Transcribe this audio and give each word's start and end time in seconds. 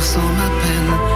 traversant 0.00 0.32
ma 0.38 0.48
peine 0.62 1.09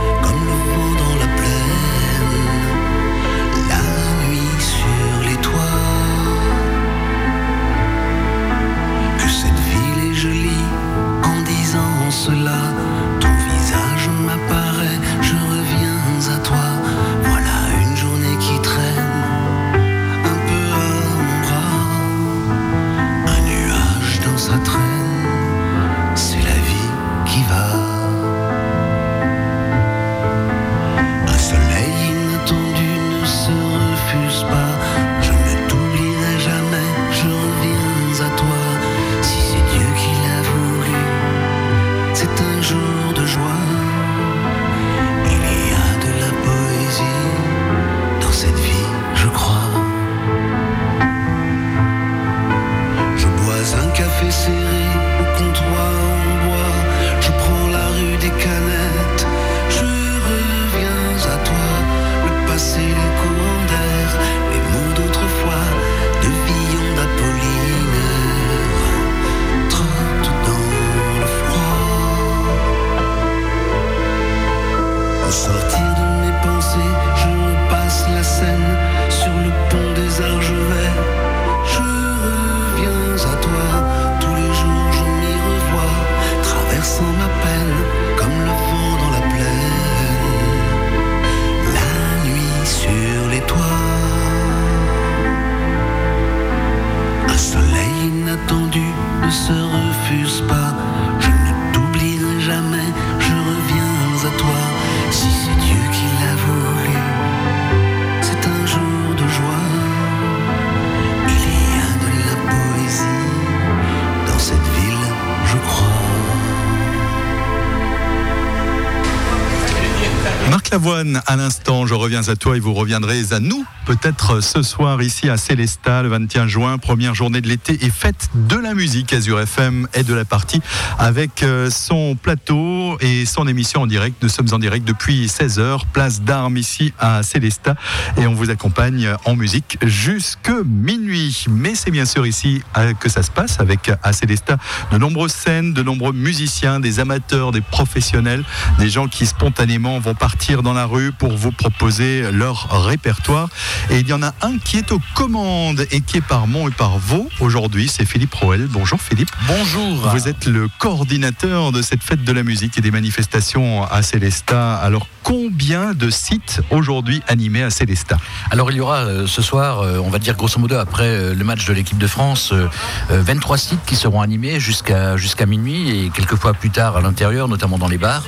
je 121.86 121.94
reviens 121.94 122.28
à 122.28 122.36
toi 122.36 122.56
et 122.56 122.60
vous 122.60 122.74
reviendrez 122.74 123.32
à 123.32 123.40
nous, 123.40 123.64
peut-être 123.86 124.40
ce 124.40 124.62
soir 124.62 125.02
ici 125.02 125.28
à 125.28 125.36
Célestat, 125.36 126.02
le 126.02 126.08
21 126.08 126.46
juin, 126.46 126.78
première 126.78 127.14
journée 127.14 127.40
de 127.40 127.48
l'été 127.48 127.84
et 127.84 127.90
fête 127.90 128.28
de 128.34 128.56
la 128.56 128.74
musique. 128.74 129.12
Azure 129.12 129.40
FM 129.40 129.88
est 129.94 130.04
de 130.04 130.14
la 130.14 130.24
partie 130.24 130.60
avec 130.98 131.42
euh, 131.42 131.70
son 131.70 132.16
plateau 132.16 132.83
et 133.00 133.26
son 133.26 133.46
émission 133.46 133.82
en 133.82 133.86
direct. 133.86 134.16
Nous 134.22 134.28
sommes 134.28 134.48
en 134.52 134.58
direct 134.58 134.86
depuis 134.86 135.26
16h, 135.26 135.80
place 135.92 136.22
d'Armes 136.22 136.56
ici 136.56 136.92
à 136.98 137.22
Célestat 137.22 137.76
et 138.16 138.26
on 138.26 138.34
vous 138.34 138.50
accompagne 138.50 139.08
en 139.24 139.36
musique 139.36 139.78
jusque 139.82 140.50
minuit. 140.64 141.44
Mais 141.48 141.74
c'est 141.74 141.90
bien 141.90 142.04
sûr 142.04 142.26
ici 142.26 142.62
euh, 142.76 142.92
que 142.94 143.08
ça 143.08 143.22
se 143.22 143.30
passe 143.30 143.60
avec 143.60 143.90
à 144.02 144.12
Célestat 144.12 144.58
de 144.92 144.98
nombreuses 144.98 145.32
scènes, 145.32 145.72
de 145.72 145.82
nombreux 145.82 146.12
musiciens, 146.12 146.80
des 146.80 147.00
amateurs, 147.00 147.52
des 147.52 147.60
professionnels, 147.60 148.44
des 148.78 148.88
gens 148.88 149.08
qui 149.08 149.26
spontanément 149.26 149.98
vont 149.98 150.14
partir 150.14 150.62
dans 150.62 150.74
la 150.74 150.86
rue 150.86 151.12
pour 151.12 151.36
vous 151.36 151.52
proposer 151.52 152.30
leur 152.32 152.84
répertoire. 152.86 153.48
Et 153.90 154.00
il 154.00 154.08
y 154.08 154.12
en 154.12 154.22
a 154.22 154.34
un 154.42 154.58
qui 154.58 154.78
est 154.78 154.92
aux 154.92 155.00
commandes 155.14 155.86
et 155.90 156.00
qui 156.00 156.18
est 156.18 156.26
par 156.26 156.46
Mont 156.46 156.68
et 156.68 156.72
par 156.72 156.98
Vaux 156.98 157.28
aujourd'hui, 157.40 157.88
c'est 157.88 158.04
Philippe 158.04 158.34
Roel. 158.34 158.66
Bonjour 158.70 159.00
Philippe. 159.00 159.30
Bonjour. 159.46 160.08
Vous 160.10 160.28
êtes 160.28 160.46
le 160.46 160.68
coordinateur 160.78 161.72
de 161.72 161.82
cette 161.82 162.02
fête 162.02 162.24
de 162.24 162.32
la 162.32 162.42
musique 162.42 162.78
et 162.78 162.80
des 162.84 162.90
manifestations 162.90 163.82
à 163.82 164.02
Célestat. 164.02 164.74
Alors 164.74 165.08
combien 165.22 165.94
de 165.94 166.10
sites 166.10 166.60
aujourd'hui 166.70 167.22
animés 167.28 167.62
à 167.62 167.70
Célestat? 167.70 168.18
Alors 168.50 168.70
il 168.70 168.76
y 168.76 168.80
aura 168.82 168.98
euh, 168.98 169.26
ce 169.26 169.40
soir, 169.40 169.80
euh, 169.80 169.98
on 170.04 170.10
va 170.10 170.18
dire 170.18 170.36
grosso 170.36 170.60
modo 170.60 170.76
après 170.76 171.06
euh, 171.06 171.34
le 171.34 171.44
match 171.44 171.66
de 171.66 171.72
l'équipe 171.72 171.96
de 171.96 172.06
France, 172.06 172.52
euh, 172.52 172.68
euh, 173.10 173.22
23 173.22 173.56
sites 173.56 173.80
qui 173.86 173.96
seront 173.96 174.20
animés 174.20 174.60
jusqu'à 174.60 175.16
jusqu'à 175.16 175.46
minuit 175.46 175.98
et 175.98 176.10
quelquefois 176.10 176.52
plus 176.52 176.68
tard 176.68 176.98
à 176.98 177.00
l'intérieur, 177.00 177.48
notamment 177.48 177.78
dans 177.78 177.88
les 177.88 177.96
bars. 177.96 178.24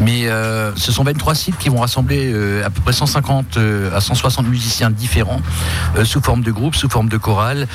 Mais 0.00 0.26
ce 0.76 0.92
sont 0.92 1.04
23 1.04 1.34
sites 1.34 1.56
qui 1.56 1.70
vont 1.70 1.80
rassembler 1.80 2.62
à 2.62 2.68
peu 2.68 2.82
près 2.82 2.92
150 2.92 3.56
euh, 3.56 3.96
à 3.96 4.02
160 4.02 4.46
musiciens 4.46 4.90
différents, 4.90 5.40
sous 6.04 6.20
forme 6.20 6.42
de 6.42 6.52
groupe, 6.52 6.74
sous 6.74 6.90
forme 6.90 7.08
de 7.08 7.16
chorale, 7.16 7.66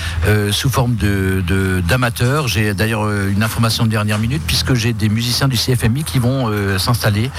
sous 0.52 0.70
forme 0.70 0.96
de 0.96 1.82
d'amateurs. 1.88 2.48
J'ai 2.48 2.76
d'ailleurs 2.76 3.10
une 3.10 3.42
information 3.42 3.86
de 3.86 3.90
dernière 3.90 4.20
minute 4.20 4.44
puisque 4.46 4.76
j'ai 4.76 4.94
des 4.94 5.10
musiciens 5.10 5.48
du 5.48 5.58
CFMI 5.58 6.04
qui 6.04 6.19
vont 6.20 6.50
euh, 6.50 6.78
s'installer, 6.78 7.32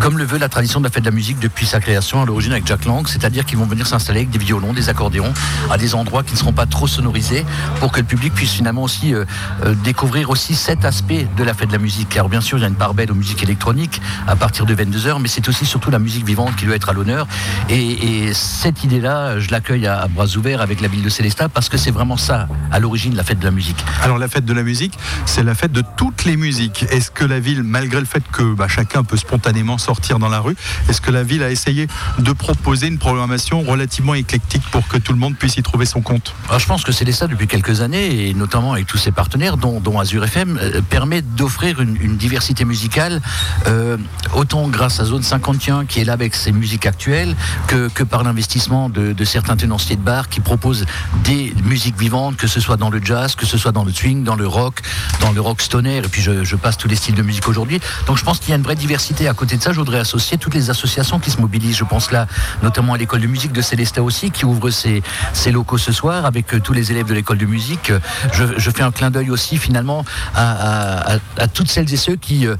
comme 0.00 0.18
le 0.18 0.24
veut 0.24 0.38
la 0.38 0.48
tradition 0.48 0.80
de 0.80 0.84
la 0.84 0.90
fête 0.90 1.04
de 1.04 1.08
la 1.08 1.14
musique 1.14 1.38
depuis 1.38 1.66
sa 1.66 1.80
création 1.80 2.22
à 2.22 2.26
l'origine 2.26 2.52
avec 2.52 2.66
Jack 2.66 2.84
Lang, 2.84 3.06
c'est-à-dire 3.06 3.44
qu'ils 3.44 3.58
vont 3.58 3.66
venir 3.66 3.86
s'installer 3.86 4.20
avec 4.20 4.30
des 4.30 4.38
violons, 4.38 4.72
des 4.72 4.88
accordéons, 4.88 5.32
à 5.70 5.78
des 5.78 5.94
endroits 5.94 6.22
qui 6.22 6.32
ne 6.32 6.38
seront 6.38 6.52
pas 6.52 6.66
trop 6.66 6.86
sonorisés, 6.86 7.44
pour 7.80 7.92
que 7.92 8.00
le 8.00 8.06
public 8.06 8.34
puisse 8.34 8.52
finalement 8.52 8.82
aussi 8.82 9.14
euh, 9.14 9.24
euh, 9.64 9.74
découvrir 9.84 10.30
aussi 10.30 10.54
cet 10.54 10.84
aspect 10.84 11.26
de 11.36 11.44
la 11.44 11.54
fête 11.54 11.68
de 11.68 11.72
la 11.72 11.78
musique. 11.78 12.08
Car 12.08 12.28
bien 12.28 12.40
sûr, 12.40 12.58
il 12.58 12.62
y 12.62 12.64
a 12.64 12.68
une 12.68 12.74
part 12.74 12.94
belle 12.94 13.10
aux 13.10 13.16
musiques 13.16 13.42
électroniques 13.42 14.00
à 14.26 14.36
partir 14.36 14.66
de 14.66 14.74
22h, 14.74 15.20
mais 15.20 15.28
c'est 15.28 15.48
aussi 15.48 15.66
surtout 15.66 15.90
la 15.90 15.98
musique 15.98 16.26
vivante 16.26 16.56
qui 16.56 16.66
doit 16.66 16.76
être 16.76 16.88
à 16.88 16.92
l'honneur. 16.92 17.26
Et, 17.68 18.26
et 18.26 18.34
cette 18.34 18.84
idée-là, 18.84 19.38
je 19.38 19.50
l'accueille 19.50 19.86
à, 19.86 20.00
à 20.00 20.08
bras 20.08 20.26
ouverts 20.36 20.60
avec 20.60 20.80
la 20.80 20.88
ville 20.88 21.02
de 21.02 21.08
Célestat, 21.08 21.48
parce 21.48 21.68
que 21.68 21.76
c'est 21.76 21.90
vraiment 21.90 22.16
ça, 22.16 22.48
à 22.70 22.80
l'origine, 22.80 23.14
la 23.14 23.24
fête 23.24 23.38
de 23.38 23.44
la 23.44 23.50
musique. 23.50 23.84
Alors 24.02 24.18
la 24.18 24.28
fête 24.28 24.44
de 24.44 24.52
la 24.52 24.62
musique, 24.62 24.98
c'est 25.26 25.42
la 25.42 25.54
fête 25.54 25.72
de 25.72 25.82
toutes 25.96 26.24
les 26.24 26.36
musiques. 26.36 26.86
Est-ce 26.90 27.10
que 27.10 27.24
la 27.24 27.40
ville, 27.40 27.62
malgré 27.62 28.00
le 28.00 28.06
fait 28.06 28.21
que 28.30 28.54
bah, 28.54 28.68
chacun 28.68 29.04
peut 29.04 29.16
spontanément 29.16 29.78
sortir 29.78 30.18
dans 30.18 30.28
la 30.28 30.40
rue, 30.40 30.56
est-ce 30.88 31.00
que 31.00 31.10
la 31.10 31.22
ville 31.22 31.42
a 31.42 31.50
essayé 31.50 31.88
de 32.18 32.32
proposer 32.32 32.86
une 32.86 32.98
programmation 32.98 33.62
relativement 33.62 34.14
éclectique 34.14 34.62
pour 34.70 34.86
que 34.88 34.96
tout 34.96 35.12
le 35.12 35.18
monde 35.18 35.36
puisse 35.36 35.56
y 35.56 35.62
trouver 35.62 35.86
son 35.86 36.00
compte? 36.00 36.34
Alors, 36.48 36.60
je 36.60 36.66
pense 36.66 36.84
que 36.84 36.92
Célestat, 36.92 37.26
depuis 37.26 37.46
quelques 37.46 37.80
années, 37.80 38.28
et 38.28 38.34
notamment 38.34 38.72
avec 38.72 38.86
tous 38.86 38.98
ses 38.98 39.12
partenaires, 39.12 39.56
dont, 39.56 40.00
Azure 40.00 40.24
FM, 40.24 40.58
euh, 40.60 40.80
permet 40.82 41.22
d'offrir 41.22 41.80
une, 41.80 42.16
diversité 42.16 42.64
musicale, 42.64 43.20
euh, 43.66 43.96
autant 44.34 44.68
grâce 44.68 45.00
à 45.00 45.04
Zone 45.04 45.22
51, 45.22 45.86
qui 45.86 46.00
est 46.00 46.04
là 46.04 46.12
avec 46.12 46.34
ses 46.34 46.52
musiques 46.52 46.86
actuelles, 46.86 47.34
que, 47.66 48.02
par 48.02 48.22
l'investissement 48.22 48.88
de, 48.88 49.24
certains 49.24 49.56
tenanciers 49.56 49.96
de 49.96 50.02
bar 50.02 50.28
qui 50.28 50.40
proposent 50.40 50.84
des 51.24 51.54
musiques 51.64 51.98
vivantes, 51.98 52.36
que 52.36 52.46
ce 52.46 52.60
soit 52.60 52.76
dans 52.76 52.90
le 52.90 53.00
jazz, 53.02 53.34
que 53.34 53.46
ce 53.46 53.56
soit 53.56 53.72
dans 53.72 53.84
le 53.84 53.92
swing, 53.92 54.24
dans 54.24 54.34
le 54.34 54.46
rock, 54.46 54.82
dans 55.20 55.32
le 55.32 55.40
rock 55.40 55.62
stoner, 55.62 55.98
et 55.98 56.02
puis 56.02 56.22
je 56.22 56.56
passe 56.56 56.76
tous 56.76 56.88
les 56.88 56.96
styles 56.96 57.14
de 57.14 57.22
musique 57.22 57.48
aujourd'hui. 57.48 57.80
Donc 58.12 58.18
je 58.18 58.24
pense 58.24 58.40
qu'il 58.40 58.50
y 58.50 58.52
a 58.52 58.56
une 58.56 58.62
vraie 58.62 58.74
diversité. 58.74 59.26
À 59.26 59.32
côté 59.32 59.56
de 59.56 59.62
ça, 59.62 59.72
je 59.72 59.78
voudrais 59.78 59.98
associer 59.98 60.36
toutes 60.36 60.52
les 60.52 60.68
associations 60.68 61.18
qui 61.18 61.30
se 61.30 61.40
mobilisent. 61.40 61.78
Je 61.78 61.84
pense 61.84 62.10
là 62.10 62.26
notamment 62.62 62.92
à 62.92 62.98
l'école 62.98 63.22
de 63.22 63.26
musique 63.26 63.52
de 63.52 63.62
Célestat 63.62 64.02
aussi, 64.02 64.30
qui 64.30 64.44
ouvre 64.44 64.68
ses, 64.68 65.02
locaux 65.50 65.78
ce 65.78 65.92
soir 65.92 66.26
avec 66.26 66.52
euh, 66.52 66.60
tous 66.60 66.74
les 66.74 66.92
élèves 66.92 67.06
de 67.06 67.14
l'école 67.14 67.38
de 67.38 67.46
musique. 67.46 67.90
Je, 68.34 68.70
fais 68.70 68.82
un 68.82 68.90
clin 68.90 69.10
d'œil 69.10 69.30
aussi 69.30 69.56
finalement 69.56 70.04
à, 70.34 71.16
toutes 71.54 71.70
celles 71.70 71.90
et 71.90 71.96
ceux 71.96 72.16
qui, 72.16 72.46
euh, 72.46 72.56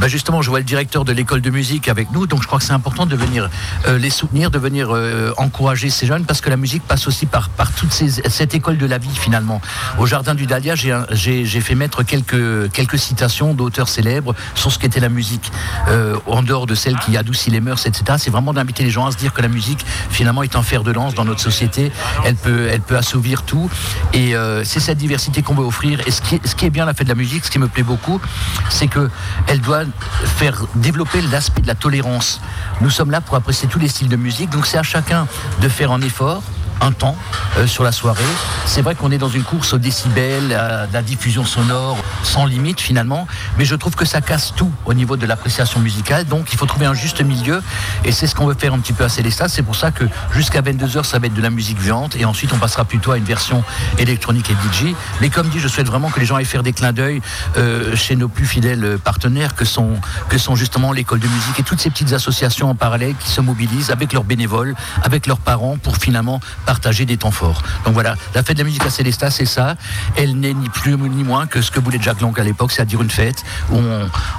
bah 0.00 0.08
justement, 0.08 0.42
je 0.42 0.50
vois 0.50 0.58
le 0.58 0.64
directeur 0.64 1.04
de 1.04 1.12
l'école 1.12 1.42
de 1.42 1.50
musique 1.50 1.86
avec 1.86 2.10
nous, 2.10 2.26
donc 2.26 2.42
je 2.42 2.48
crois 2.48 2.58
que 2.58 2.64
c'est 2.64 2.72
important 2.72 3.06
de 3.06 3.14
venir 3.14 3.50
euh, 3.86 3.98
les 3.98 4.10
soutenir, 4.10 4.50
de 4.50 4.58
venir 4.58 4.90
encourager 5.36 5.90
ces 5.90 6.06
jeunes, 6.06 6.24
parce 6.24 6.40
que 6.40 6.50
la 6.50 6.56
musique 6.56 6.82
passe 6.82 7.06
aussi 7.06 7.26
par, 7.26 7.50
toute 7.76 7.92
cette 7.92 8.54
école 8.56 8.78
de 8.78 8.86
la 8.86 8.98
vie 8.98 9.14
finalement. 9.14 9.60
Au 9.98 10.06
jardin 10.06 10.34
du 10.34 10.46
Dahlia, 10.46 10.74
j'ai 10.74 11.60
fait 11.60 11.76
mettre 11.76 12.02
quelques, 12.02 12.72
quelques 12.72 12.98
citations 12.98 13.54
d'auteurs 13.54 13.88
célèbres 13.88 14.34
sur 14.62 14.70
ce 14.70 14.78
qu'était 14.78 15.00
la 15.00 15.08
musique, 15.08 15.50
euh, 15.88 16.16
en 16.26 16.44
dehors 16.44 16.66
de 16.66 16.76
celle 16.76 16.96
qui 16.96 17.16
adoucit 17.16 17.50
les 17.50 17.60
mœurs, 17.60 17.84
etc. 17.84 18.14
C'est 18.16 18.30
vraiment 18.30 18.52
d'inviter 18.52 18.84
les 18.84 18.90
gens 18.90 19.06
à 19.06 19.10
se 19.10 19.16
dire 19.16 19.32
que 19.32 19.42
la 19.42 19.48
musique 19.48 19.84
finalement 20.08 20.44
est 20.44 20.54
un 20.54 20.62
fer 20.62 20.84
de 20.84 20.92
lance 20.92 21.14
dans 21.14 21.24
notre 21.24 21.40
société. 21.40 21.90
Elle 22.24 22.36
peut, 22.36 22.96
assouvir 22.96 23.42
tout, 23.42 23.68
et 24.12 24.36
euh, 24.36 24.62
c'est 24.62 24.78
cette 24.78 24.98
diversité 24.98 25.42
qu'on 25.42 25.54
veut 25.54 25.64
offrir. 25.64 26.06
Et 26.06 26.12
ce 26.12 26.22
qui, 26.22 26.40
ce 26.44 26.54
qui 26.54 26.66
est 26.66 26.70
bien 26.70 26.84
la 26.84 26.94
fête 26.94 27.08
de 27.08 27.12
la 27.12 27.18
musique, 27.18 27.44
ce 27.44 27.50
qui 27.50 27.58
me 27.58 27.66
plaît 27.66 27.82
beaucoup, 27.82 28.20
c'est 28.70 28.86
que 28.86 29.10
elle 29.48 29.60
doit 29.60 29.82
faire 30.38 30.64
développer 30.76 31.22
l'aspect 31.22 31.62
de 31.62 31.66
la 31.66 31.74
tolérance. 31.74 32.40
Nous 32.80 32.90
sommes 32.90 33.10
là 33.10 33.20
pour 33.20 33.34
apprécier 33.34 33.68
tous 33.68 33.80
les 33.80 33.88
styles 33.88 34.08
de 34.08 34.16
musique, 34.16 34.50
donc 34.50 34.66
c'est 34.66 34.78
à 34.78 34.84
chacun 34.84 35.26
de 35.60 35.68
faire 35.68 35.90
un 35.90 36.02
effort 36.02 36.40
un 36.82 36.92
temps 36.92 37.16
euh, 37.56 37.66
sur 37.66 37.84
la 37.84 37.92
soirée. 37.92 38.22
C'est 38.66 38.82
vrai 38.82 38.94
qu'on 38.94 39.10
est 39.10 39.18
dans 39.18 39.28
une 39.28 39.44
course 39.44 39.72
au 39.72 39.78
décibel, 39.78 40.52
à 40.52 40.86
la 40.92 41.02
diffusion 41.02 41.44
sonore 41.44 41.96
sans 42.22 42.44
limite 42.44 42.80
finalement, 42.80 43.26
mais 43.58 43.64
je 43.64 43.74
trouve 43.74 43.94
que 43.94 44.04
ça 44.04 44.20
casse 44.20 44.52
tout 44.54 44.70
au 44.84 44.94
niveau 44.94 45.16
de 45.16 45.26
l'appréciation 45.26 45.80
musicale. 45.80 46.26
Donc 46.26 46.52
il 46.52 46.58
faut 46.58 46.66
trouver 46.66 46.86
un 46.86 46.94
juste 46.94 47.22
milieu 47.22 47.62
et 48.04 48.12
c'est 48.12 48.26
ce 48.26 48.34
qu'on 48.34 48.46
veut 48.46 48.56
faire 48.58 48.74
un 48.74 48.78
petit 48.78 48.92
peu 48.92 49.04
à 49.04 49.08
Célestat. 49.08 49.48
C'est 49.48 49.62
pour 49.62 49.76
ça 49.76 49.90
que 49.90 50.04
jusqu'à 50.34 50.60
22h 50.60 51.04
ça 51.04 51.18
va 51.18 51.26
être 51.26 51.34
de 51.34 51.42
la 51.42 51.50
musique 51.50 51.78
violente 51.78 52.16
et 52.16 52.24
ensuite 52.24 52.52
on 52.52 52.58
passera 52.58 52.84
plutôt 52.84 53.12
à 53.12 53.18
une 53.18 53.24
version 53.24 53.62
électronique 53.98 54.50
et 54.50 54.54
DJ. 54.54 54.94
Mais 55.20 55.30
comme 55.30 55.48
dit, 55.48 55.60
je 55.60 55.68
souhaite 55.68 55.86
vraiment 55.86 56.10
que 56.10 56.18
les 56.20 56.26
gens 56.26 56.36
aillent 56.36 56.44
faire 56.44 56.62
des 56.62 56.72
clins 56.72 56.92
d'œil 56.92 57.22
euh, 57.56 57.94
chez 57.94 58.16
nos 58.16 58.28
plus 58.28 58.46
fidèles 58.46 58.98
partenaires 59.02 59.54
que 59.54 59.64
sont, 59.64 59.94
que 60.28 60.38
sont 60.38 60.56
justement 60.56 60.92
l'école 60.92 61.20
de 61.20 61.28
musique 61.28 61.60
et 61.60 61.62
toutes 61.62 61.80
ces 61.80 61.90
petites 61.90 62.12
associations 62.12 62.70
en 62.70 62.74
parallèle 62.74 63.14
qui 63.18 63.30
se 63.30 63.40
mobilisent 63.40 63.90
avec 63.90 64.12
leurs 64.12 64.24
bénévoles, 64.24 64.74
avec 65.02 65.26
leurs 65.26 65.38
parents 65.38 65.76
pour 65.76 65.96
finalement 65.96 66.40
partager 66.72 67.04
des 67.04 67.18
temps 67.18 67.30
forts. 67.30 67.62
Donc 67.84 67.92
voilà, 67.92 68.14
la 68.34 68.42
fête 68.42 68.56
de 68.56 68.62
la 68.62 68.64
musique 68.64 68.86
à 68.86 68.88
Célestat, 68.88 69.30
c'est 69.30 69.44
ça. 69.44 69.76
Elle 70.16 70.40
n'est 70.40 70.54
ni 70.54 70.70
plus 70.70 70.96
ni 70.96 71.22
moins 71.22 71.46
que 71.46 71.60
ce 71.60 71.70
que 71.70 71.80
voulait 71.80 72.00
Jacques 72.00 72.22
Lang 72.22 72.32
à 72.40 72.44
l'époque, 72.44 72.72
c'est-à-dire 72.72 73.02
une 73.02 73.10
fête 73.10 73.44
où 73.70 73.78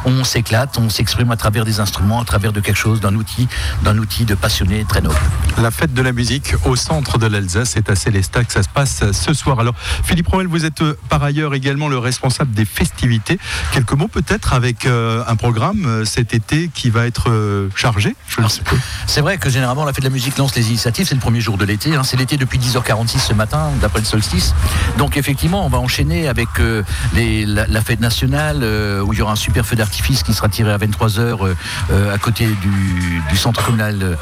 on, 0.06 0.24
s'éclate, 0.24 0.80
on 0.80 0.90
s'exprime 0.90 1.30
à 1.30 1.38
travers 1.38 1.64
des 1.64 1.80
instruments, 1.80 2.20
à 2.20 2.26
travers 2.26 2.52
de 2.52 2.60
quelque 2.60 2.76
chose, 2.76 3.02
d'un 3.02 3.14
outil, 3.14 3.48
d'un 3.84 4.00
outil 4.00 4.26
de 4.26 4.34
passionné 4.34 4.84
très 4.90 5.02
noble. 5.02 5.16
La 5.62 5.70
fête 5.70 5.94
de 5.94 6.02
la 6.02 6.12
musique 6.12 6.56
au 6.66 6.76
centre 6.76 7.20
de 7.20 7.28
l'Alsace, 7.28 7.70
c'est 7.76 7.92
à 7.92 7.96
Célestat 7.96 8.46
que 8.46 8.52
ça 8.52 8.64
se 8.64 8.70
passe 8.70 9.04
ce 9.12 9.34
soir. 9.36 9.60
Alors, 9.60 9.76
Philippe 10.04 10.30
Roel, 10.30 10.48
vous 10.48 10.66
êtes 10.66 10.82
euh, 10.82 10.98
par 11.10 11.22
ailleurs 11.22 11.54
également 11.54 11.88
le 11.88 12.00
responsable 12.00 12.52
des 12.56 12.66
festivités. 12.66 13.38
Quelques 13.74 13.94
mots 13.94 14.08
peut-être 14.08 14.54
avec 14.54 14.88
euh, 14.88 15.24
un 15.28 15.36
programme 15.36 15.86
euh, 15.86 16.04
cet 16.04 16.34
été 16.34 16.72
qui 16.74 16.90
va 16.90 17.06
être 17.06 17.70
chargé 17.76 18.16
C'est 19.06 19.22
vrai 19.22 19.38
que 19.38 19.52
généralement 19.52 19.86
la 19.86 19.94
fête 19.94 20.04
de 20.04 20.10
la 20.10 20.14
musique 20.14 20.40
lance 20.40 20.56
les 20.56 20.70
initiatives, 20.70 21.06
c'est 21.08 21.14
le 21.14 21.22
premier 21.22 21.42
jour 21.42 21.58
de 21.58 21.66
l'été, 21.66 21.96
hein. 21.96 22.04
c'est 22.04 22.18
l'été 22.24 22.38
depuis 22.38 22.58
10h46 22.58 23.20
ce 23.20 23.34
matin, 23.34 23.72
d'après 23.82 24.00
le 24.00 24.06
solstice. 24.06 24.56
Donc 24.98 25.18
effectivement, 25.18 25.66
on 25.66 25.70
va 25.70 25.78
enchaîner 25.78 26.30
avec 26.30 26.48
euh, 26.62 26.82
la, 27.14 27.82
fête 27.82 28.00
nationale, 28.00 28.60
euh, 28.64 29.02
où 29.02 29.12
il 29.12 29.20
y 29.20 29.22
aura 29.22 29.34
un 29.34 29.36
super 29.36 29.66
feu 29.66 29.76
d'artifice 29.76 30.24
qui 30.24 30.34
sera 30.34 30.48
tiré 30.48 30.72
à 30.72 30.78
23h 30.78 31.54
euh, 31.92 32.14
à 32.14 32.18
côté 32.18 32.48
du, 32.48 33.38
centre 33.38 33.66
communal 33.66 34.18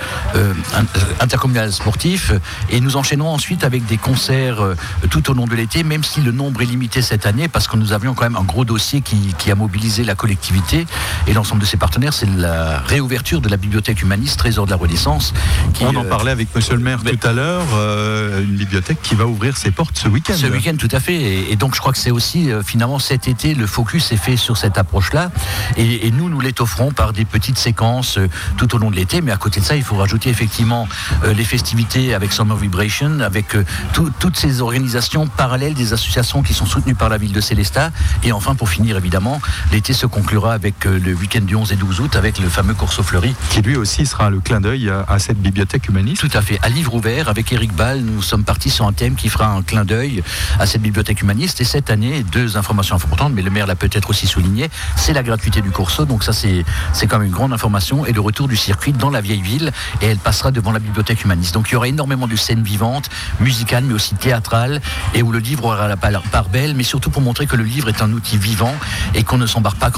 intercommunal 1.20 1.72
sportif. 1.72 2.32
Et 2.72 2.80
nous 2.80 2.96
enchaînerons 2.98 3.36
ensuite 3.36 3.64
avec 3.64 3.86
des 3.86 3.98
concerts 3.98 4.64
tout 5.12 5.30
au 5.30 5.36
long 5.36 5.46
de 5.46 5.54
l'été, 5.56 5.84
même 5.84 6.04
si 6.04 6.22
le 6.22 6.32
nombre 6.32 6.64
est 6.64 6.66
limité 6.66 7.04
cette 7.04 7.28
année, 7.28 7.48
parce 7.48 7.68
que 7.68 7.78
nous 7.78 7.94
avions 7.94 8.16
quand 8.16 8.24
même 8.24 8.38
un 8.38 8.44
gros 8.44 8.66
dossier 8.66 9.02
qui, 9.02 9.52
a 9.52 9.56
mobilisé 9.56 10.04
la 10.04 10.16
collectivité 10.16 10.88
et 11.28 11.34
l'ensemble 11.34 11.62
de 11.62 11.66
ses 11.68 11.78
partenaires, 11.78 12.14
c'est 12.14 12.30
la 12.38 12.80
réouverture 12.80 13.42
de 13.42 13.50
la 13.50 13.58
bibliothèque 13.58 14.02
humaniste, 14.02 14.40
trésor 14.40 14.66
de 14.66 14.72
la 14.72 14.78
Renaissance. 14.78 15.34
on 15.82 15.96
en 15.96 16.06
parlait 16.06 16.32
avec 16.32 16.48
Monsieur 16.56 16.76
le 16.76 16.82
maire 16.82 17.02
tout 17.04 17.28
à 17.28 17.34
l'heure. 17.34 17.66
Euh, 17.82 18.44
une 18.44 18.56
bibliothèque 18.56 19.02
qui 19.02 19.16
va 19.16 19.26
ouvrir 19.26 19.58
ses 19.58 19.72
portes 19.72 19.98
ce 19.98 20.08
week-end. 20.08 20.34
Ce 20.36 20.48
week-end, 20.48 20.76
tout 20.78 20.90
à 20.92 21.00
fait. 21.00 21.52
Et, 21.52 21.56
donc, 21.56 21.76
je 21.76 21.80
crois 21.80 21.92
que 21.92 21.98
c'est 21.98 22.12
aussi, 22.12 22.52
euh, 22.52 22.64
finalement, 22.64 23.00
cet 23.00 23.28
été, 23.28 23.54
le 23.54 23.68
focus 23.68 24.12
est 24.12 24.18
fait 24.18 24.38
sur 24.38 24.58
cette 24.58 24.78
approche-là. 24.78 25.32
Et, 25.78 26.12
nous, 26.12 26.30
nous 26.30 26.40
l'étofferons 26.40 26.92
par 26.92 27.14
des 27.14 27.26
petites 27.26 27.58
séquences 27.58 28.18
euh, 28.18 28.28
tout 28.58 28.74
au 28.76 28.78
long 28.78 28.92
de 28.92 28.96
l'été. 28.96 29.22
Mais 29.22 29.32
à 29.32 29.38
côté 29.38 29.60
de 29.60 29.66
ça, 29.66 29.76
il 29.76 29.84
faut 29.84 29.96
rajouter 29.96 30.30
effectivement 30.30 30.88
les 31.26 31.44
festivités 31.44 32.14
avec 32.14 32.32
Summer 32.34 32.56
Vibration, 32.58 33.20
avec 33.20 33.56
toutes 33.94 34.38
ces 34.38 34.62
organisations 34.62 35.28
parallèles 35.28 35.74
des 35.74 35.94
associations 35.94 36.42
qui 36.44 36.54
sont 36.54 36.66
soutenues 36.66 36.96
par 36.96 37.10
la 37.10 37.18
ville 37.18 37.32
de 37.32 37.42
Célestat. 37.42 37.92
Et 38.24 38.32
enfin, 38.32 38.56
pour 38.56 38.70
finir, 38.70 38.98
évidemment, 38.98 39.42
l'été 39.72 39.94
se 39.94 40.06
conclura 40.06 40.54
avec 40.54 40.86
le 40.86 41.14
week-end 41.14 41.42
du 41.42 41.56
11 41.56 41.72
et 41.72 41.76
12 41.76 42.02
août 42.02 42.16
avec 42.16 42.40
le 42.40 42.50
fameux 42.50 42.74
Courseau 42.74 43.04
Fleuri. 43.04 43.36
Qui 43.50 43.62
lui 43.62 43.76
aussi 43.76 44.06
sera 44.06 44.30
le 44.30 44.40
clin 44.40 44.62
d'œil 44.62 44.90
à, 44.90 45.06
à 45.08 45.20
cette 45.20 45.42
bibliothèque 45.42 45.88
humaniste. 45.88 46.22
Tout 46.22 46.38
à 46.38 46.42
fait. 46.42 46.60
À 46.62 46.70
livre 46.70 46.94
ouvert 46.94 47.30
avec 47.30 47.52
Eric 47.52 47.71
Ball, 47.72 48.02
nous 48.02 48.22
sommes 48.22 48.44
partis 48.44 48.70
sur 48.70 48.86
un 48.86 48.94
thème 48.94 49.16
qui 49.16 49.30
fera 49.30 49.48
un 49.48 49.62
clin 49.62 49.86
d'œil 49.86 50.24
à 50.60 50.66
cette 50.66 50.82
bibliothèque 50.82 51.22
humaniste. 51.22 51.62
Et 51.62 51.64
cette 51.64 51.90
année, 51.90 52.24
deux 52.24 52.58
informations 52.58 52.96
importantes, 52.96 53.34
mais 53.34 53.42
le 53.42 53.50
maire 53.50 53.68
l'a 53.68 53.76
peut-être 53.76 54.10
aussi 54.10 54.28
souligné, 54.28 54.70
c'est 54.96 55.14
la 55.14 55.24
gratuité 55.24 55.62
du 55.62 55.72
Corso. 55.72 56.06
Donc 56.06 56.24
ça, 56.24 56.34
c'est, 56.34 56.66
c'est 56.94 57.08
quand 57.08 57.20
même 57.20 57.28
une 57.28 57.34
grande 57.34 57.54
information. 57.54 58.06
Et 58.06 58.14
le 58.14 58.22
retour 58.22 58.48
du 58.48 58.56
circuit 58.56 58.94
dans 58.94 59.10
la 59.10 59.22
vieille 59.22 59.42
ville. 59.42 59.72
Et 60.02 60.08
elle 60.08 60.18
passera 60.18 60.52
devant 60.52 60.72
la 60.72 60.80
bibliothèque 60.80 61.24
humaniste. 61.24 61.54
Donc 61.54 61.70
il 61.70 61.74
y 61.74 61.76
aura 61.76 61.88
énormément 61.88 62.28
de 62.28 62.36
scènes 62.36 62.64
vivantes, 62.64 63.10
musicales, 63.40 63.84
mais 63.84 63.94
aussi 63.94 64.16
théâtrales, 64.16 64.82
et 65.14 65.22
où 65.22 65.32
le 65.32 65.40
livre 65.40 65.66
aura 65.66 65.88
la 65.88 65.98
part 65.98 66.50
belle, 66.50 66.76
mais 66.76 66.84
surtout 66.84 67.10
pour 67.10 67.22
montrer 67.22 67.48
que 67.48 67.56
le 67.56 67.64
livre 67.64 67.90
est 67.90 68.02
un 68.02 68.12
outil 68.12 68.38
vivant 68.38 68.76
et 69.14 69.24
qu'on 69.24 69.38
ne 69.38 69.48
s'embarque 69.48 69.78
pas 69.78 69.92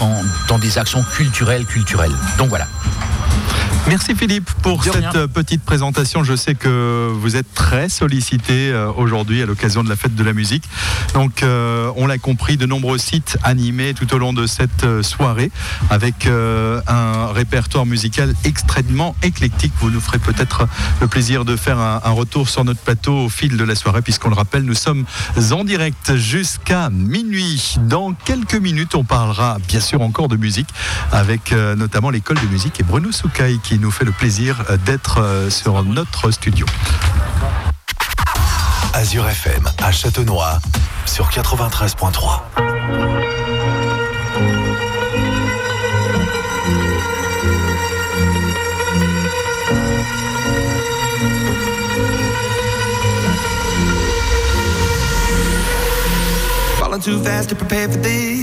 dans 0.48 0.60
des 0.60 0.78
actions 0.78 1.04
culturelles, 1.04 1.66
culturelles. 1.66 2.16
Donc 2.38 2.50
voilà. 2.50 2.68
Merci 3.88 4.16
Philippe 4.16 4.50
pour 4.62 4.84
cette 4.84 5.28
petite 5.28 5.62
présentation. 5.62 6.24
Je 6.24 6.36
sais 6.36 6.56
que 6.56 7.12
vous 7.14 7.36
êtes 7.36 7.54
très 7.54 7.63
sollicité 7.90 8.72
euh, 8.72 8.92
aujourd'hui 8.92 9.42
à 9.42 9.46
l'occasion 9.46 9.84
de 9.84 9.90
la 9.90 9.96
fête 9.96 10.16
de 10.16 10.24
la 10.24 10.34
musique. 10.34 10.64
Donc 11.14 11.44
euh, 11.44 11.92
on 11.96 12.08
l'a 12.08 12.18
compris, 12.18 12.58
de 12.58 12.66
nombreux 12.66 12.98
sites 12.98 13.38
animés 13.44 13.94
tout 13.94 14.14
au 14.14 14.18
long 14.18 14.32
de 14.32 14.46
cette 14.46 14.84
euh, 14.84 15.02
soirée 15.02 15.52
avec 15.90 16.28
un 16.28 17.28
répertoire 17.34 17.86
musical 17.86 18.34
extrêmement 18.44 19.16
éclectique. 19.24 19.74
Vous 19.80 19.90
nous 19.90 20.00
ferez 20.00 20.20
peut-être 20.20 20.68
le 21.02 21.08
plaisir 21.08 21.46
de 21.46 21.56
faire 21.56 21.80
un, 21.80 22.00
retour 22.12 22.48
sur 22.48 22.64
notre 22.64 22.80
plateau 22.80 23.26
au 23.26 23.30
fil 23.30 23.58
de 23.58 23.64
la 23.64 23.76
soirée 23.76 24.02
puisqu'on 24.02 24.30
le 24.30 24.36
rappelle, 24.36 24.64
nous 24.64 24.76
sommes 24.76 25.06
en 25.52 25.64
direct 25.64 26.16
jusqu'à 26.16 26.90
minuit. 26.90 27.78
Dans 27.82 28.14
quelques 28.14 28.56
minutes, 28.56 28.96
on 28.96 29.04
parlera 29.04 29.58
bien 29.68 29.80
sûr 29.80 30.02
encore 30.02 30.28
de 30.28 30.38
musique 30.38 30.70
avec 31.12 31.52
notamment 31.52 32.10
l'école 32.10 32.38
de 32.38 32.48
musique 32.48 32.80
et 32.80 32.84
Bruno 32.84 33.12
Soukaï 33.12 33.60
qui 33.60 33.80
nous 33.80 33.92
fait 33.92 34.06
le 34.06 34.12
plaisir 34.12 34.64
d'être 34.86 35.48
sur 35.50 35.84
notre 35.84 36.32
studio. 36.32 36.66
Azure 38.94 39.30
FM 39.30 39.70
à 39.82 39.92
Châtenois 39.92 40.60
sur 41.06 41.30
93.3. 41.30 42.42
too 57.04 57.22
fast 57.22 57.50
to 57.50 57.56
prepare 57.56 57.90
for 57.90 57.98
this. 57.98 58.43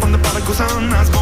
On 0.00 0.10
the 0.10 0.18
prodigal 0.18 0.54
son. 0.54 1.21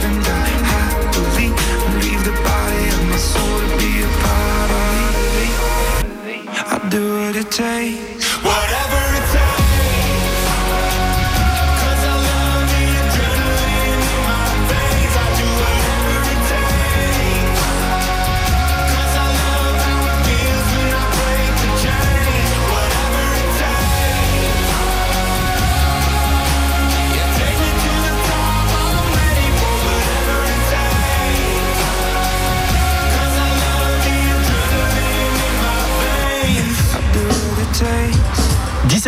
takes. 7.51 8.10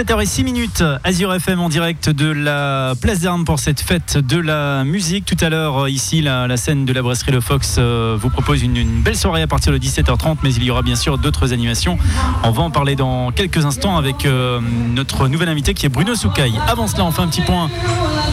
17h06 0.03 0.43
minutes, 0.43 0.83
Azure 1.05 1.33
FM 1.33 1.61
en 1.61 1.69
direct 1.69 2.09
de 2.09 2.29
la 2.29 2.93
place 2.99 3.21
d'armes 3.21 3.45
pour 3.45 3.59
cette 3.59 3.79
fête 3.79 4.17
de 4.17 4.37
la 4.37 4.83
musique. 4.83 5.23
Tout 5.23 5.37
à 5.39 5.47
l'heure, 5.47 5.83
euh, 5.83 5.89
ici, 5.89 6.21
la, 6.21 6.57
scène 6.57 6.83
de 6.83 6.91
la 6.91 7.01
brasserie 7.01 7.31
Le 7.31 7.39
Fox 7.39 7.77
euh, 7.77 8.17
vous 8.19 8.29
propose 8.29 8.63
une, 8.63 9.01
belle 9.01 9.15
soirée 9.15 9.43
à 9.43 9.47
partir 9.47 9.71
de 9.71 9.77
17h30, 9.77 10.39
mais 10.43 10.53
il 10.53 10.63
y 10.63 10.71
aura 10.71 10.81
bien 10.81 10.97
sûr 10.97 11.17
d'autres 11.17 11.53
animations. 11.53 11.97
On 12.43 12.51
va 12.51 12.63
en 12.63 12.69
parler 12.69 12.97
dans 12.97 13.31
quelques 13.31 13.65
instants 13.65 13.95
avec 13.95 14.25
euh, 14.25 14.59
notre 14.93 15.29
nouvel 15.29 15.47
invité 15.47 15.73
qui 15.73 15.85
est 15.85 15.89
Bruno 15.89 16.15
Soukaï. 16.15 16.53
Avant 16.67 16.87
cela, 16.87 17.05
on 17.05 17.11
fait 17.11 17.21
un 17.21 17.27
petit 17.27 17.41
point 17.41 17.69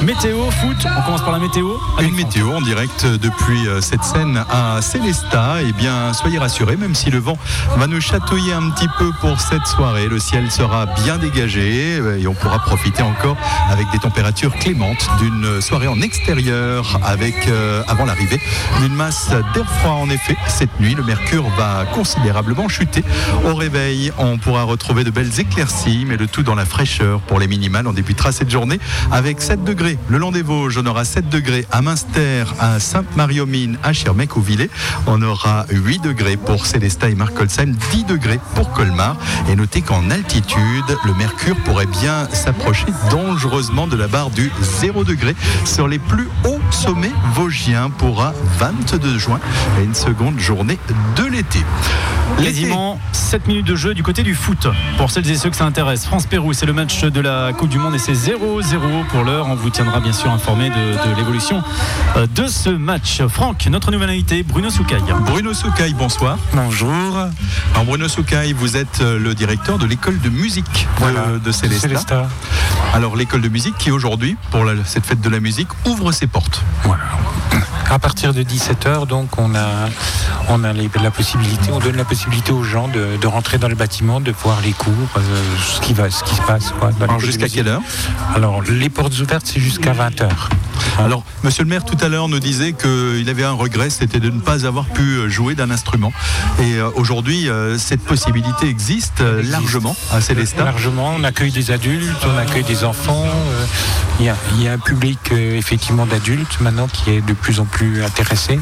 météo, 0.02 0.50
foot. 0.50 0.86
On 0.98 1.02
commence 1.02 1.22
par 1.22 1.32
la 1.32 1.38
météo. 1.38 1.68
Une 2.00 2.14
météo 2.14 2.50
en 2.50 2.62
direct 2.62 3.06
depuis 3.06 3.60
cette 3.80 4.02
scène 4.02 4.42
à 4.50 4.82
Célestat. 4.82 5.58
Eh 5.68 5.72
bien, 5.72 6.12
soyez 6.14 6.38
rassurés, 6.38 6.76
même 6.76 6.96
si 6.96 7.10
le 7.10 7.18
vent 7.18 7.38
va 7.76 7.86
nous 7.86 8.00
chatouiller 8.00 8.54
un 8.54 8.70
petit 8.70 8.88
peu 8.98 9.12
pour 9.20 9.40
cette 9.40 9.66
soirée, 9.66 10.08
le 10.08 10.18
ciel 10.18 10.50
sera 10.50 10.86
bien 10.86 11.18
dégagé 11.18 11.59
euh, 11.60 12.18
et 12.18 12.26
on 12.26 12.34
pourra 12.34 12.58
profiter 12.58 13.02
encore 13.02 13.36
avec 13.68 13.90
des 13.92 13.98
températures 13.98 14.54
clémentes 14.56 15.08
d'une 15.18 15.60
soirée 15.60 15.88
en 15.88 16.00
extérieur 16.00 16.98
avec, 17.02 17.34
euh, 17.48 17.82
avant 17.88 18.04
l'arrivée, 18.04 18.40
d'une 18.80 18.94
masse 18.94 19.30
d'air 19.54 19.70
froid. 19.78 19.92
En 19.92 20.10
effet, 20.10 20.36
cette 20.48 20.80
nuit, 20.80 20.94
le 20.94 21.02
mercure 21.02 21.48
va 21.56 21.84
considérablement 21.92 22.68
chuter. 22.68 23.04
Au 23.44 23.54
réveil, 23.54 24.12
on 24.18 24.38
pourra 24.38 24.64
retrouver 24.64 25.04
de 25.04 25.10
belles 25.10 25.38
éclaircies, 25.38 26.04
mais 26.06 26.16
le 26.16 26.26
tout 26.26 26.42
dans 26.42 26.54
la 26.54 26.64
fraîcheur 26.64 27.20
pour 27.20 27.38
les 27.38 27.46
minimales. 27.46 27.86
On 27.86 27.92
débutera 27.92 28.32
cette 28.32 28.50
journée 28.50 28.80
avec 29.10 29.40
7 29.40 29.64
degrés 29.64 29.98
le 30.08 30.18
long 30.18 30.32
des 30.32 30.42
Vosges. 30.42 30.78
On 30.78 30.86
aura 30.86 31.04
7 31.04 31.28
degrés 31.28 31.66
à 31.70 31.82
Münster, 31.82 32.44
à 32.58 32.80
Sainte-Marie-aux-Mines, 32.80 33.78
à 33.82 33.92
Schirmeck 33.92 34.36
ou 34.36 34.40
Villers. 34.40 34.70
On 35.06 35.20
aura 35.22 35.66
8 35.70 36.02
degrés 36.02 36.36
pour 36.36 36.66
Célestat 36.66 37.10
et 37.10 37.14
Markolsheim, 37.14 37.74
10 37.92 38.04
degrés 38.04 38.40
pour 38.54 38.72
Colmar. 38.72 39.16
Et 39.50 39.56
notez 39.56 39.82
qu'en 39.82 40.10
altitude, 40.10 40.84
le 41.04 41.14
mercure 41.14 41.49
pourrait 41.54 41.86
bien 41.86 42.28
s'approcher 42.32 42.86
dangereusement 43.10 43.86
de 43.86 43.96
la 43.96 44.08
barre 44.08 44.30
du 44.30 44.50
0 44.60 45.04
degré 45.04 45.34
sur 45.64 45.88
les 45.88 45.98
plus 45.98 46.28
hauts 46.44 46.59
sommets 46.70 47.12
vosgiens 47.34 47.90
pour 47.90 48.22
un 48.24 48.32
22 48.58 49.18
juin 49.18 49.40
et 49.80 49.84
une 49.84 49.94
seconde 49.94 50.38
journée 50.38 50.78
de 51.16 51.24
l'été. 51.24 51.60
Quasiment 52.38 52.98
7 53.12 53.46
minutes 53.48 53.66
de 53.66 53.76
jeu 53.76 53.92
du 53.92 54.02
côté 54.02 54.22
du 54.22 54.34
foot. 54.34 54.66
Pour 54.96 55.10
celles 55.10 55.28
et 55.30 55.34
ceux 55.36 55.50
que 55.50 55.56
ça 55.56 55.64
intéresse, 55.66 56.06
France-Pérou, 56.06 56.52
c'est 56.52 56.64
le 56.66 56.72
match 56.72 57.02
de 57.04 57.20
la 57.20 57.52
Coupe 57.52 57.68
du 57.68 57.78
Monde 57.78 57.94
et 57.94 57.98
c'est 57.98 58.12
0-0 58.12 58.36
pour 59.10 59.24
l'heure. 59.24 59.46
On 59.48 59.56
vous 59.56 59.68
tiendra 59.70 60.00
bien 60.00 60.12
sûr 60.12 60.30
informé 60.30 60.70
de, 60.70 60.74
de 61.10 61.16
l'évolution 61.16 61.62
euh, 62.16 62.26
de 62.34 62.46
ce 62.46 62.70
match. 62.70 63.20
Franck, 63.28 63.66
notre 63.70 63.90
nouvel 63.90 64.10
invité, 64.10 64.42
Bruno 64.42 64.70
Soukaï. 64.70 65.00
Bruno 65.26 65.52
Soukaï, 65.52 65.92
bonsoir. 65.92 66.38
Bonjour. 66.54 67.16
Alors 67.74 67.84
Bruno 67.84 68.08
Soukaï, 68.08 68.52
vous 68.52 68.76
êtes 68.76 69.00
euh, 69.02 69.18
le 69.18 69.34
directeur 69.34 69.78
de 69.78 69.86
l'école 69.86 70.18
de 70.20 70.30
musique 70.30 70.64
de- 70.64 71.00
Voilà, 71.00 71.24
de, 71.44 71.52
Célestat. 71.52 71.88
Célestat. 71.88 72.28
Alors 72.94 73.16
l'école 73.16 73.40
de 73.42 73.48
musique 73.48 73.76
qui 73.76 73.90
aujourd'hui, 73.90 74.36
pour 74.50 74.64
la- 74.64 74.84
cette 74.84 75.04
fête 75.04 75.20
de 75.20 75.28
la 75.28 75.40
musique, 75.40 75.68
ouvre 75.84 76.12
ses 76.12 76.26
portes. 76.26 76.59
Voilà. 76.84 77.04
À 77.92 77.98
partir 77.98 78.32
de 78.32 78.42
17h, 78.44 79.06
donc, 79.08 79.36
on 79.38 79.52
a, 79.56 79.66
on 80.48 80.62
a 80.62 80.72
les- 80.72 80.88
la 81.02 81.10
possibilité, 81.10 81.72
on 81.72 81.80
donne 81.80 81.96
la 81.96 82.04
possibilité 82.04 82.52
aux 82.52 82.62
gens 82.62 82.86
de, 82.86 83.16
de 83.20 83.26
rentrer 83.26 83.58
dans 83.58 83.66
le 83.66 83.74
bâtiment, 83.74 84.20
de 84.20 84.30
voir 84.30 84.60
les 84.62 84.70
cours, 84.72 84.92
euh, 85.16 85.20
ce, 85.74 85.80
qui 85.80 85.92
va, 85.92 86.08
ce 86.08 86.22
qui 86.22 86.36
se 86.36 86.42
passe. 86.42 86.72
quoi, 86.78 86.90
Alors 87.00 87.18
jusqu'à 87.18 87.48
quelle 87.48 87.66
heure? 87.66 87.82
Alors, 88.36 88.62
les 88.62 88.88
portes 88.90 89.18
ouvertes, 89.18 89.44
c'est 89.46 89.60
jusqu'à 89.60 89.92
20h. 89.92 90.28
Alors 90.98 91.24
Monsieur 91.42 91.62
le 91.64 91.68
maire 91.70 91.84
tout 91.84 91.96
à 92.02 92.08
l'heure 92.08 92.28
nous 92.28 92.38
disait 92.40 92.72
qu'il 92.74 93.28
avait 93.28 93.44
un 93.44 93.52
regret, 93.52 93.88
c'était 93.90 94.20
de 94.20 94.28
ne 94.28 94.40
pas 94.40 94.66
avoir 94.66 94.84
pu 94.86 95.30
jouer 95.30 95.54
d'un 95.54 95.70
instrument. 95.70 96.12
Et 96.60 96.74
euh, 96.74 96.90
aujourd'hui, 96.96 97.48
euh, 97.48 97.78
cette 97.78 98.02
possibilité 98.02 98.68
existe 98.68 99.20
largement 99.20 99.96
à 100.12 100.20
Célestat. 100.20 100.64
Largement, 100.64 101.14
on 101.16 101.24
accueille 101.24 101.50
des 101.52 101.70
adultes, 101.70 102.24
on 102.26 102.36
accueille 102.36 102.64
des 102.64 102.84
enfants. 102.84 103.24
Il 104.20 104.26
y, 104.26 104.28
a, 104.28 104.36
il 104.54 104.62
y 104.62 104.68
a 104.68 104.72
un 104.74 104.78
public 104.78 105.18
effectivement 105.32 106.04
d'adultes 106.04 106.60
maintenant 106.60 106.88
qui 106.88 107.10
est 107.10 107.22
de 107.22 107.32
plus 107.32 107.58
en 107.60 107.64
plus 107.64 107.79
intéressé. 108.04 108.58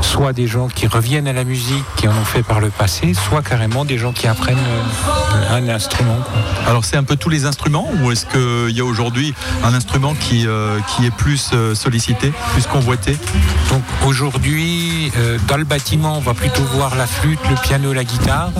Soit 0.00 0.32
des 0.32 0.46
gens 0.46 0.68
qui 0.68 0.86
reviennent 0.86 1.28
à 1.28 1.32
la 1.32 1.44
musique, 1.44 1.84
qui 1.96 2.08
en 2.08 2.12
ont 2.12 2.24
fait 2.24 2.42
par 2.42 2.60
le 2.60 2.70
passé, 2.70 3.14
soit 3.14 3.42
carrément 3.42 3.84
des 3.84 3.98
gens 3.98 4.12
qui 4.12 4.26
apprennent 4.26 4.56
euh, 4.56 5.56
un 5.56 5.68
instrument. 5.68 6.18
quoi. 6.24 6.40
Alors 6.68 6.84
c'est 6.84 6.96
un 6.96 7.04
peu 7.04 7.16
tous 7.16 7.28
les 7.28 7.44
instruments 7.44 7.88
ou 8.02 8.10
est-ce 8.10 8.26
qu'il 8.26 8.76
y 8.76 8.80
a 8.80 8.84
aujourd'hui 8.84 9.34
un 9.64 9.74
instrument 9.74 10.14
qui, 10.14 10.46
euh, 10.46 10.78
qui 10.88 11.06
est 11.06 11.10
plus 11.10 11.50
euh, 11.52 11.74
sollicité, 11.74 12.32
plus 12.52 12.66
convoité? 12.66 13.16
Donc 13.70 13.82
aujourd'hui, 14.06 15.10
euh, 15.16 15.38
dans 15.48 15.56
le 15.56 15.64
bâtiment, 15.64 16.16
on 16.16 16.20
va 16.20 16.34
plutôt 16.34 16.62
voir 16.62 16.94
la 16.96 17.06
flûte, 17.06 17.40
le 17.48 17.56
piano, 17.56 17.92
la 17.92 18.04
guitare. 18.04 18.50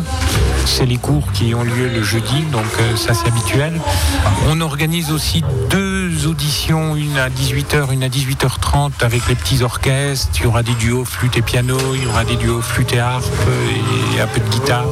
C'est 0.64 0.86
les 0.86 0.96
cours 0.96 1.32
qui 1.32 1.54
ont 1.54 1.64
lieu 1.64 1.88
le 1.88 2.02
jeudi, 2.02 2.42
donc 2.52 2.64
euh, 2.80 2.96
ça 2.96 3.14
c'est 3.14 3.26
habituel. 3.28 3.80
On 4.48 4.60
organise 4.60 5.10
aussi 5.10 5.42
deux 5.70 6.26
auditions, 6.26 6.94
une 6.96 7.18
à 7.18 7.28
18h, 7.28 7.92
une 7.92 8.04
à 8.04 8.08
18h30 8.08 8.92
avec 9.02 9.26
les 9.28 9.34
petits 9.34 9.62
orchestres. 9.62 9.91
Il 10.34 10.42
y 10.42 10.46
aura 10.46 10.62
des 10.62 10.74
duos 10.74 11.04
flûte 11.04 11.36
et 11.36 11.42
piano, 11.42 11.76
il 11.94 12.02
y 12.02 12.06
aura 12.06 12.24
des 12.24 12.36
duos 12.36 12.62
flûte 12.62 12.92
et 12.94 12.98
harpe 12.98 13.24
et 14.16 14.20
un 14.20 14.26
peu 14.26 14.40
de 14.40 14.48
guitare. 14.48 14.86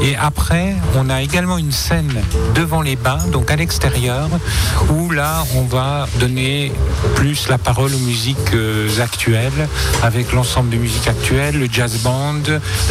Et 0.00 0.16
après, 0.16 0.74
on 0.96 1.10
a 1.10 1.22
également 1.22 1.58
une 1.58 1.72
scène 1.72 2.22
devant 2.54 2.82
les 2.82 2.96
bains, 2.96 3.18
donc 3.32 3.50
à 3.50 3.56
l'extérieur, 3.56 4.28
où 4.90 5.10
là, 5.10 5.44
on 5.56 5.62
va 5.62 6.06
donner 6.20 6.72
plus 7.16 7.48
la 7.48 7.58
parole 7.58 7.92
aux 7.94 7.98
musiques 8.06 8.54
euh, 8.54 8.88
actuelles, 9.00 9.68
avec 10.02 10.32
l'ensemble 10.32 10.70
de 10.70 10.76
musiques 10.76 11.08
actuelles, 11.08 11.58
le 11.58 11.68
jazz 11.70 11.98
band, 12.02 12.42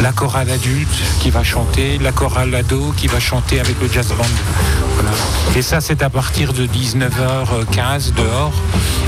la 0.02 0.12
chorale 0.12 0.50
adulte 0.50 0.88
qui 1.20 1.30
va 1.30 1.42
chanter, 1.42 1.98
la 1.98 2.12
chorale 2.12 2.54
ado 2.54 2.92
qui 2.96 3.06
va 3.06 3.20
chanter 3.20 3.58
avec 3.58 3.80
le 3.80 3.88
jazz 3.88 4.08
band. 4.08 4.24
Voilà. 4.94 5.10
Et 5.56 5.62
ça, 5.62 5.80
c'est 5.80 6.02
à 6.02 6.10
partir 6.10 6.52
de 6.52 6.66
19h15 6.66 8.14
dehors, 8.14 8.52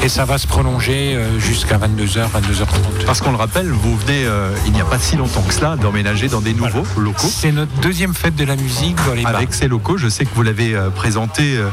et 0.03 0.09
ça 0.09 0.25
va 0.25 0.39
se 0.39 0.47
prolonger 0.47 1.15
euh, 1.15 1.39
jusqu'à 1.39 1.77
22h, 1.77 2.29
22h30. 2.31 3.05
Parce 3.05 3.21
qu'on 3.21 3.33
le 3.33 3.37
rappelle, 3.37 3.71
vous 3.71 3.97
venez 3.97 4.25
euh, 4.25 4.51
il 4.67 4.73
n'y 4.73 4.81
a 4.81 4.85
pas 4.85 4.99
si 4.99 5.17
longtemps 5.17 5.43
que 5.43 5.53
cela 5.53 5.77
d'emménager 5.77 6.29
dans 6.29 6.41
des 6.41 6.55
nouveaux 6.55 6.87
locaux. 6.99 7.29
C'est 7.31 7.53
notre 7.53 7.73
deuxième 7.91 8.15
fête 8.15 8.37
de 8.37 8.45
la 8.45 8.55
musique 8.55 8.95
dans 9.05 9.15
les 9.15 9.25
bars. 9.25 9.35
Avec 9.35 9.53
ces 9.53 9.67
locaux, 9.67 9.99
je 9.99 10.09
sais 10.09 10.25
que 10.25 10.33
vous 10.37 10.45
l'avez 10.45 10.77
euh, 10.77 10.91
présenté 10.91 11.57
euh, 11.57 11.67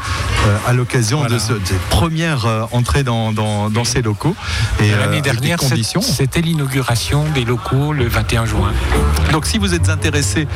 euh, 0.48 0.58
à 0.66 0.74
l'occasion 0.74 1.20
Voilà. 1.20 1.36
de, 1.36 1.40
ce, 1.40 1.54
de 1.54 1.60
cette 1.64 1.80
première 1.92 2.68
entrée 2.72 3.04
dans, 3.04 3.32
dans, 3.32 3.70
dans 3.70 3.84
ces 3.84 4.02
locaux. 4.02 4.36
Et 4.80 4.90
L'année 4.90 5.22
dernière, 5.22 5.60
c'était 5.62 6.42
l'inauguration 6.42 7.24
des 7.36 7.46
locaux 7.46 7.94
le 7.94 8.08
21 8.08 8.48
juin. 8.48 8.72
Donc 9.32 9.46
si 9.46 9.60
vous 9.60 9.76
êtes 9.76 9.90
intéressé 9.90 10.48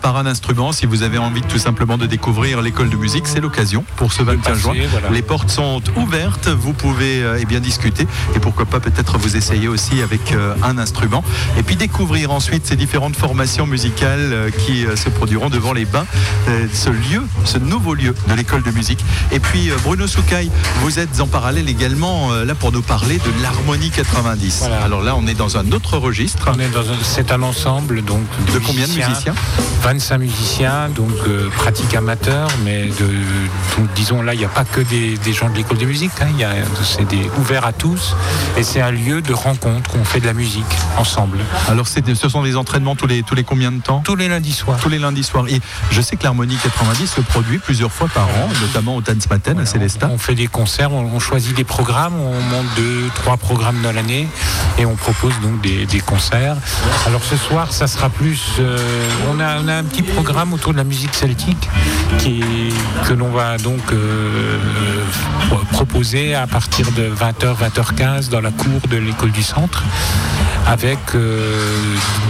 par 0.00 0.16
un 0.16 0.24
instrument, 0.24 0.72
si 0.72 0.86
vous 0.86 1.02
avez 1.02 1.18
envie 1.18 1.42
tout 1.42 1.58
simplement 1.58 1.98
de 1.98 2.06
découvrir 2.06 2.62
l'école 2.62 2.88
de 2.88 2.96
musique, 2.96 3.26
c'est 3.26 3.40
l'occasion 3.40 3.84
pour 3.96 4.14
ce 4.14 4.22
21 4.22 4.40
passer, 4.40 4.60
juin. 4.62 4.74
voilà. 4.90 5.10
Les 5.10 5.20
portes 5.20 5.50
sont 5.50 5.82
ouvertes, 5.96 6.48
vous 6.48 6.72
pouvez 6.72 7.22
eh 7.38 7.44
bien 7.44 7.60
discuter 7.60 8.06
et 8.34 8.38
pourquoi 8.38 8.64
pas 8.64 8.80
peut-être 8.80 9.18
vous 9.18 9.36
essayer 9.36 9.68
aussi 9.68 10.00
avec 10.00 10.34
un 10.62 10.78
instrument 10.78 11.22
et 11.58 11.62
puis 11.62 11.76
découvrir 11.76 12.30
ensuite 12.30 12.66
ces 12.66 12.76
différentes 12.76 13.16
formations 13.16 13.66
musicales 13.66 14.50
qui 14.64 14.86
se 14.96 15.09
se 15.10 15.16
produiront 15.16 15.50
devant 15.50 15.72
les 15.72 15.84
bains, 15.84 16.06
euh, 16.48 16.66
ce 16.72 16.88
lieu, 16.90 17.22
ce 17.44 17.58
nouveau 17.58 17.94
lieu 17.94 18.14
de 18.28 18.34
l'école 18.34 18.62
de 18.62 18.70
musique. 18.70 19.04
Et 19.32 19.40
puis 19.40 19.70
euh, 19.70 19.76
Bruno 19.84 20.06
Soukaï, 20.06 20.50
vous 20.82 20.98
êtes 20.98 21.20
en 21.20 21.26
parallèle 21.26 21.68
également 21.68 22.32
euh, 22.32 22.44
là 22.44 22.54
pour 22.54 22.72
nous 22.72 22.82
parler 22.82 23.16
de 23.18 23.42
l'harmonie 23.42 23.90
90. 23.90 24.58
Voilà. 24.60 24.82
Alors 24.82 25.02
là, 25.02 25.14
on 25.16 25.26
est 25.26 25.34
dans 25.34 25.56
un 25.58 25.70
autre 25.72 25.98
registre. 25.98 26.50
On 26.54 26.58
est 26.60 26.68
dans 26.68 26.88
un- 26.90 26.96
c'est 27.02 27.32
un 27.32 27.42
ensemble 27.42 28.02
donc 28.02 28.22
De 28.52 28.58
combien 28.58 28.86
de 28.86 28.92
musiciens 28.92 29.34
25 29.82 30.18
musiciens, 30.18 30.88
donc 30.94 31.10
euh, 31.26 31.48
pratiques 31.50 31.94
amateurs, 31.94 32.48
mais 32.64 32.86
de, 32.86 33.06
donc, 33.78 33.88
disons 33.94 34.22
là, 34.22 34.34
il 34.34 34.38
n'y 34.38 34.44
a 34.44 34.48
pas 34.48 34.64
que 34.64 34.80
des, 34.82 35.16
des 35.18 35.32
gens 35.32 35.48
de 35.48 35.56
l'école 35.56 35.78
de 35.78 35.86
musique, 35.86 36.10
hein, 36.20 36.26
il 36.34 36.38
y 36.40 36.44
a- 36.44 36.52
c'est 36.84 37.06
des- 37.08 37.30
ouvert 37.38 37.64
à 37.64 37.72
tous, 37.72 38.14
et 38.58 38.62
c'est 38.62 38.80
un 38.82 38.90
lieu 38.90 39.22
de 39.22 39.32
rencontre 39.32 39.90
qu'on 39.90 40.04
fait 40.04 40.20
de 40.20 40.26
la 40.26 40.34
musique 40.34 40.64
ensemble, 40.98 41.38
Alors 41.68 41.88
c'est- 41.88 42.14
ce 42.14 42.28
sont 42.28 42.42
des 42.42 42.56
entraînements 42.56 42.94
tous 42.94 43.06
les, 43.06 43.22
tous 43.22 43.34
les 43.34 43.44
combien 43.44 43.72
de 43.72 43.80
temps? 43.80 44.02
Tous 44.04 44.16
les 44.16 44.28
lundis 44.28 44.52
soirs. 44.52 44.78
tous 44.82 44.88
les 44.90 44.98
lundis 45.00 45.24
soirs. 45.24 45.46
Et 45.48 45.60
je 45.90 46.00
sais 46.00 46.16
que 46.16 46.24
l'harmonie 46.24 46.56
90 46.62 47.06
se 47.06 47.20
produit 47.20 47.58
plusieurs 47.58 47.90
fois 47.92 48.08
par 48.12 48.24
an, 48.28 48.48
notamment 48.62 48.96
au 48.96 49.00
Tanzmatten 49.00 49.58
à 49.58 49.66
Célestat. 49.66 50.08
On 50.12 50.18
fait 50.18 50.34
des 50.34 50.46
concerts, 50.46 50.92
on, 50.92 51.00
on 51.14 51.18
choisit 51.20 51.56
des 51.56 51.64
programmes, 51.64 52.14
on 52.18 52.40
monte 52.40 52.66
deux, 52.76 53.08
trois 53.14 53.36
programmes 53.36 53.80
dans 53.82 53.92
l'année 53.92 54.28
et 54.78 54.86
on 54.86 54.94
propose 54.96 55.32
donc 55.42 55.60
des, 55.60 55.86
des 55.86 56.00
concerts. 56.00 56.56
Alors 57.06 57.22
ce 57.24 57.36
soir, 57.36 57.72
ça 57.72 57.86
sera 57.86 58.08
plus. 58.08 58.40
euh, 58.60 58.78
on, 59.32 59.40
a, 59.40 59.60
on 59.60 59.68
a 59.68 59.74
un 59.74 59.84
petit 59.84 60.02
programme 60.02 60.52
autour 60.52 60.72
de 60.72 60.78
la 60.78 60.84
musique 60.84 61.14
celtique 61.14 61.68
qui, 62.18 62.42
que 63.06 63.12
l'on 63.14 63.30
va 63.30 63.56
donc 63.58 63.80
euh, 63.92 64.58
pro- 65.48 65.64
proposer 65.72 66.34
à 66.34 66.46
partir 66.46 66.90
de 66.92 67.10
20h, 67.10 67.56
20h15 67.56 68.28
dans 68.28 68.40
la 68.40 68.50
cour 68.50 68.80
de 68.90 68.96
l'école 68.96 69.30
du 69.32 69.42
centre 69.42 69.82
avec 70.66 70.98
euh, 71.14 71.74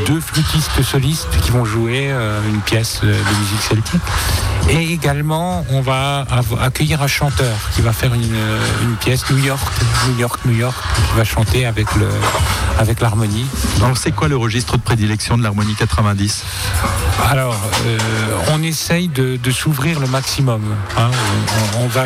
deux 0.07 0.21
flûtistes 0.21 0.83
solistes 0.83 1.29
qui 1.43 1.50
vont 1.50 1.65
jouer 1.65 2.09
euh, 2.11 2.41
une 2.61 2.64
pièce 2.67 3.00
euh, 3.05 3.07
de 3.12 3.38
musique 3.38 3.62
celtique. 3.69 4.00
Et 4.69 4.93
également, 4.93 5.64
on 5.71 5.81
va 5.81 6.26
accueillir 6.61 7.02
un 7.02 7.07
chanteur 7.07 7.57
qui 7.75 7.81
va 7.81 7.93
faire 7.93 8.12
une, 8.14 8.35
euh, 8.35 8.59
une 8.83 8.97
pièce 8.97 9.29
New 9.31 9.38
York, 9.38 9.61
New 10.09 10.19
York, 10.19 10.40
New 10.45 10.55
York, 10.57 10.76
qui 11.11 11.17
va 11.17 11.25
chanter 11.25 11.64
avec 11.67 11.87
le 11.97 12.09
avec 12.79 13.00
l'harmonie. 13.00 13.47
Alors 13.83 13.97
c'est 13.99 14.12
quoi 14.12 14.29
le 14.29 14.37
registre 14.37 14.76
de 14.76 14.83
prédilection 14.83 15.37
de 15.37 15.43
l'harmonie 15.43 15.75
90 15.75 16.45
Alors, 17.31 17.57
euh, 17.87 17.99
on 18.52 18.62
essaye 18.62 19.09
de, 19.09 19.37
de 19.37 19.50
s'ouvrir 19.50 20.00
le 20.00 20.07
maximum. 20.07 20.62
hein. 20.97 21.11
On, 21.76 21.85
on 21.85 21.88
va 21.88 22.05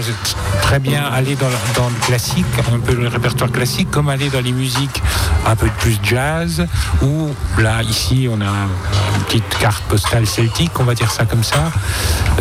très 0.63 0.79
bien 0.81 1.05
aller 1.05 1.37
dans 1.37 1.49
le, 1.49 1.55
dans 1.77 1.89
le 1.89 2.07
classique, 2.07 2.47
un 2.75 2.79
peu 2.81 2.95
le 2.95 3.07
répertoire 3.09 3.51
classique, 3.53 3.91
comme 3.91 4.09
aller 4.09 4.31
dans 4.31 4.41
les 4.41 4.53
musiques 4.53 5.03
un 5.47 5.55
peu 5.55 5.69
plus 5.79 5.97
jazz, 6.03 6.67
ou 7.03 7.29
là, 7.59 7.83
ici, 7.83 8.29
on 8.31 8.41
a 8.41 8.45
une 8.45 9.25
petite 9.27 9.59
carte 9.61 9.83
postale 9.85 10.27
celtique, 10.47 10.79
on 10.79 10.85
va 10.85 10.95
dire 10.95 11.11
ça 11.11 11.25
comme 11.25 11.43
ça. 11.45 11.73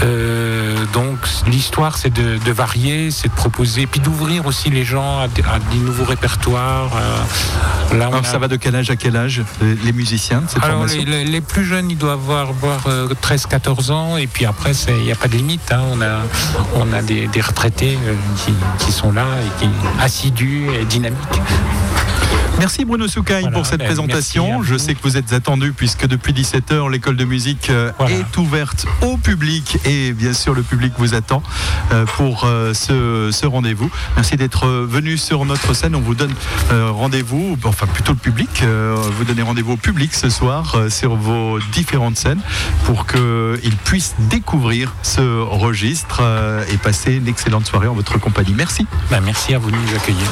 Euh, 0.04 0.86
donc, 0.94 1.18
l'histoire, 1.48 1.98
c'est 1.98 2.10
de, 2.12 2.38
de 2.44 2.52
varier, 2.52 3.12
c'est 3.12 3.30
de 3.30 3.34
proposer, 3.34 3.86
puis 3.88 4.00
d'ouvrir 4.00 4.46
aussi 4.46 4.70
les 4.70 4.84
gens 4.84 5.20
à, 5.20 5.28
des- 5.28 5.42
à 5.44 5.60
des 5.72 5.78
nouveaux 5.78 6.04
répertoires. 6.06 6.92
euh, 6.96 7.98
là, 7.98 8.08
on 8.10 8.14
Alors 8.14 8.22
a- 8.22 8.24
ça 8.24 8.38
va 8.38 8.48
de 8.48 8.56
quel 8.58 8.76
âge 8.76 8.90
à 8.90 8.96
quel 8.96 9.16
âge 9.16 9.42
les 9.62 9.76
les 9.84 9.92
musiciens 9.94 10.42
de 10.42 10.50
cette 10.50 10.64
alors, 10.64 10.78
formation 10.78 11.04
les, 11.06 11.42
plus 11.42 11.66
jeunes, 11.66 11.92
ils 11.92 11.98
doivent 11.98 12.20
avoir, 12.20 12.50
avoir, 12.50 12.88
euh, 12.88 13.10
13-14 13.22 13.92
ans, 13.92 14.18
et 14.18 14.28
puis 14.28 14.46
après, 14.46 14.72
il 14.90 15.04
n'y 15.04 15.12
a 15.12 15.16
pas 15.16 15.28
de 15.28 15.36
limite. 15.36 15.72
hein. 15.72 15.82
On 15.92 16.02
a, 16.02 16.20
on 16.76 16.94
a 16.94 17.02
des, 17.02 17.28
des 17.28 17.42
retraités 17.42 17.98
euh, 18.06 18.14
qui, 18.46 18.54
qui 18.86 18.92
sont 18.92 19.12
là 19.12 19.26
et 19.46 19.60
qui 19.64 19.70
assidus 20.02 20.68
et 20.80 20.86
dynamiques. 20.86 21.20
Merci 22.60 22.86
Bruno 22.86 23.08
Soukaï 23.08 23.42
Voilà, 23.42 23.58
pour 23.58 23.66
cette 23.66 23.80
ben, 23.80 23.88
présentation. 23.88 24.64
Je 24.64 24.78
sais 24.78 24.94
que 24.94 25.02
vous 25.04 25.18
êtes 25.18 25.34
attendu 25.34 25.74
puisque 25.74 26.08
depuis 26.08 26.34
17h, 26.34 26.90
l'école 26.92 27.18
de 27.18 27.26
musique 27.26 27.70
euh, 27.70 27.92
Voilà. 27.98 28.16
est 28.16 28.38
ouverte 28.38 28.86
au 29.02 29.18
public 29.18 29.78
et 29.86 30.14
bien 30.14 30.34
sûr 30.34 30.54
le 30.54 30.62
public 30.62 30.94
vous 30.98 31.14
attend 31.16 31.42
euh, 31.92 32.06
pour 32.06 32.46
euh, 32.46 32.74
ce, 32.74 33.30
ce 33.32 33.46
rendez-vous. 33.46 33.90
Merci 34.16 34.38
d'être 34.38 34.68
venu 34.68 35.18
sur 35.18 35.46
notre 35.46 35.74
scène. 35.74 35.96
On 35.96 36.02
vous 36.02 36.16
donne 36.16 36.34
rendez-vous, 36.72 37.58
enfin 37.64 37.88
plutôt 37.88 38.14
le 38.14 38.18
public, 38.18 38.64
vous 38.64 39.24
donnez 39.26 39.42
rendez-vous 39.42 39.74
au 39.74 39.78
public 39.78 40.14
ce 40.14 40.30
soir 40.30 40.76
sur 40.90 41.16
vos 41.16 41.60
différentes 41.72 42.18
scènes 42.18 42.42
pour 42.86 43.06
qu'ils 43.06 43.76
puissent 43.84 44.16
découvrir 44.30 44.94
ce 45.04 45.42
registre 45.42 46.22
et 46.72 46.78
passer 46.78 47.16
une 47.16 47.28
excellente 47.28 47.66
soirée 47.66 47.88
en 47.88 47.94
votre 47.94 48.18
compagnie. 48.20 48.54
Merci. 48.56 48.86
Ben, 49.10 49.22
merci 49.22 49.54
à 49.54 49.60
vous 49.60 49.72
de 49.72 49.76
nous 49.76 49.96
accueillir. 49.96 50.28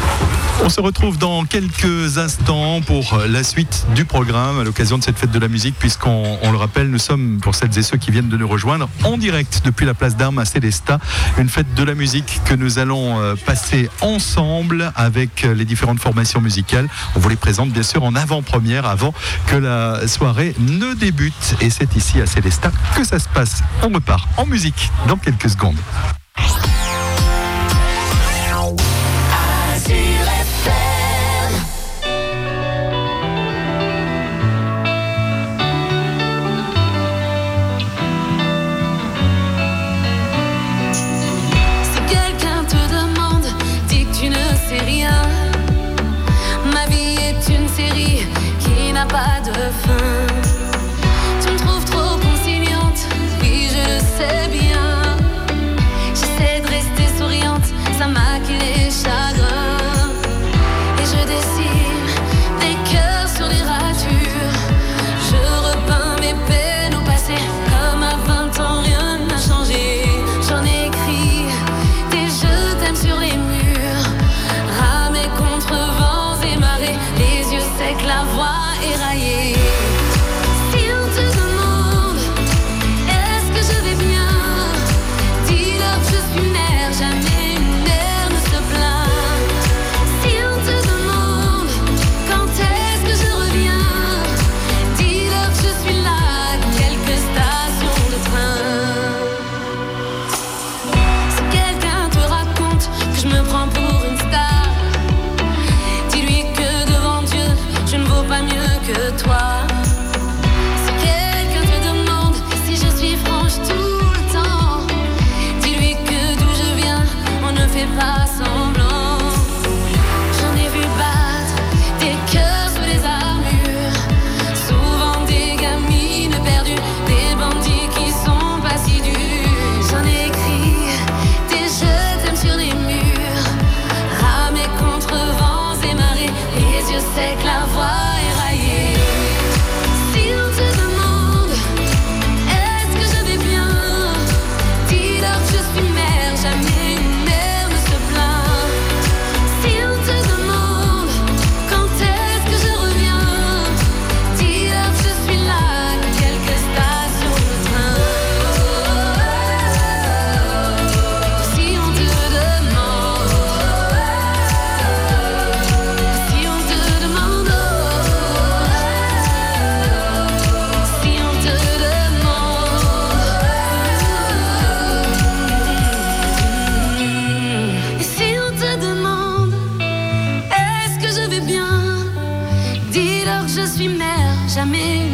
On 0.64 0.70
se 0.70 0.80
retrouve 0.82 1.18
dans 1.18 1.44
quelques 1.46 2.11
instants 2.18 2.82
pour 2.82 3.22
la 3.28 3.44
suite 3.44 3.86
du 3.96 4.06
programme 4.06 4.60
à 4.60 4.64
l'occasion 4.64 4.98
de 4.98 5.04
cette 5.04 5.18
fête 5.18 5.32
de 5.32 5.40
la 5.40 5.48
musique, 5.48 5.76
puisqu'on 5.78 6.38
on 6.42 6.52
le 6.52 6.58
rappelle, 6.58 6.90
nous 6.90 7.00
sommes, 7.00 7.40
pour 7.42 7.56
celles 7.56 7.78
et 7.78 7.84
ceux 7.84 7.98
qui 7.98 8.12
viennent 8.12 8.30
de 8.30 8.38
nous 8.38 8.48
rejoindre, 8.48 8.90
en 9.04 9.18
direct 9.18 9.62
depuis 9.64 9.86
la 9.86 9.94
place 9.94 10.16
d'armes 10.16 10.40
à 10.40 10.46
Célestat, 10.46 11.00
une 11.38 11.50
fête 11.50 11.74
de 11.74 11.84
la 11.84 11.94
musique 11.94 12.42
que 12.46 12.54
nous 12.54 12.80
allons 12.80 13.20
euh, 13.20 13.36
passer 13.46 13.90
ensemble 14.02 14.92
avec 14.96 15.44
euh, 15.44 15.54
les 15.54 15.66
différentes 15.66 16.00
formations 16.00 16.42
musicales. 16.42 16.88
On 17.16 17.20
vous 17.20 17.30
les 17.30 17.36
présente 17.36 17.70
bien 17.70 17.84
sûr 17.84 18.04
en 18.04 18.16
avant-première, 18.16 18.86
avant 18.86 19.14
que 19.48 19.56
la 19.56 20.08
soirée 20.08 20.56
ne 20.60 20.94
débute. 20.94 21.56
Et 21.62 21.70
c'est 21.70 21.96
ici 21.96 22.22
à 22.22 22.26
Célestat 22.26 22.72
que 22.96 23.04
ça 23.04 23.20
se 23.20 23.30
passe. 23.30 23.62
On 23.84 23.90
repart 23.90 24.28
en 24.38 24.46
musique 24.46 24.90
dans 25.08 25.18
quelques 25.18 25.50
secondes. 25.50 25.78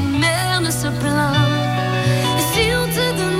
mère 0.07 0.61
ne 0.61 0.71
se 0.71 0.87
plaint. 0.87 1.35
Et 2.37 2.45
si 2.53 2.63
on 2.75 2.87
te 2.87 3.17
donne 3.17 3.36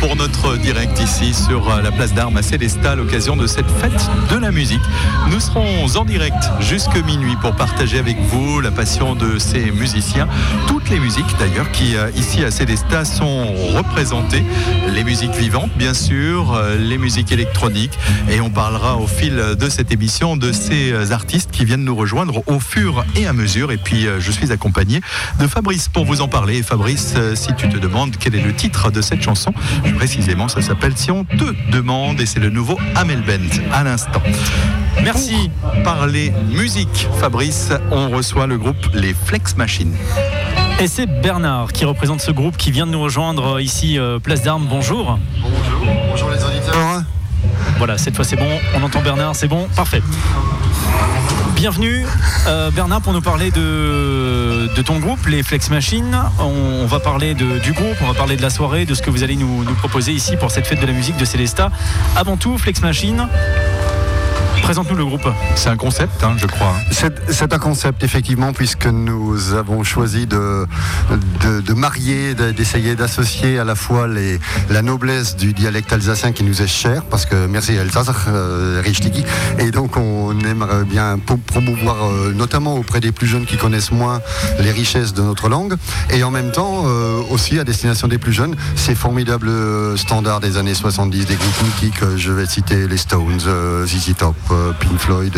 pour 0.00 0.16
notre 0.16 0.56
direct 0.56 0.98
ici 0.98 1.32
sur 1.32 1.70
euh, 1.70 1.82
la 1.82 1.92
place 1.92 2.12
d'Armes 2.12 2.36
à 2.36 2.42
Célestat 2.42 2.96
l'occasion 2.96 3.36
de 3.36 3.46
cette 3.46 3.70
fête 3.70 4.10
de 4.28 4.36
la 4.36 4.50
musique. 4.50 4.82
Nous 5.30 5.38
serons 5.38 5.86
en 5.94 6.04
direct 6.04 6.50
jusque 6.58 6.96
minuit 7.06 7.36
pour 7.40 7.54
partager 7.54 7.98
avec 7.98 8.18
vous 8.18 8.60
la 8.60 8.72
passion 8.72 9.14
de 9.14 9.38
ces 9.38 9.70
musiciens. 9.70 10.26
Toutes 10.66 10.90
les 10.90 10.98
musiques 10.98 11.38
d'ailleurs 11.38 11.70
qui 11.70 11.94
euh, 11.94 12.10
ici 12.16 12.42
à 12.42 12.50
Célestat 12.50 13.04
sont 13.04 13.52
représentées. 13.76 14.42
Les 14.88 15.04
musiques 15.04 15.34
vivantes 15.34 15.70
bien 15.76 15.94
sûr, 15.94 16.54
euh, 16.54 16.76
les 16.76 16.98
musiques 16.98 17.30
électroniques 17.30 17.96
et 18.28 18.40
on 18.40 18.50
parlera 18.50 18.96
au 18.96 19.06
fil 19.06 19.36
de 19.36 19.68
cette 19.68 19.92
émission 19.92 20.36
de 20.36 20.50
ces 20.50 21.12
artistes 21.12 21.52
qui 21.52 21.64
viennent 21.64 21.84
nous 21.84 21.96
rejoindre 21.96 22.42
au 22.48 22.58
fur 22.58 23.04
et 23.14 23.26
à 23.26 23.32
mesure. 23.32 23.70
Et 23.70 23.76
puis 23.76 24.06
je 24.18 24.30
suis 24.32 24.50
accompagné 24.50 25.00
de 25.38 25.46
Fabrice 25.46 25.88
pour 25.88 26.04
vous 26.04 26.20
en 26.20 26.28
parler. 26.28 26.62
Fabrice, 26.62 27.14
si 27.34 27.54
tu 27.54 27.68
te 27.68 27.76
demandes 27.76 28.16
quel 28.18 28.34
est 28.34 28.42
le 28.42 28.54
titre 28.54 28.90
de 28.90 29.00
cette 29.00 29.22
chanson. 29.22 29.51
Précisément, 29.96 30.48
ça 30.48 30.62
s'appelle 30.62 30.92
Si 30.96 31.10
on 31.10 31.24
te 31.24 31.70
demande 31.70 32.20
et 32.20 32.26
c'est 32.26 32.40
le 32.40 32.50
nouveau 32.50 32.78
Amel 32.94 33.22
Bent 33.22 33.62
à 33.72 33.84
l'instant. 33.84 34.22
Merci. 35.02 35.50
Parler 35.84 36.32
musique, 36.50 37.08
Fabrice, 37.18 37.70
on 37.90 38.10
reçoit 38.10 38.46
le 38.46 38.58
groupe 38.58 38.76
Les 38.94 39.14
Flex 39.14 39.56
Machines. 39.56 39.94
Et 40.80 40.86
c'est 40.86 41.06
Bernard 41.06 41.72
qui 41.72 41.84
représente 41.84 42.20
ce 42.20 42.30
groupe 42.30 42.56
qui 42.56 42.70
vient 42.70 42.86
de 42.86 42.92
nous 42.92 43.02
rejoindre 43.02 43.60
ici, 43.60 43.98
euh, 43.98 44.18
Place 44.18 44.42
d'Armes. 44.42 44.66
Bonjour. 44.68 45.18
Bonjour, 45.40 45.94
bonjour 46.10 46.30
les 46.30 46.44
auditeurs. 46.44 47.02
Voilà, 47.78 47.98
cette 47.98 48.16
fois 48.16 48.24
c'est 48.24 48.36
bon. 48.36 48.48
On 48.74 48.82
entend 48.82 49.02
Bernard, 49.02 49.34
c'est 49.34 49.48
bon. 49.48 49.68
Parfait. 49.76 50.02
Bienvenue 51.62 52.04
euh, 52.48 52.72
Bernard 52.72 53.02
pour 53.02 53.12
nous 53.12 53.20
parler 53.20 53.52
de, 53.52 54.66
ton 54.82 54.98
groupe, 54.98 55.24
les 55.28 55.44
Flex 55.44 55.70
Machines. 55.70 56.20
On, 56.40 56.86
va 56.86 56.98
parler 56.98 57.34
du 57.34 57.72
groupe, 57.72 57.94
on 58.00 58.08
va 58.08 58.14
parler 58.14 58.36
de 58.36 58.42
la 58.42 58.50
soirée, 58.50 58.84
de 58.84 58.94
ce 58.94 59.00
que 59.00 59.10
vous 59.10 59.22
allez 59.22 59.36
nous, 59.36 59.62
nous 59.62 59.74
proposer 59.74 60.10
ici 60.10 60.36
pour 60.36 60.50
cette 60.50 60.66
fête 60.66 60.80
de 60.80 60.86
la 60.86 60.92
musique 60.92 61.16
de 61.18 61.24
Célesta. 61.24 61.70
Avant 62.16 62.36
tout, 62.36 62.58
Flex 62.58 62.80
Machine, 62.80 63.28
Présente-nous 64.62 64.96
le 64.96 65.04
groupe. 65.04 65.28
C'est 65.56 65.68
un 65.68 65.76
concept, 65.76 66.22
hein, 66.22 66.34
je 66.38 66.46
crois. 66.46 66.72
C'est 66.90 67.52
un 67.52 67.58
concept, 67.58 68.04
effectivement, 68.04 68.52
puisque 68.52 68.86
nous 68.86 69.54
avons 69.54 69.82
choisi 69.82 70.26
de, 70.26 70.66
de, 71.60 71.72
marier, 71.74 72.34
d'essayer 72.34 72.94
d'associer 72.94 73.58
à 73.58 73.64
la 73.64 73.74
fois 73.74 74.06
les, 74.06 74.38
la 74.70 74.82
noblesse 74.82 75.36
du 75.36 75.52
dialecte 75.52 75.92
alsacien 75.92 76.32
qui 76.32 76.44
nous 76.44 76.62
est 76.62 76.68
cher, 76.68 77.02
parce 77.04 77.26
que 77.26 77.46
merci 77.46 77.76
Alsace, 77.76 78.08
euh, 78.28 78.82
et 79.58 79.70
donc 79.70 79.96
on 79.96 80.38
aimerait 80.40 80.84
bien 80.84 81.18
promouvoir, 81.46 81.96
euh, 82.04 82.32
notamment 82.32 82.76
auprès 82.76 83.00
des 83.00 83.12
plus 83.12 83.26
jeunes 83.26 83.46
qui 83.46 83.56
connaissent 83.56 83.90
moins 83.90 84.20
les 84.60 84.70
richesses 84.70 85.12
de 85.12 85.22
notre 85.22 85.48
langue, 85.48 85.74
et 86.10 86.22
en 86.22 86.30
même 86.30 86.52
temps 86.52 86.84
euh, 86.86 87.20
aussi 87.30 87.58
à 87.58 87.64
destination 87.64 88.06
des 88.06 88.18
plus 88.18 88.32
jeunes, 88.32 88.54
ces 88.76 88.94
formidables 88.94 89.50
standards 89.98 90.40
des 90.40 90.56
années 90.56 90.74
70, 90.74 91.26
des 91.26 91.34
groupes 91.34 91.62
mythiques, 91.64 92.04
je 92.16 92.30
vais 92.30 92.46
citer 92.46 92.86
les 92.86 92.96
Stones, 92.96 93.40
ZZ 93.86 94.14
Top, 94.16 94.36
euh, 94.52 94.72
Pink 94.78 94.98
Floyd, 94.98 95.36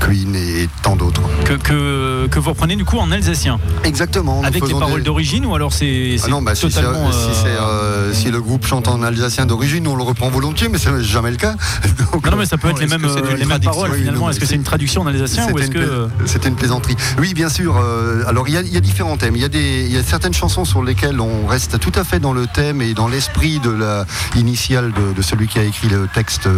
Queen 0.00 0.34
et 0.34 0.68
tant 0.82 0.96
d'autres. 0.96 1.22
Que, 1.44 2.26
que, 2.26 2.38
vous 2.38 2.50
reprenez 2.50 2.76
du 2.76 2.84
coup 2.84 2.98
en 2.98 3.10
alsacien? 3.10 3.58
Exactement. 3.84 4.42
Avec 4.42 4.66
les 4.66 4.74
paroles 4.74 5.02
d'origine 5.02 5.46
ou 5.46 5.54
alors 5.54 5.72
c'est 5.72 6.16
ah 6.24 6.28
non, 6.28 6.42
bah, 6.42 6.54
totalement... 6.54 7.10
Euh, 7.12 7.83
euh, 8.04 8.12
si, 8.12 8.30
le 8.30 8.40
groupe 8.40 8.66
chante 8.66 8.88
en 8.88 9.02
alsacien 9.02 9.46
d'origine, 9.46 9.86
on 9.86 9.96
le 9.96 10.02
reprend 10.02 10.28
volontiers, 10.28 10.68
mais 10.68 10.78
c'est 10.78 11.02
jamais 11.02 11.30
le 11.30 11.36
cas. 11.36 11.54
non, 12.30 12.36
mais 12.36 12.46
ça 12.46 12.56
peut 12.56 12.68
être 12.68 12.80
les 12.80 12.86
mêmes, 12.86 13.06
les 13.36 13.44
mêmes 13.44 13.60
paroles 13.60 13.92
finalement. 13.94 14.30
Est-ce 14.30 14.40
que 14.40 14.46
c'est 14.46 14.54
une 14.54 14.62
traduction 14.62 15.02
en 15.02 15.06
alsacien 15.06 15.50
ou 15.50 15.58
est-ce 15.58 15.70
que... 15.70 16.08
C'était 16.26 16.48
une 16.48 16.56
plaisanterie? 16.56 16.96
Oui, 17.18 17.34
bien 17.34 17.48
sûr. 17.48 17.76
alors 18.26 18.48
il 18.48 18.54
y, 18.54 18.76
a 18.76 18.80
différents 18.80 19.16
thèmes. 19.16 19.36
Il 19.36 19.42
y, 19.42 19.44
a 19.44 19.48
des, 19.48 19.88
y 19.88 19.96
a 19.96 20.02
certaines 20.02 20.34
chansons 20.34 20.64
sur 20.64 20.82
lesquelles 20.82 21.20
on 21.20 21.46
reste 21.46 21.78
tout 21.80 21.92
à 21.94 22.04
fait 22.04 22.18
dans 22.18 22.32
le 22.32 22.46
thème 22.46 22.82
et 22.82 22.94
dans 22.94 23.08
l'esprit 23.08 23.58
de 23.58 23.70
la 23.70 24.06
initiale 24.36 24.92
de, 25.16 25.22
celui 25.22 25.46
qui 25.46 25.58
a 25.58 25.64
écrit 25.64 25.88
le 25.88 26.08
texte 26.12 26.48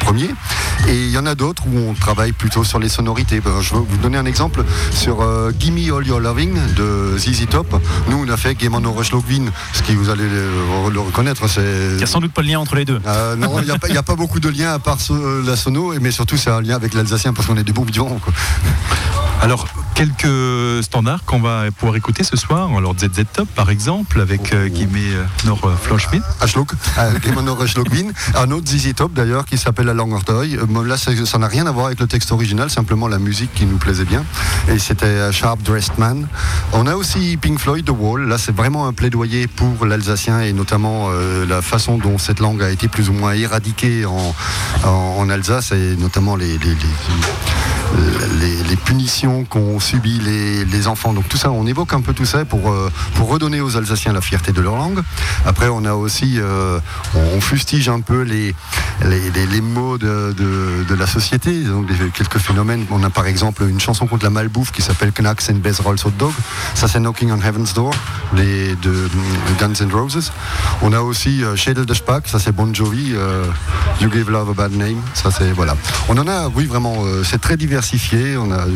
premier. 0.00 0.30
Et 0.88 0.94
il 0.94 1.10
y 1.10 1.18
en 1.18 1.26
a 1.26 1.34
d'autres 1.34 1.64
où 1.66 1.78
on 1.78 1.94
travaille 1.94 2.32
plutôt 2.32 2.64
sur 2.64 2.78
les 2.78 2.88
sonorités. 2.88 3.40
Ben, 3.40 3.60
je 3.60 3.74
vais 3.74 3.80
vous 3.80 3.96
donner 3.98 4.18
un 4.18 4.26
exemple 4.26 4.64
sur 4.92 5.22
euh, 5.22 5.50
Gimme 5.58 5.78
All 5.94 6.06
Your 6.06 6.20
Loving 6.20 6.54
de 6.76 7.16
ZZ 7.18 7.46
Top. 7.50 7.80
Nous, 8.08 8.24
on 8.24 8.28
a 8.28 8.36
fait 8.36 8.54
Game 8.54 8.74
on 8.74 8.92
Rush 8.92 9.10
ce 9.72 9.82
qui 9.82 9.94
vous 9.94 10.10
allez 10.10 10.28
le, 10.90 11.00
reconnaître. 11.00 11.44
Il 11.58 11.96
n'y 11.96 12.02
a 12.02 12.06
sans 12.06 12.20
doute 12.20 12.32
pas 12.32 12.42
de 12.42 12.48
lien 12.48 12.58
entre 12.58 12.76
les 12.76 12.84
deux. 12.84 13.00
Euh, 13.06 13.36
non, 13.36 13.60
il 13.60 13.64
n'y 13.90 13.96
a, 13.96 14.02
pas 14.02 14.16
beaucoup 14.16 14.40
de 14.40 14.48
lien 14.48 14.72
à 14.72 14.78
part 14.78 14.98
euh, 15.10 15.42
la 15.44 15.56
sono, 15.56 15.94
mais 16.00 16.10
surtout 16.10 16.36
c'est 16.36 16.50
un 16.50 16.60
lien 16.60 16.76
avec 16.76 16.94
l'alsacien 16.94 17.32
parce 17.32 17.46
qu'on 17.46 17.56
est 17.56 17.64
des 17.64 17.72
bons 17.72 17.84
vivants. 17.84 18.18
Alors, 19.40 19.66
quelques 19.98 20.84
standards 20.84 21.24
qu'on 21.24 21.40
va 21.40 21.64
pouvoir 21.76 21.96
écouter 21.96 22.22
ce 22.22 22.36
soir. 22.36 22.70
Alors, 22.76 22.94
ZZ 22.96 23.24
Top, 23.32 23.48
par 23.56 23.68
exemple, 23.68 24.20
avec 24.20 24.54
euh, 24.54 24.68
Gimme 24.72 24.96
Nor 25.44 25.58
Floschwin. 25.82 26.22
Ashlook, 26.40 26.70
Gimme 27.24 27.42
Nor 27.42 27.58
Un 28.36 28.50
autre 28.52 28.68
ZZ 28.68 28.94
Top, 28.94 29.12
d'ailleurs, 29.12 29.44
qui 29.44 29.58
s'appelle 29.58 29.86
La 29.86 29.94
Langertoy. 29.94 30.56
Là, 30.86 30.96
ça 30.96 31.38
n'a 31.38 31.48
rien 31.48 31.66
à 31.66 31.72
voir 31.72 31.86
avec 31.86 31.98
le 31.98 32.06
texte 32.06 32.30
original, 32.30 32.70
simplement 32.70 33.08
la 33.08 33.18
musique 33.18 33.52
qui 33.54 33.66
nous 33.66 33.78
plaisait 33.78 34.04
bien. 34.04 34.24
Et 34.68 34.78
c'était 34.78 35.32
Sharp 35.32 35.64
Dressed 35.64 35.98
Man. 35.98 36.28
On 36.72 36.86
a 36.86 36.94
aussi 36.94 37.36
Pink 37.36 37.58
Floyd, 37.58 37.84
The 37.84 37.90
Wall. 37.90 38.28
Là, 38.28 38.38
c'est 38.38 38.54
vraiment 38.54 38.86
un 38.86 38.92
plaidoyer 38.92 39.48
pour 39.48 39.84
l'alsacien 39.84 40.42
et 40.42 40.52
notamment 40.52 41.08
euh, 41.10 41.44
la 41.44 41.60
façon 41.60 41.98
dont 41.98 42.18
cette 42.18 42.38
langue 42.38 42.62
a 42.62 42.70
été 42.70 42.86
plus 42.86 43.08
ou 43.08 43.14
moins 43.14 43.32
éradiquée 43.32 44.04
en, 44.04 44.34
en, 44.84 45.28
Alsace 45.28 45.72
et 45.72 45.96
notamment 45.96 46.36
les 46.36 46.56
les, 46.58 46.76
punitions 48.88 49.44
qu'ont 49.44 49.80
subi 49.80 50.18
les, 50.18 50.86
enfants. 50.86 51.12
Donc 51.12 51.28
tout 51.28 51.36
ça, 51.36 51.50
on 51.50 51.66
évoque 51.66 51.92
un 51.92 52.00
peu 52.00 52.14
tout 52.14 52.24
ça 52.24 52.44
pour, 52.44 52.70
euh, 52.70 52.90
pour 53.16 53.28
redonner 53.28 53.60
aux 53.60 53.76
Alsaciens 53.76 54.12
la 54.12 54.20
fierté 54.20 54.52
de 54.52 54.62
leur 54.62 54.76
langue. 54.76 55.00
Après, 55.44 55.68
on 55.68 55.84
a 55.84 55.92
aussi, 55.92 56.36
euh, 56.38 56.78
on, 57.14 57.40
fustige 57.40 57.88
un 57.88 58.00
peu 58.00 58.22
les, 58.22 58.54
les, 59.04 59.60
mots 59.60 59.98
de, 59.98 60.94
la 60.98 61.06
société, 61.06 61.64
donc 61.64 61.86
quelques 62.14 62.38
phénomènes. 62.38 62.86
On 62.90 63.02
a 63.02 63.10
par 63.10 63.26
exemple 63.26 63.64
une 63.68 63.80
chanson 63.80 64.06
contre 64.06 64.24
la 64.24 64.30
malbouffe 64.30 64.72
qui 64.72 64.80
s'appelle 64.80 65.12
Knacks 65.12 65.50
and 65.50 65.56
Best 65.56 65.80
Rolls 65.80 65.98
Hot 66.04 66.12
Dog. 66.18 66.32
Ça, 66.74 66.88
c'est 66.88 67.00
Knocking 67.00 67.30
on 67.32 67.40
Heaven's 67.42 67.74
Door, 67.74 67.94
les, 68.34 68.74
de, 68.76 69.08
Guns 69.58 69.74
N' 69.80 69.92
Roses. 69.92 70.32
On 70.82 70.92
a 70.92 71.00
aussi 71.00 71.42
euh, 71.42 71.56
Schädel 71.56 71.84
de 71.84 71.94
Spack, 71.94 72.28
ça 72.28 72.38
c'est 72.38 72.52
Bon 72.52 72.72
Jovi, 72.72 73.14
You 74.00 74.10
Give 74.10 74.30
Love 74.30 74.50
a 74.50 74.54
Bad 74.54 74.72
Name. 74.72 75.02
Ça 75.14 75.30
c'est, 75.30 75.52
voilà. 75.52 75.76
On 76.08 76.16
en 76.16 76.26
a, 76.26 76.48
oui, 76.48 76.66
vraiment, 76.66 77.04
c'est 77.24 77.40
très 77.40 77.56
divers 77.56 77.77
on 78.38 78.50
a... 78.50 78.66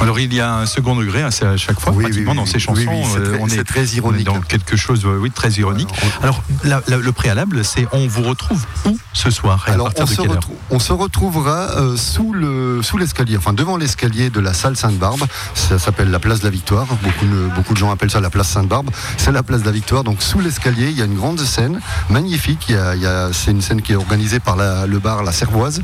Alors 0.00 0.18
il 0.18 0.32
y 0.32 0.40
a 0.40 0.56
un 0.56 0.66
second 0.66 0.96
degré 0.96 1.22
à 1.22 1.30
chaque 1.30 1.80
fois, 1.80 1.92
pratiquement 1.92 2.34
dans 2.34 2.46
ces 2.46 2.58
chansons. 2.58 3.02
Euh, 3.16 3.38
on 3.40 3.48
est 3.48 3.64
très 3.64 3.84
ironique. 3.86 4.26
Dans 4.26 4.40
quelque 4.40 4.76
chose, 4.76 5.04
oui, 5.06 5.30
très 5.30 5.50
ironique. 5.52 5.88
Alors 6.22 6.42
le 6.64 7.12
préalable, 7.12 7.64
c'est 7.64 7.86
on 7.92 8.06
vous 8.06 8.22
retrouve 8.22 8.64
où 8.86 8.96
ce 9.12 9.30
soir 9.30 9.64
Alors 9.66 9.90
on, 9.96 10.06
se 10.06 10.22
on, 10.70 10.78
se 10.78 10.92
retrouvera 10.92 11.70
euh, 11.76 11.96
sous 11.96 12.32
le 12.32 12.82
sous 12.82 12.98
l'escalier, 12.98 13.36
enfin 13.36 13.52
devant 13.52 13.76
l'escalier 13.76 14.30
de 14.30 14.40
la 14.40 14.54
salle 14.54 14.76
Sainte-Barbe. 14.76 15.24
Ça 15.54 15.78
s'appelle 15.78 16.10
la 16.10 16.18
place 16.18 16.40
de 16.40 16.44
la 16.44 16.50
Victoire. 16.50 16.86
Beaucoup 16.86 17.26
de, 17.26 17.48
beaucoup 17.54 17.74
de 17.74 17.78
gens 17.78 17.90
appellent 17.90 18.10
ça 18.10 18.20
la 18.20 18.30
place 18.30 18.48
Sainte-Barbe. 18.48 18.90
C'est 19.16 19.32
la 19.32 19.42
place 19.42 19.60
de 19.60 19.66
la 19.66 19.72
Victoire. 19.72 20.04
Donc 20.04 20.22
sous 20.22 20.40
l'escalier, 20.40 20.88
il 20.90 20.98
y 20.98 21.02
a 21.02 21.04
une 21.04 21.16
grande 21.16 21.40
scène 21.40 21.80
magnifique. 22.08 22.66
Il 22.68 22.74
y 22.74 23.06
a, 23.06 23.30
c'est 23.32 23.50
une 23.50 23.62
scène 23.62 23.82
qui 23.82 23.92
est 23.92 23.96
organisée 23.96 24.40
par 24.40 24.56
le 24.56 24.98
bar 24.98 25.22
La 25.22 25.32
Servoise 25.32 25.82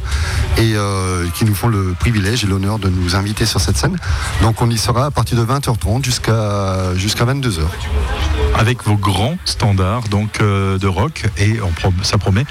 et 0.58 0.74
euh, 0.74 1.26
qui 1.34 1.44
nous 1.44 1.54
font 1.54 1.68
le 1.68 1.94
privilège 1.98 2.44
et 2.44 2.46
de 2.58 2.88
nous 2.88 3.16
inviter 3.16 3.46
sur 3.46 3.60
cette 3.60 3.76
scène. 3.76 3.96
Donc 4.42 4.62
on 4.62 4.70
y 4.70 4.78
sera 4.78 5.06
à 5.06 5.10
partir 5.10 5.38
de 5.38 5.44
20h30 5.44 6.04
jusqu'à 6.04 6.94
jusqu'à 6.94 7.24
22h. 7.24 7.60
Avec 8.58 8.84
vos 8.84 8.96
grands 8.96 9.36
standards 9.44 10.08
donc 10.08 10.40
euh, 10.40 10.78
de 10.78 10.86
rock 10.86 11.24
et 11.38 11.58
ça 12.02 12.18
promet 12.18 12.44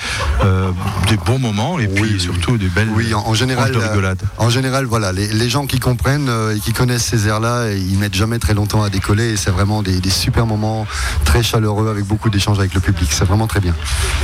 euh, 0.43 0.71
des 1.09 1.17
bons 1.17 1.39
moments 1.39 1.79
et 1.79 1.87
puis 1.87 2.19
surtout 2.19 2.57
des 2.57 2.67
belles 2.67 2.89
oui 2.95 3.13
en, 3.13 3.33
général 3.33 3.75
rigolade. 3.75 4.21
Euh, 4.23 4.43
en 4.43 4.49
général 4.49 4.85
voilà 4.85 5.11
les, 5.11 5.49
gens 5.49 5.65
qui 5.65 5.79
comprennent 5.79 6.29
et 6.55 6.59
qui 6.59 6.73
connaissent 6.73 7.05
ces 7.05 7.27
airs 7.27 7.39
là 7.39 7.71
ils 7.71 7.97
mettent 7.97 8.15
jamais 8.15 8.39
très 8.39 8.53
longtemps 8.53 8.83
à 8.83 8.89
décoller 8.89 9.31
et 9.31 9.37
c'est 9.37 9.51
vraiment 9.51 9.81
des, 9.81 10.01
super 10.09 10.45
moments 10.45 10.85
très 11.23 11.43
chaleureux 11.43 11.89
avec 11.89 12.05
beaucoup 12.05 12.29
d'échanges 12.29 12.59
avec 12.59 12.73
le 12.73 12.79
public 12.79 13.09
c'est 13.11 13.25
vraiment 13.25 13.47
très 13.47 13.59
bien. 13.59 13.73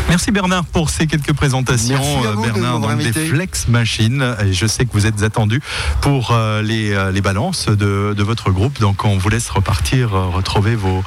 Merci 0.09 0.31
Bernard 0.31 0.65
pour 0.65 0.89
ces 0.89 1.07
quelques 1.07 1.33
présentations 1.33 2.01
Bernard 2.41 2.79
dans 2.79 2.95
des 2.95 3.11
Flex 3.11 3.67
Machines 3.67 4.35
et 4.45 4.53
je 4.53 4.67
sais 4.67 4.85
que 4.85 4.91
vous 4.93 5.05
êtes 5.05 5.23
attendu 5.23 5.61
pour 6.01 6.31
euh, 6.31 6.61
euh, 6.61 7.11
les, 7.11 7.21
balances 7.21 7.67
de, 7.67 8.23
votre 8.23 8.51
groupe. 8.51 8.79
Donc 8.79 9.05
on 9.05 9.17
vous 9.17 9.29
laisse 9.29 9.49
repartir, 9.49 10.15
euh, 10.15 10.27
retrouver 10.27 10.75
vos, 10.75 11.03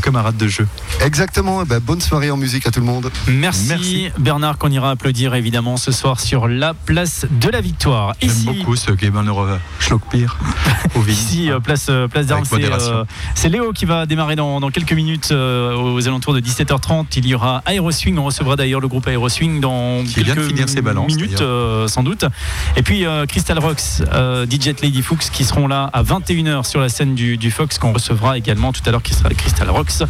camarades 0.00 0.17
de 0.36 0.48
jeu. 0.48 0.66
Exactement. 1.04 1.62
Eh 1.62 1.64
ben, 1.64 1.78
bonne 1.80 2.00
soirée 2.00 2.30
en 2.30 2.36
musique 2.36 2.66
à 2.66 2.70
tout 2.70 2.80
le 2.80 2.86
monde. 2.86 3.10
Merci, 3.28 4.10
Bernard 4.18 4.58
qu'on 4.58 4.70
ira 4.70 4.90
applaudir 4.90 5.34
évidemment 5.34 5.76
ce 5.76 5.92
soir 5.92 6.20
sur 6.20 6.48
la 6.48 6.74
place 6.74 7.26
de 7.30 7.48
la 7.48 7.60
Victoire. 7.60 8.14
J'aime 8.20 8.56
beaucoup 8.56 8.76
ce 8.76 8.92
Game 8.92 9.18
Schlockpire 9.80 10.36
Ici, 11.08 11.50
place, 11.62 11.90
place 12.10 12.26
d'Armes, 12.26 12.44
c'est 13.34 13.48
Léo 13.48 13.72
qui 13.72 13.84
va 13.84 14.06
démarrer 14.06 14.36
dans, 14.36 14.60
quelques 14.70 14.92
minutes 14.92 15.32
aux 15.32 16.08
alentours 16.08 16.34
de 16.34 16.40
17h30. 16.40 17.06
Il 17.16 17.26
y 17.26 17.34
aura 17.34 17.62
Aeroswing. 17.66 18.16
On 18.18 18.24
recevra 18.24 18.56
d'ailleurs 18.56 18.80
le 18.80 18.88
groupe 18.88 19.06
Aeroswing 19.06 19.60
dans 19.60 20.04
quelques 20.04 20.68
ses 20.68 20.82
balances, 20.82 21.14
minutes 21.14 21.42
sans 21.86 22.02
doute. 22.02 22.24
Et 22.76 22.82
puis 22.82 23.04
Crystal 23.28 23.58
Rocks 23.58 24.02
euh, 24.12 24.46
DJ 24.46 24.68
Lady 24.82 25.02
Fuchs 25.02 25.30
qui 25.32 25.44
seront 25.44 25.68
là 25.68 25.90
à 25.92 26.02
21h 26.02 26.64
sur 26.64 26.80
la 26.80 26.88
scène 26.88 27.14
du, 27.14 27.50
Fox 27.50 27.78
qu'on 27.78 27.92
recevra 27.92 28.36
également 28.36 28.72
tout 28.72 28.82
à 28.86 28.90
l'heure 28.90 29.02
qui 29.02 29.14
sera 29.14 29.30
Crystal 29.30 29.68
Rocks. 29.70 30.02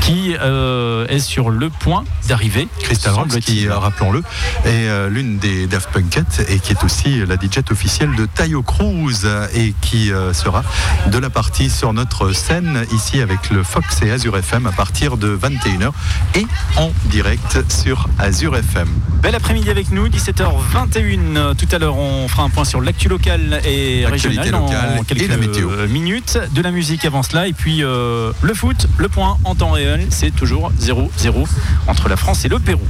Qui 0.00 0.34
euh, 0.40 1.06
est 1.08 1.18
sur 1.18 1.50
le 1.50 1.70
point 1.70 2.04
d'arriver. 2.28 2.68
Crystal 2.80 3.12
Rocks, 3.12 3.40
qui, 3.40 3.68
euh, 3.68 3.78
rappelons-le, 3.78 4.20
est 4.64 4.88
euh, 4.88 5.08
l'une 5.08 5.38
des 5.38 5.66
Daft 5.66 5.90
Punkette 5.90 6.46
et 6.48 6.58
qui 6.58 6.72
est 6.72 6.84
aussi 6.84 7.24
la 7.26 7.36
DJ 7.36 7.58
officielle 7.70 8.14
de 8.14 8.26
Tayo 8.26 8.62
Cruz 8.62 9.26
et 9.54 9.74
qui 9.80 10.10
sera 10.32 10.62
de 11.06 11.18
la 11.18 11.30
partie 11.30 11.70
sur 11.70 11.92
notre 11.92 12.32
scène 12.32 12.84
ici 12.92 13.20
avec 13.20 13.50
le 13.50 13.62
Fox 13.62 14.02
et 14.02 14.10
Azure 14.10 14.36
FM 14.36 14.66
à 14.66 14.72
partir 14.72 15.16
de 15.16 15.36
21h 15.36 15.90
et 16.34 16.46
en 16.76 16.90
direct 17.06 17.58
sur 17.70 18.08
Azure 18.18 18.56
FM. 18.56 18.88
Bel 19.22 19.34
après-midi 19.34 19.70
avec 19.70 19.90
nous, 19.90 20.08
17h21. 20.08 21.56
Tout 21.56 21.66
à 21.72 21.78
l'heure, 21.78 21.96
on 21.96 22.28
fera 22.28 22.44
un 22.44 22.50
point 22.50 22.64
sur 22.64 22.80
l'actu 22.80 23.08
local 23.08 23.60
et 23.64 24.06
régional 24.06 24.50
locale 24.50 24.98
en 24.98 25.02
et 25.02 25.04
quelques 25.04 25.28
la 25.28 25.36
météo. 25.36 25.70
minutes. 25.88 26.38
De 26.52 26.62
la 26.62 26.70
musique 26.70 27.04
avant 27.04 27.22
cela. 27.22 27.48
Et 27.48 27.52
puis 27.52 27.82
euh, 27.82 28.32
le 28.42 28.54
foot, 28.54 28.86
le 28.96 29.08
point 29.08 29.37
en 29.44 29.54
temps 29.54 29.70
réel, 29.70 30.06
c'est 30.10 30.34
toujours 30.34 30.72
0-0 30.80 31.46
entre 31.86 32.08
la 32.08 32.16
France 32.16 32.44
et 32.44 32.48
le 32.48 32.58
Pérou. 32.58 32.86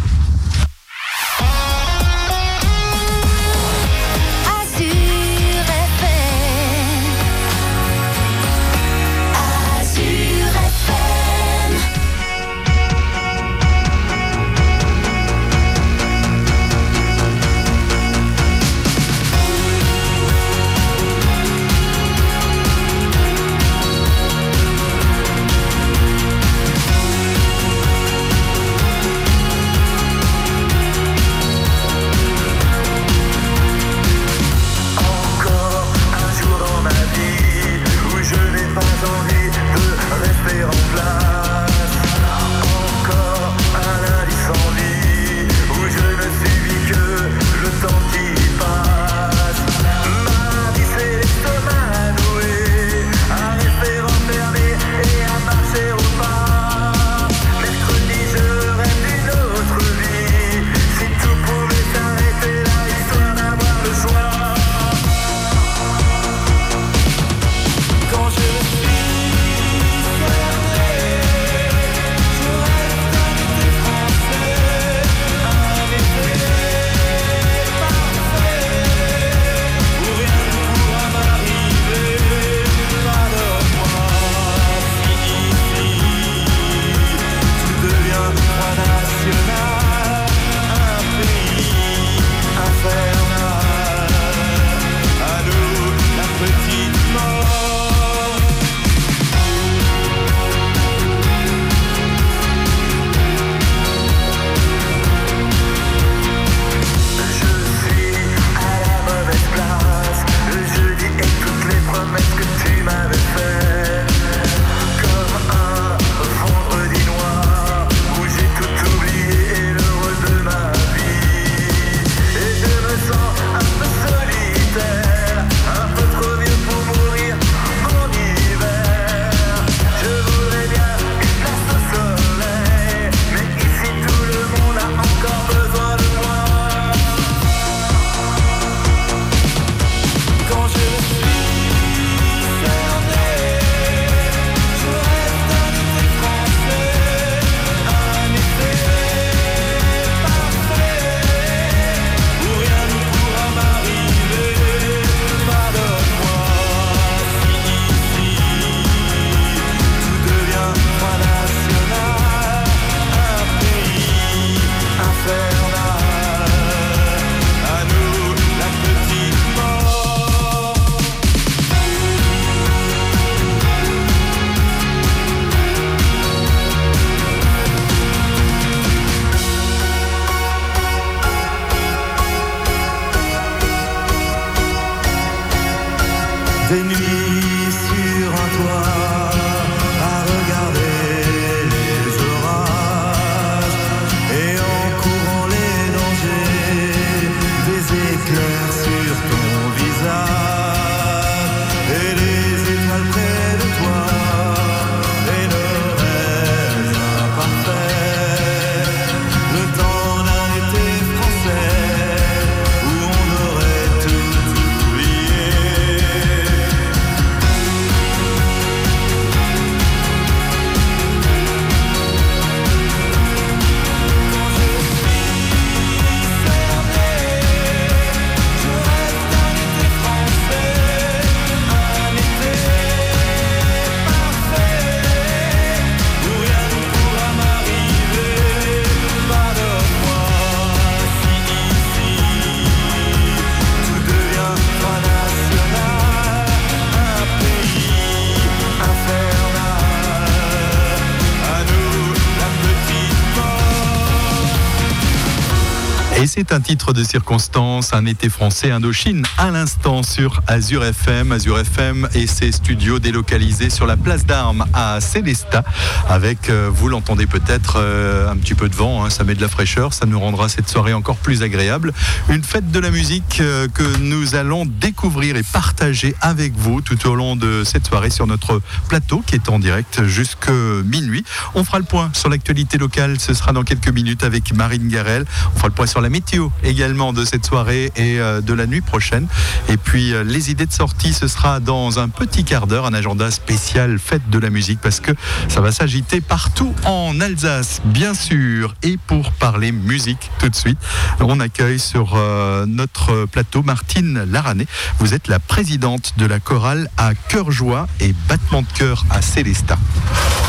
C'est 256.38 256.52
un 256.52 256.60
titre 256.60 256.92
de 256.92 257.02
circonstance, 257.02 257.92
un 257.92 258.06
été 258.06 258.28
français 258.28 258.70
Indochine 258.70 259.24
à 259.38 259.50
l'instant 259.50 260.04
sur 260.04 260.40
Azure 260.46 260.84
FM. 260.84 261.32
Azure 261.32 261.58
FM 261.58 262.08
et 262.14 262.28
ses 262.28 262.52
studios 262.52 263.00
délocalisés 263.00 263.70
sur 263.70 263.86
la 263.86 263.96
place 263.96 264.24
d'armes 264.24 264.64
à 264.72 265.00
Célestat. 265.00 265.64
Avec, 266.08 266.48
euh, 266.48 266.70
vous 266.72 266.88
l'entendez 266.88 267.26
peut-être, 267.26 267.80
euh, 267.80 268.30
un 268.30 268.36
petit 268.36 268.54
peu 268.54 268.68
de 268.68 268.76
vent, 268.76 269.04
hein, 269.04 269.10
ça 269.10 269.24
met 269.24 269.34
de 269.34 269.40
la 269.40 269.48
fraîcheur, 269.48 269.92
ça 269.92 270.06
nous 270.06 270.20
rendra 270.20 270.48
cette 270.48 270.68
soirée 270.68 270.92
encore 270.92 271.16
plus 271.16 271.42
agréable. 271.42 271.92
Une 272.28 272.44
fête 272.44 272.70
de 272.70 272.78
la 272.78 272.92
musique 272.92 273.38
euh, 273.40 273.66
que 273.66 273.98
nous 273.98 274.36
allons 274.36 274.64
découvrir 274.64 275.34
et 275.34 275.42
partager 275.42 276.14
avec 276.20 276.56
vous 276.56 276.82
tout 276.82 277.04
au 277.08 277.16
long 277.16 277.34
de 277.34 277.64
cette 277.64 277.88
soirée 277.88 278.10
sur 278.10 278.28
notre 278.28 278.62
plateau 278.88 279.24
qui 279.26 279.34
est 279.34 279.48
en 279.48 279.58
direct 279.58 280.04
jusque 280.04 280.50
minuit. 280.84 281.24
On 281.56 281.64
fera 281.64 281.80
le 281.80 281.84
point 281.84 282.10
sur 282.12 282.28
l'actualité 282.28 282.78
locale, 282.78 283.18
ce 283.18 283.34
sera 283.34 283.52
dans 283.52 283.64
quelques 283.64 283.88
minutes 283.88 284.22
avec 284.22 284.54
Marine 284.54 284.86
Garel. 284.86 285.24
On 285.52 285.56
fera 285.56 285.66
le 285.66 285.74
point 285.74 285.88
sur 285.88 286.00
la 286.00 286.08
météo 286.08 286.27
également 286.62 287.12
de 287.12 287.24
cette 287.24 287.46
soirée 287.46 287.90
et 287.96 288.20
euh, 288.20 288.40
de 288.40 288.52
la 288.52 288.66
nuit 288.66 288.80
prochaine. 288.80 289.26
Et 289.68 289.76
puis 289.76 290.12
euh, 290.12 290.22
les 290.24 290.50
idées 290.50 290.66
de 290.66 290.72
sortie, 290.72 291.12
ce 291.12 291.28
sera 291.28 291.60
dans 291.60 291.98
un 291.98 292.08
petit 292.08 292.44
quart 292.44 292.66
d'heure, 292.66 292.86
un 292.86 292.94
agenda 292.94 293.30
spécial 293.30 293.98
fête 293.98 294.28
de 294.30 294.38
la 294.38 294.50
musique 294.50 294.80
parce 294.80 295.00
que 295.00 295.12
ça 295.48 295.60
va 295.60 295.72
s'agiter 295.72 296.20
partout 296.20 296.74
en 296.84 297.20
Alsace, 297.20 297.80
bien 297.84 298.14
sûr. 298.14 298.74
Et 298.82 298.98
pour 299.06 299.32
parler 299.32 299.72
musique 299.72 300.30
tout 300.38 300.48
de 300.48 300.56
suite, 300.56 300.78
on 301.20 301.40
accueille 301.40 301.78
sur 301.78 302.14
euh, 302.14 302.66
notre 302.66 303.24
plateau 303.26 303.62
Martine 303.62 304.24
Larané. 304.30 304.66
Vous 304.98 305.14
êtes 305.14 305.28
la 305.28 305.38
présidente 305.38 306.14
de 306.18 306.26
la 306.26 306.40
chorale 306.40 306.90
à 306.96 307.14
Cœur 307.14 307.50
Joie 307.50 307.86
et 308.00 308.14
Battement 308.28 308.62
de 308.62 308.72
Cœur 308.74 309.04
à 309.10 309.22
Célestat. 309.22 309.78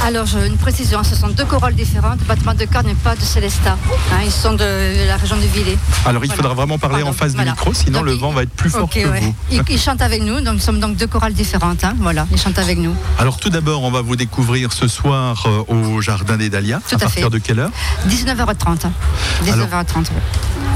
Alors, 0.06 0.28
une 0.46 0.58
précision, 0.58 1.04
ce 1.04 1.16
sont 1.16 1.28
deux 1.28 1.46
chorales 1.46 1.76
différentes. 1.76 2.20
Battement 2.20 2.54
de 2.54 2.66
cœur 2.66 2.84
n'est 2.84 2.96
pas 2.96 3.16
de 3.16 3.22
Célestat. 3.22 3.78
hein, 4.14 4.22
ils 4.24 4.32
sont 4.32 4.54
de 4.54 5.06
la 5.08 5.18
région 5.18 5.36
de 5.36 5.42
Villers. 5.42 5.69
Alors 6.06 6.24
il 6.24 6.28
Voilà. 6.28 6.36
faudra 6.42 6.54
vraiment 6.54 6.78
parler 6.78 6.98
Pardon, 7.04 7.10
en 7.12 7.14
face 7.14 7.34
voilà. 7.34 7.52
du 7.52 7.58
micro, 7.58 7.74
sinon 7.74 8.00
Donc, 8.00 8.06
le 8.08 8.14
vent 8.14 8.32
va 8.32 8.44
être 8.44 8.50
plus 8.52 8.70
fort 8.70 8.90
que 8.90 9.00
ouais. 9.00 9.20
vous. 9.22 9.36
Ils, 9.52 9.62
ils 9.70 9.80
chantent 9.80 10.02
avec 10.02 10.22
nous, 10.22 10.42
donc 10.42 10.56
nous 10.56 10.60
sommes 10.60 10.80
donc 10.80 10.96
deux 10.96 11.08
chorales 11.08 11.34
différentes. 11.34 11.84
hein, 11.84 11.94
Voilà, 12.00 12.26
ils 12.32 12.40
chantent 12.40 12.60
avec 12.60 12.78
nous. 12.78 12.96
Alors 13.18 13.38
tout 13.38 13.50
d'abord, 13.50 13.84
on 13.84 13.92
va 13.92 14.02
vous 14.02 14.16
découvrir 14.16 14.72
ce 14.74 14.88
soir 14.88 15.44
euh, 15.46 15.74
au 15.74 16.02
Jardin 16.02 16.38
des 16.38 16.50
Dahlias. 16.50 16.80
Tout 16.88 16.96
à 16.96 16.98
à 16.98 17.00
partir 17.02 17.24
fait. 17.26 17.30
de 17.30 17.38
quelle 17.40 17.60
heure 17.60 17.72
19h30. 18.08 18.86
hein. 18.86 18.92
19h30. 19.46 19.98
ouais. 19.98 20.06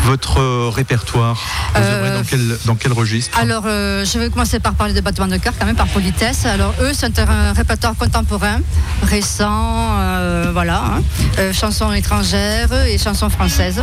Votre 0.06 0.39
euh, 0.41 0.69
répertoire, 0.73 1.36
vous 1.75 1.82
Euh, 1.82 2.17
dans 2.17 2.23
quel, 2.23 2.58
dans 2.65 2.75
quel 2.75 2.91
registre? 2.91 3.38
Alors, 3.39 3.63
euh, 3.65 4.03
je 4.06 4.19
vais 4.19 4.29
commencer 4.29 4.60
par 4.60 4.73
parler 4.73 4.93
de 4.93 4.99
battement 5.01 5.27
de 5.27 5.38
cœur, 5.38 5.53
quand 5.58 5.65
même, 5.65 5.75
par 5.77 5.88
politesse. 5.88 6.45
Alors, 6.45 6.73
eux, 6.82 6.91
c'est 6.93 7.17
un 7.19 7.53
répertoire 7.53 7.95
contemporain, 7.95 8.60
récent, 9.03 9.88
voilà, 10.51 10.84
hein. 11.38 11.51
Chansons 11.53 11.91
étrangères 11.93 12.73
et 12.88 12.97
chansons 12.97 13.29
françaises. 13.29 13.82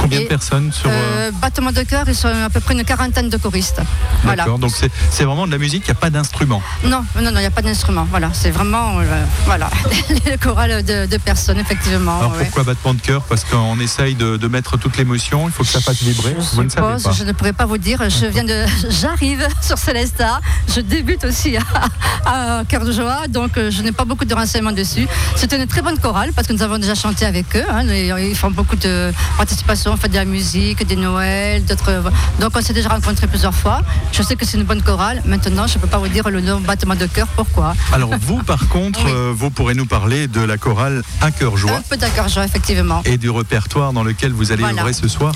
Combien 0.00 0.20
de 0.22 0.28
personnes 0.28 0.72
sur... 0.72 0.88
euh, 0.90 0.92
Euh, 0.92 1.30
battement 1.40 1.72
de 1.72 1.82
cœur, 1.82 2.04
ils 2.08 2.14
sont 2.14 2.28
à 2.28 2.50
peu 2.50 2.60
près 2.60 2.74
une 2.74 2.84
quarantaine 2.84 3.28
de 3.28 3.36
choristes. 3.36 3.80
Voilà. 4.24 4.42
D'accord, 4.44 4.58
donc 4.58 4.72
c'est 5.10 5.24
vraiment 5.24 5.46
de 5.46 5.52
la 5.52 5.58
musique, 5.58 5.84
il 5.86 5.90
n'y 5.90 5.96
a 5.98 6.00
pas 6.00 6.10
d'instrument. 6.10 6.62
Non, 6.84 7.04
non, 7.16 7.22
non, 7.30 7.36
il 7.36 7.40
n'y 7.40 7.46
a 7.46 7.50
pas 7.50 7.62
d'instrument. 7.62 8.06
Voilà, 8.10 8.30
c'est 8.32 8.50
vraiment, 8.50 8.98
euh, 8.98 9.24
voilà, 9.44 9.68
les 10.26 10.36
chorales 10.38 10.82
de, 10.84 11.06
de 11.06 11.16
personnes, 11.18 11.58
effectivement. 11.58 12.18
Alors 12.18 12.32
ouais. 12.32 12.44
pourquoi 12.44 12.64
battement 12.64 12.94
de 12.94 13.00
cœur? 13.00 13.22
Parce 13.22 13.44
qu'on 13.44 13.78
essaye 13.80 14.14
de, 14.14 14.36
de 14.36 14.48
mettre 14.48 14.76
toute 14.78 14.96
l'émotion, 14.96 15.48
il 15.48 15.52
faut 15.52 15.62
que 15.64 15.68
ça 15.70 15.80
fasse 15.80 16.02
vibrer. 16.02 16.34
Vous 16.54 16.62
ne 16.64 16.68
savez 16.68 16.86
suppose, 16.98 17.02
pas. 17.04 17.12
je 17.12 17.24
ne 17.24 17.32
pourrais 17.32 17.52
pas 17.52 17.66
vous 17.66 17.78
dire. 17.78 17.98
Je 18.08 18.26
viens 18.26 18.44
de, 18.44 18.64
j'arrive 18.90 19.46
sur 19.60 19.78
Célestat. 19.78 20.40
Je 20.74 20.80
débute 20.80 21.24
aussi 21.24 21.56
à, 21.56 21.62
à 22.60 22.64
Cœur 22.64 22.84
de 22.84 22.92
Joie, 22.92 23.26
donc 23.28 23.52
je 23.56 23.82
n'ai 23.82 23.92
pas 23.92 24.04
beaucoup 24.04 24.24
de 24.24 24.34
renseignements 24.34 24.72
dessus. 24.72 25.06
C'est 25.36 25.52
une 25.52 25.66
très 25.66 25.82
bonne 25.82 25.98
chorale 25.98 26.32
parce 26.34 26.46
que 26.48 26.52
nous 26.52 26.62
avons 26.62 26.78
déjà 26.78 26.94
chanté 26.94 27.24
avec 27.26 27.54
eux. 27.56 27.64
hein, 27.70 27.84
ils 28.18 28.36
font 28.36 28.50
beaucoup 28.50 28.76
de 28.76 29.12
participation, 29.36 29.92
on 29.92 29.96
fait 29.96 30.08
de 30.12 30.16
la 30.16 30.24
musique, 30.24 30.86
des 30.86 30.94
Noëls, 30.96 31.64
d'autres. 31.64 32.02
Donc 32.38 32.52
on 32.54 32.60
s'est 32.60 32.72
déjà 32.74 32.90
rencontrés 32.90 33.26
plusieurs 33.26 33.54
fois. 33.54 33.80
Je 34.12 34.22
sais 34.22 34.36
que 34.36 34.44
c'est 34.44 34.56
une 34.58 34.64
bonne 34.64 34.82
chorale. 34.82 35.22
Maintenant, 35.24 35.66
je 35.66 35.76
ne 35.76 35.80
peux 35.80 35.86
pas 35.88 35.98
vous 35.98 36.08
dire 36.08 36.28
le 36.30 36.40
nom 36.40 36.60
battement 36.60 36.94
de 36.94 37.06
cœur. 37.06 37.26
Pourquoi 37.28 37.74
Alors 37.92 38.10
vous, 38.20 38.42
par 38.52 38.68
contre, 38.68 39.06
euh, 39.08 39.32
vous 39.34 39.50
pourrez 39.50 39.74
nous 39.74 39.86
parler 39.86 40.28
de 40.28 40.40
la 40.42 40.58
chorale 40.58 41.02
Un 41.22 41.30
cœur 41.30 41.56
joie 41.56 41.76
Un 41.78 41.82
peu 41.82 41.96
d'accord, 41.96 42.28
Joie, 42.28 42.44
effectivement. 42.44 43.00
et 43.04 43.16
du 43.16 43.30
répertoire 43.30 43.92
dans 43.92 44.04
lequel 44.04 44.32
vous 44.32 44.52
allez 44.52 44.62
Voilà. 44.62 44.82
œuvrer 44.82 44.92
ce 44.92 45.08
soir. 45.08 45.32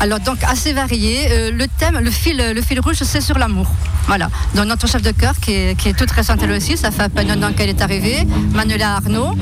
Alors 0.00 0.20
donc 0.20 0.38
assez 0.44 0.72
varié. 0.72 1.26
Euh, 1.30 1.50
le 1.52 1.66
thème, 1.78 1.98
le 1.98 2.10
fil, 2.10 2.36
le 2.54 2.60
fil 2.62 2.80
rouge, 2.80 2.96
c'est 3.02 3.20
sur 3.20 3.38
l'amour. 3.38 3.66
Voilà. 4.06 4.28
Donc 4.54 4.66
notre 4.66 4.86
chef 4.86 5.02
de 5.02 5.10
chœur, 5.10 5.34
qui 5.40 5.52
est, 5.52 5.74
qui 5.78 5.88
est 5.88 5.92
toute 5.94 6.10
récente 6.12 6.38
elle 6.42 6.52
aussi, 6.52 6.76
ça 6.76 6.90
fait 6.90 7.02
à 7.04 7.08
peine 7.08 7.30
un 7.30 7.42
an 7.42 7.52
qu'elle 7.52 7.70
est 7.70 7.80
arrivée, 7.82 8.24
Manuela 8.52 8.96
Arnaud, 8.96 9.34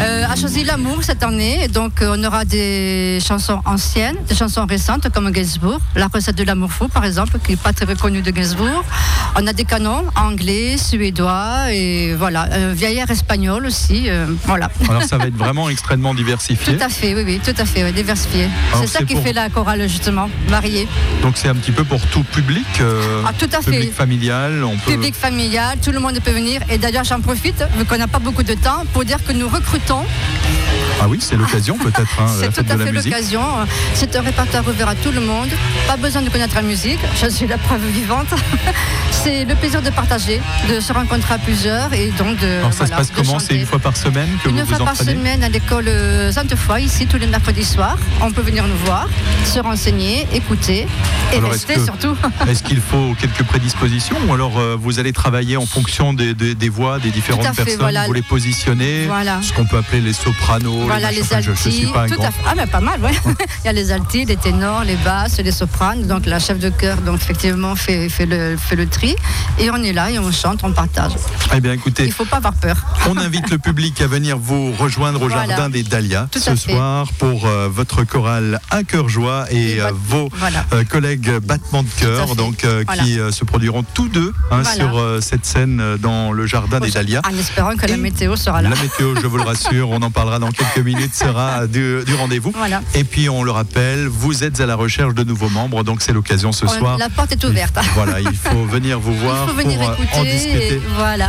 euh, 0.00 0.24
a 0.26 0.34
choisi 0.36 0.64
l'amour 0.64 0.98
cette 1.02 1.22
année. 1.22 1.64
Et 1.64 1.68
donc 1.68 2.00
euh, 2.02 2.16
on 2.18 2.24
aura 2.24 2.44
des 2.44 3.18
chansons 3.24 3.60
anciennes, 3.66 4.16
des 4.28 4.34
chansons 4.34 4.66
récentes 4.66 5.08
comme 5.10 5.30
Gainsbourg, 5.30 5.78
la 5.94 6.08
recette 6.08 6.34
de 6.36 6.42
l'amour 6.44 6.72
fou 6.72 6.88
par 6.88 7.04
exemple, 7.04 7.38
qui 7.44 7.52
n'est 7.52 7.56
pas 7.56 7.72
très 7.72 7.84
reconnue 7.84 8.22
de 8.22 8.30
Gainsbourg. 8.30 8.84
On 9.36 9.46
a 9.46 9.52
des 9.52 9.64
canons 9.64 10.04
anglais, 10.16 10.76
suédois 10.78 11.72
et 11.72 12.14
voilà, 12.14 12.48
euh, 12.52 12.72
vieillard 12.74 13.10
espagnol 13.10 13.64
aussi. 13.66 14.08
voilà. 14.44 14.70
Alors 14.88 15.02
ça 15.04 15.18
va 15.18 15.26
être 15.26 15.36
vraiment 15.36 15.68
extrêmement 15.68 16.14
diversifié. 16.14 16.76
Tout 16.76 16.82
à 16.84 16.88
fait, 16.88 17.14
oui, 17.14 17.22
oui, 17.24 17.40
tout 17.44 17.54
à 17.60 17.64
fait, 17.66 17.84
ouais, 17.84 17.92
diversifié. 17.92 18.48
C'est 18.80 18.86
ça 18.88 19.00
qui 19.04 19.14
pour- 19.14 19.22
fait 19.22 19.32
la 19.34 19.50
chorale 19.50 19.88
justement, 19.90 20.30
variée. 20.48 20.86
Donc 21.22 21.34
c'est 21.36 21.48
un 21.48 21.54
petit 21.54 21.72
peu 21.72 21.84
pour 21.84 22.00
tout 22.06 22.22
public. 22.22 22.66
euh, 22.80 23.22
Ah, 23.26 23.32
tout 23.36 23.48
à 23.52 23.60
fait. 23.60 23.70
Public 23.72 23.92
familial, 23.92 24.64
on 24.64 24.76
peut. 24.78 24.92
Public 24.92 25.14
familial, 25.14 25.78
tout 25.84 25.90
le 25.92 26.00
monde 26.00 26.18
peut 26.24 26.30
venir. 26.32 26.62
Et 26.70 26.78
d'ailleurs, 26.78 27.04
j'en 27.04 27.20
profite, 27.20 27.62
vu 27.76 27.84
qu'on 27.84 27.98
n'a 27.98 28.08
pas 28.08 28.18
beaucoup 28.18 28.42
de 28.42 28.54
temps, 28.54 28.84
pour 28.92 29.04
dire 29.04 29.18
que 29.26 29.32
nous 29.32 29.48
recrutons. 29.48 30.04
Ah 31.02 31.06
oui, 31.08 31.18
c'est 31.20 31.36
l'occasion 31.36 31.76
peut-être. 31.86 32.20
hein, 32.20 32.26
C'est 32.40 32.52
tout 32.52 32.70
à 32.72 32.76
fait 32.78 32.92
l'occasion. 32.92 33.42
C'est 33.94 34.14
un 34.16 34.22
répertoire 34.22 34.66
ouvert 34.68 34.88
à 34.88 34.94
tout 34.94 35.10
le 35.12 35.20
monde. 35.20 35.48
Pas 35.86 35.96
besoin 35.96 36.22
de 36.22 36.28
connaître 36.30 36.54
la 36.54 36.62
musique. 36.62 37.00
Je 37.22 37.28
suis 37.28 37.46
la 37.46 37.58
preuve 37.58 37.84
vivante. 37.86 38.28
C'est 39.22 39.44
le 39.44 39.54
plaisir 39.54 39.82
de 39.82 39.90
partager, 39.90 40.40
de 40.70 40.80
se 40.80 40.92
rencontrer 40.94 41.34
à 41.34 41.38
plusieurs 41.38 41.92
et 41.92 42.10
donc 42.16 42.38
de. 42.38 42.46
Alors 42.60 42.72
ça 42.72 42.84
voilà, 42.86 43.02
se 43.04 43.12
passe 43.12 43.12
comment? 43.14 43.38
C'est 43.38 43.54
une 43.56 43.66
fois 43.66 43.78
par 43.78 43.94
semaine 43.96 44.28
que 44.42 44.48
Une 44.48 44.62
vous 44.62 44.74
fois 44.74 44.86
par 44.86 44.96
semaine 44.96 45.42
à 45.44 45.48
l'école 45.50 45.88
euh, 45.88 46.32
Sainte-Foy, 46.32 46.84
ici, 46.84 47.06
tous 47.06 47.18
les 47.18 47.26
mercredis 47.26 47.64
soirs. 47.66 47.98
On 48.22 48.30
peut 48.30 48.40
venir 48.40 48.66
nous 48.66 48.76
voir, 48.86 49.08
se 49.44 49.58
renseigner, 49.58 49.79
écouter 49.88 50.86
et 51.32 51.36
Alors, 51.36 51.50
rester 51.52 51.74
que- 51.74 51.84
surtout. 51.84 52.14
Est-ce 52.48 52.62
qu'il 52.62 52.80
faut 52.80 53.14
quelques 53.18 53.42
prédispositions 53.44 54.16
ou 54.28 54.34
alors 54.34 54.58
euh, 54.58 54.76
vous 54.78 54.98
allez 54.98 55.12
travailler 55.12 55.56
en 55.56 55.64
fonction 55.66 56.12
des, 56.12 56.34
des- 56.34 56.54
des 56.54 56.68
voix 56.68 56.98
des 56.98 57.10
différentes 57.10 57.46
fait, 57.54 57.64
personnes 57.64 57.80
voilà. 57.80 58.06
Vous 58.06 58.12
les 58.12 58.22
positionnez 58.22 59.06
Voilà. 59.06 59.40
Ce 59.42 59.52
qu'on 59.52 59.64
peut 59.64 59.78
appeler 59.78 60.00
les 60.00 60.12
sopranos, 60.12 60.84
Voilà 60.86 61.10
les, 61.10 61.16
les 61.16 61.22
machins. 61.22 61.36
Enfin, 61.36 61.40
je, 61.40 61.46
je 61.46 61.50
altis, 61.50 61.72
suis 61.72 61.86
pas 61.86 62.06
tout 62.08 62.14
grand. 62.14 62.24
à 62.24 62.30
fait. 62.30 62.42
Ah 62.46 62.54
mais 62.56 62.66
pas 62.66 62.80
mal, 62.80 63.00
ouais. 63.00 63.12
Il 63.64 63.66
y 63.66 63.68
a 63.68 63.72
les 63.72 63.90
altis, 63.92 64.24
les 64.24 64.36
ténors, 64.36 64.84
les 64.84 64.96
basses, 64.96 65.38
les 65.38 65.52
sopranes. 65.52 66.06
Donc 66.06 66.26
la 66.26 66.38
chef 66.38 66.58
de 66.58 66.68
chœur, 66.70 66.98
donc 66.98 67.16
effectivement 67.22 67.74
fait, 67.76 68.08
fait 68.08 68.26
le 68.26 68.56
fait 68.56 68.76
le 68.76 68.86
tri 68.86 69.16
et 69.58 69.70
on 69.70 69.76
est 69.82 69.92
là 69.92 70.10
et 70.10 70.18
on 70.18 70.30
chante, 70.32 70.60
on 70.62 70.72
partage. 70.72 71.12
Eh 71.54 71.60
bien 71.60 71.72
écoutez, 71.72 72.04
Il 72.04 72.12
faut 72.12 72.24
pas 72.24 72.36
avoir 72.36 72.54
peur. 72.54 72.76
on 73.08 73.16
invite 73.16 73.50
le 73.50 73.58
public 73.58 74.00
à 74.02 74.06
venir 74.06 74.36
vous 74.38 74.72
rejoindre 74.72 75.22
au 75.22 75.28
Voilà. 75.28 75.46
Jardin 75.48 75.68
des 75.70 75.82
Dahlias 75.82 76.26
ce 76.34 76.40
fait. 76.54 76.72
soir 76.72 77.06
pour 77.18 77.46
euh, 77.46 77.68
votre 77.70 78.04
chorale 78.04 78.60
à 78.70 78.82
cœur 78.82 79.08
joie 79.08 79.46
et 79.50 79.69
Et 79.76 79.80
euh, 79.80 79.90
vos 79.94 80.28
voilà. 80.34 80.64
euh, 80.72 80.84
collègues 80.84 81.30
battements 81.42 81.82
de 81.82 81.88
cœur 81.98 82.34
donc 82.36 82.64
euh, 82.64 82.82
Voilà. 82.86 83.02
qui 83.02 83.18
se 83.30 83.44
produiront 83.44 83.84
tous 83.94 84.08
deux 84.08 84.32
hein, 84.50 84.62
sur 84.64 85.02
cette 85.20 85.44
scène 85.46 85.82
dans 86.00 86.32
le 86.32 86.46
Jardin 86.46 86.80
des 86.80 86.90
Dahlias. 86.90 87.22
En 87.30 87.36
espérant 87.38 87.76
que 87.76 87.86
la 87.86 87.96
météo 87.96 88.36
sera 88.36 88.62
là. 88.62 88.70
La 88.70 88.76
météo, 88.76 89.14
je 89.20 89.26
vous 89.26 89.36
le 89.36 89.42
rassure, 89.42 89.90
on 89.90 90.02
en 90.02 90.10
parlera 90.10 90.38
dans 90.38 90.50
quelques 90.50 90.84
minutes, 90.84 91.14
sera 91.14 91.66
du, 91.66 92.02
du 92.04 92.14
rendez-vous. 92.14 92.52
Et 92.94 93.04
puis 93.04 93.28
on 93.28 93.42
le 93.42 93.50
rappelle, 93.50 94.06
vous 94.06 94.44
êtes 94.44 94.60
à 94.60 94.66
la 94.66 94.74
recherche 94.76 95.14
de 95.14 95.24
nouveaux 95.24 95.48
membres, 95.48 95.84
donc 95.84 96.02
c'est 96.02 96.12
l'occasion 96.12 96.52
ce 96.52 96.66
On- 96.66 96.68
soir. 96.68 96.98
La 96.98 97.08
porte 97.08 97.32
est 97.32 97.44
ouverte. 97.44 97.78
Voilà, 97.94 98.20
il 98.20 98.34
faut 98.36 98.64
venir 98.64 98.98
vous 99.00 99.14
voir 99.16 99.44
Il 99.46 99.50
faut 99.50 99.56
venir 99.56 99.78
pour 99.78 100.18
en 100.18 100.24
discuter 100.24 100.80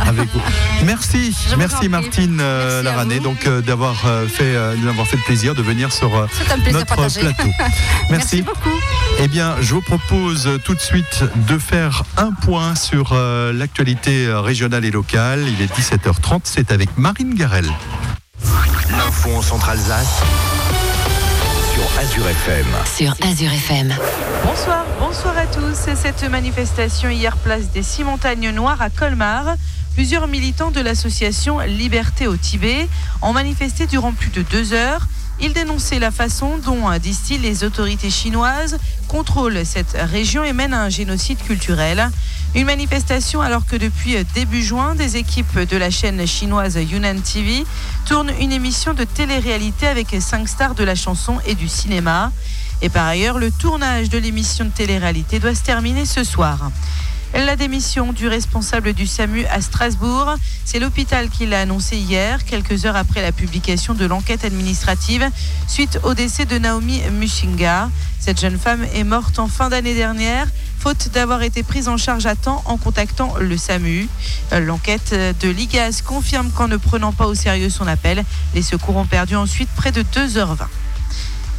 avec 0.06 0.28
vous. 0.32 0.40
Merci, 0.84 1.34
Je 1.50 1.56
merci. 1.56 1.88
Martine 1.88 2.36
Merci 2.36 2.84
Larané, 2.84 3.20
donc 3.20 3.48
d'avoir 3.66 3.94
fait, 4.28 4.52
de 4.54 4.92
fait 5.04 5.16
le 5.16 5.22
plaisir 5.24 5.54
de 5.54 5.62
venir 5.62 5.92
sur 5.92 6.10
un 6.16 6.58
plaisir 6.60 6.84
Merci 8.32 8.46
beaucoup. 8.46 8.80
Eh 9.18 9.28
bien, 9.28 9.56
je 9.60 9.74
vous 9.74 9.82
propose 9.82 10.48
tout 10.64 10.74
de 10.74 10.80
suite 10.80 11.22
de 11.46 11.58
faire 11.58 12.02
un 12.16 12.32
point 12.32 12.74
sur 12.74 13.12
euh, 13.12 13.52
l'actualité 13.52 14.26
euh, 14.26 14.40
régionale 14.40 14.86
et 14.86 14.90
locale. 14.90 15.44
Il 15.46 15.60
est 15.60 15.70
17h30, 15.70 16.40
c'est 16.44 16.72
avec 16.72 16.96
Marine 16.96 17.34
Garel. 17.34 17.66
L'info 18.90 19.34
en 19.34 19.42
Centre-Alsace 19.42 20.22
sur 21.74 22.00
Azure 22.00 22.26
FM. 22.26 22.66
sur 22.96 23.14
Azure 23.22 23.52
FM. 23.52 23.94
Bonsoir, 24.46 24.86
bonsoir 24.98 25.36
à 25.36 25.44
tous. 25.44 25.94
Cette 25.94 26.24
manifestation 26.30 27.10
hier 27.10 27.36
place 27.36 27.70
des 27.74 27.82
Six 27.82 28.02
Montagnes 28.02 28.50
Noires 28.50 28.80
à 28.80 28.88
Colmar. 28.88 29.56
Plusieurs 29.94 30.26
militants 30.26 30.70
de 30.70 30.80
l'association 30.80 31.58
Liberté 31.60 32.26
au 32.28 32.38
Tibet 32.38 32.88
ont 33.20 33.34
manifesté 33.34 33.86
durant 33.86 34.12
plus 34.12 34.30
de 34.30 34.40
deux 34.40 34.72
heures. 34.72 35.06
Ils 35.44 35.52
dénonçaient 35.52 35.98
la 35.98 36.12
façon 36.12 36.58
dont, 36.58 36.88
disent-ils, 37.00 37.42
les 37.42 37.64
autorités 37.64 38.10
chinoises 38.10 38.78
contrôlent 39.08 39.66
cette 39.66 39.96
région 40.12 40.44
et 40.44 40.52
mènent 40.52 40.72
à 40.72 40.82
un 40.82 40.88
génocide 40.88 41.38
culturel. 41.42 42.08
Une 42.54 42.66
manifestation 42.66 43.40
alors 43.40 43.66
que 43.66 43.74
depuis 43.74 44.16
début 44.34 44.62
juin, 44.62 44.94
des 44.94 45.16
équipes 45.16 45.58
de 45.58 45.76
la 45.76 45.90
chaîne 45.90 46.24
chinoise 46.28 46.76
Yunnan 46.76 47.20
TV 47.20 47.64
tournent 48.06 48.32
une 48.40 48.52
émission 48.52 48.94
de 48.94 49.02
télé-réalité 49.02 49.88
avec 49.88 50.14
cinq 50.20 50.48
stars 50.48 50.76
de 50.76 50.84
la 50.84 50.94
chanson 50.94 51.38
et 51.44 51.56
du 51.56 51.66
cinéma. 51.66 52.30
Et 52.80 52.88
par 52.88 53.06
ailleurs, 53.06 53.40
le 53.40 53.50
tournage 53.50 54.10
de 54.10 54.18
l'émission 54.18 54.64
de 54.64 54.70
télé-réalité 54.70 55.40
doit 55.40 55.56
se 55.56 55.62
terminer 55.62 56.06
ce 56.06 56.22
soir. 56.22 56.70
La 57.34 57.56
démission 57.56 58.12
du 58.12 58.28
responsable 58.28 58.92
du 58.92 59.06
SAMU 59.06 59.46
à 59.46 59.62
Strasbourg, 59.62 60.34
c'est 60.66 60.78
l'hôpital 60.78 61.30
qui 61.30 61.46
l'a 61.46 61.60
annoncé 61.60 61.96
hier, 61.96 62.44
quelques 62.44 62.84
heures 62.84 62.96
après 62.96 63.22
la 63.22 63.32
publication 63.32 63.94
de 63.94 64.04
l'enquête 64.04 64.44
administrative 64.44 65.26
suite 65.66 65.98
au 66.02 66.12
décès 66.12 66.44
de 66.44 66.58
Naomi 66.58 67.00
Mushinga. 67.10 67.88
Cette 68.20 68.38
jeune 68.38 68.58
femme 68.58 68.84
est 68.94 69.04
morte 69.04 69.38
en 69.38 69.48
fin 69.48 69.70
d'année 69.70 69.94
dernière, 69.94 70.46
faute 70.78 71.08
d'avoir 71.14 71.42
été 71.42 71.62
prise 71.62 71.88
en 71.88 71.96
charge 71.96 72.26
à 72.26 72.36
temps 72.36 72.62
en 72.66 72.76
contactant 72.76 73.34
le 73.40 73.56
SAMU. 73.56 74.08
L'enquête 74.52 75.14
de 75.40 75.48
l'IGAS 75.48 76.02
confirme 76.04 76.50
qu'en 76.50 76.68
ne 76.68 76.76
prenant 76.76 77.12
pas 77.12 77.26
au 77.26 77.34
sérieux 77.34 77.70
son 77.70 77.86
appel, 77.86 78.24
les 78.54 78.62
secours 78.62 78.96
ont 78.96 79.06
perdu 79.06 79.36
ensuite 79.36 79.70
près 79.74 79.90
de 79.90 80.02
2h20. 80.02 80.66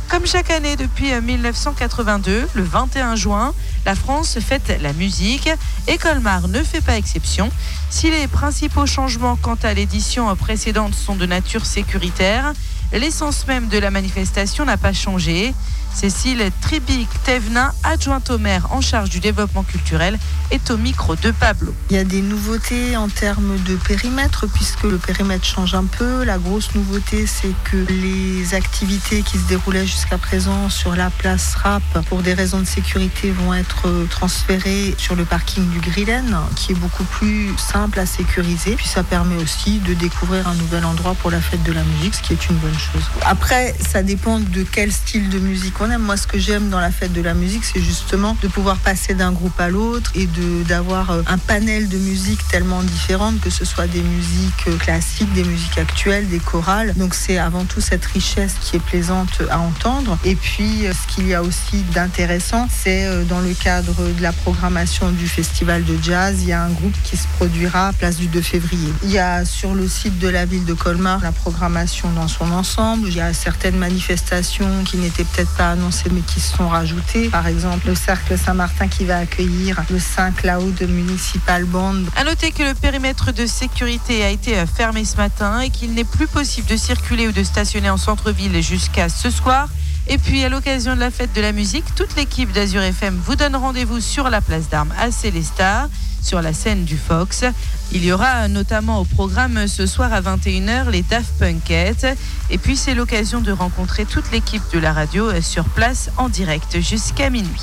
Comme 0.09 0.28
chaque 0.28 0.51
année 0.51 0.76
depuis 0.76 1.11
1982, 1.11 2.47
le 2.53 2.63
21 2.63 3.15
juin, 3.15 3.55
la 3.86 3.95
France 3.95 4.39
fête 4.39 4.77
la 4.81 4.93
musique 4.93 5.49
et 5.88 5.97
Colmar 5.97 6.47
ne 6.47 6.63
fait 6.63 6.81
pas 6.81 6.97
exception. 6.97 7.51
Si 7.89 8.09
les 8.09 8.27
principaux 8.27 8.86
changements 8.86 9.36
quant 9.36 9.57
à 9.63 9.73
l'édition 9.73 10.34
précédente 10.36 10.95
sont 10.95 11.15
de 11.15 11.25
nature 11.25 11.65
sécuritaire, 11.65 12.53
l'essence 12.91 13.45
même 13.47 13.67
de 13.67 13.77
la 13.77 13.91
manifestation 13.91 14.65
n'a 14.65 14.77
pas 14.77 14.93
changé. 14.93 15.53
Cécile 15.93 16.49
Tribic-Thévenin, 16.61 17.71
adjointe 17.83 18.29
au 18.29 18.37
maire 18.37 18.67
en 18.71 18.81
charge 18.81 19.09
du 19.09 19.19
développement 19.19 19.63
culturel, 19.63 20.19
est 20.51 20.71
au 20.71 20.77
micro 20.77 21.15
de 21.15 21.31
Pablo. 21.31 21.73
Il 21.89 21.95
y 21.95 21.99
a 21.99 22.03
des 22.03 22.21
nouveautés 22.21 22.97
en 22.97 23.07
termes 23.07 23.57
de 23.63 23.75
périmètre, 23.75 24.47
puisque 24.47 24.83
le 24.83 24.97
périmètre 24.97 25.45
change 25.45 25.75
un 25.75 25.85
peu. 25.85 26.23
La 26.23 26.37
grosse 26.37 26.73
nouveauté, 26.75 27.27
c'est 27.27 27.53
que 27.63 27.77
les 27.89 28.53
activités 28.53 29.21
qui 29.21 29.37
se 29.37 29.47
déroulaient 29.47 29.85
jusqu'à 29.85 30.17
présent 30.17 30.69
sur 30.69 30.95
la 30.95 31.09
place 31.09 31.55
RAP, 31.55 31.83
pour 32.09 32.21
des 32.21 32.33
raisons 32.33 32.59
de 32.59 32.65
sécurité, 32.65 33.31
vont 33.31 33.53
être 33.53 33.87
transférées 34.09 34.95
sur 34.97 35.15
le 35.15 35.25
parking 35.25 35.69
du 35.69 35.79
Grillen, 35.79 36.35
qui 36.55 36.73
est 36.73 36.75
beaucoup 36.75 37.03
plus 37.03 37.55
simple 37.57 37.99
à 37.99 38.05
sécuriser. 38.05 38.75
Puis 38.75 38.87
ça 38.87 39.03
permet 39.03 39.41
aussi 39.41 39.79
de 39.79 39.93
découvrir 39.93 40.47
un 40.47 40.55
nouvel 40.55 40.85
endroit 40.85 41.15
pour 41.15 41.31
la 41.31 41.39
fête 41.39 41.63
de 41.63 41.71
la 41.71 41.83
musique, 41.83 42.15
ce 42.15 42.21
qui 42.21 42.33
est 42.33 42.49
une 42.49 42.57
bonne 42.57 42.77
chose. 42.77 43.03
Après, 43.25 43.75
ça 43.79 44.03
dépend 44.03 44.39
de 44.39 44.63
quel 44.63 44.91
style 44.91 45.29
de 45.29 45.39
musique 45.39 45.79
Moi, 45.84 46.15
ce 46.15 46.27
que 46.27 46.39
j'aime 46.39 46.69
dans 46.69 46.79
la 46.79 46.91
fête 46.91 47.11
de 47.11 47.21
la 47.21 47.34
musique, 47.34 47.65
c'est 47.65 47.81
justement 47.81 48.38
de 48.41 48.47
pouvoir 48.47 48.77
passer 48.77 49.15
d'un 49.15 49.34
groupe 49.34 49.59
à 49.59 49.67
l'autre 49.67 50.13
et 50.15 50.29
d'avoir 50.65 51.11
euh, 51.11 51.23
un 51.27 51.38
panel 51.38 51.89
de 51.89 51.97
musiques 51.97 52.47
tellement 52.47 52.81
différentes, 52.81 53.41
que 53.41 53.49
ce 53.49 53.65
soit 53.65 53.88
des 53.88 54.01
musiques 54.01 54.67
euh, 54.69 54.77
classiques, 54.77 55.31
des 55.34 55.43
musiques 55.43 55.77
actuelles, 55.77 56.29
des 56.29 56.39
chorales. 56.39 56.93
Donc 56.95 57.13
c'est 57.13 57.38
avant 57.38 57.65
tout 57.65 57.81
cette 57.81 58.05
richesse 58.05 58.55
qui 58.61 58.77
est 58.77 58.79
plaisante 58.79 59.41
à 59.49 59.59
entendre. 59.59 60.17
Et 60.23 60.36
puis, 60.36 60.88
euh, 60.88 60.93
ce 60.93 61.13
qu'il 61.13 61.27
y 61.27 61.34
a 61.34 61.43
aussi 61.43 61.84
d'intéressant, 61.93 62.69
c'est 62.71 63.25
dans 63.25 63.41
le 63.41 63.53
cadre 63.53 63.93
de 64.17 64.21
la 64.21 64.31
programmation 64.31 65.11
du 65.11 65.27
festival 65.27 65.84
de 65.84 65.97
jazz, 66.01 66.38
il 66.43 66.47
y 66.47 66.53
a 66.53 66.63
un 66.63 66.71
groupe 66.71 66.95
qui 67.03 67.17
se 67.17 67.27
produira 67.38 67.89
à 67.89 67.93
place 67.93 68.15
du 68.15 68.27
2 68.27 68.41
février. 68.41 68.93
Il 69.03 69.11
y 69.11 69.19
a 69.19 69.43
sur 69.43 69.75
le 69.75 69.89
site 69.89 70.17
de 70.19 70.29
la 70.29 70.45
ville 70.45 70.63
de 70.63 70.73
Colmar 70.73 71.19
la 71.19 71.34
programmation 71.34 72.09
dans 72.11 72.29
son 72.29 72.49
ensemble. 72.51 73.09
Il 73.09 73.15
y 73.15 73.21
a 73.21 73.34
certaines 73.34 73.77
manifestations 73.77 74.84
qui 74.86 74.95
n'étaient 74.95 75.25
peut-être 75.25 75.53
pas 75.55 75.72
annoncées 75.74 76.09
mais 76.11 76.21
qui 76.21 76.39
se 76.39 76.55
sont 76.55 76.67
rajoutées. 76.67 77.30
Par 77.30 77.47
exemple, 77.47 77.88
le 77.88 77.95
Cercle 77.95 78.38
Saint-Martin 78.38 78.88
qui 78.88 79.05
va 79.05 79.17
accueillir 79.17 79.84
le 79.89 79.99
5 79.99 80.36
Cloud 80.38 80.82
Municipal 80.89 81.65
Band. 81.65 82.03
À 82.15 82.24
noter 82.24 82.51
que 82.51 82.63
le 82.63 82.74
périmètre 82.74 83.32
de 83.32 83.45
sécurité 83.45 84.24
a 84.24 84.30
été 84.30 84.55
fermé 84.65 85.05
ce 85.05 85.17
matin 85.17 85.59
et 85.59 85.69
qu'il 85.69 85.93
n'est 85.93 86.03
plus 86.03 86.28
possible 86.28 86.67
de 86.67 86.78
circuler 86.78 87.28
ou 87.28 87.32
de 87.32 87.43
stationner 87.43 87.89
en 87.89 87.97
centre-ville 87.97 88.61
jusqu'à 88.61 89.09
ce 89.09 89.30
soir. 89.30 89.67
Et 90.07 90.17
puis, 90.17 90.43
à 90.43 90.49
l'occasion 90.49 90.95
de 90.95 90.99
la 90.99 91.11
fête 91.11 91.34
de 91.34 91.41
la 91.41 91.51
musique, 91.51 91.86
toute 91.95 92.15
l'équipe 92.15 92.51
d'Azur 92.51 92.82
FM 92.82 93.19
vous 93.26 93.36
donne 93.36 93.55
rendez-vous 93.55 94.01
sur 94.01 94.30
la 94.30 94.41
place 94.41 94.69
d'armes 94.69 94.93
à 94.99 95.11
Célestat, 95.11 95.89
sur 96.24 96.41
la 96.41 96.53
scène 96.53 96.86
du 96.86 96.97
Fox. 96.97 97.43
Il 97.91 98.03
y 98.03 98.11
aura 98.11 98.47
notamment 98.47 98.99
au 98.99 99.03
programme 99.03 99.67
ce 99.67 99.86
soir 99.86 100.13
à 100.13 100.21
21h 100.21 100.89
les 100.89 101.03
Daft 101.03 101.34
Punkette. 101.38 102.07
Et 102.49 102.57
puis, 102.57 102.78
c'est 102.78 102.95
l'occasion 102.95 103.41
de 103.41 103.51
rencontrer 103.51 104.05
toute 104.05 104.32
l'équipe 104.32 104.63
de 104.74 104.80
la 104.80 104.93
radio 104.93 105.41
sur 105.41 105.65
place 105.65 106.09
en 106.17 106.30
direct 106.30 106.80
jusqu'à 106.80 107.30
minuit. 107.30 107.61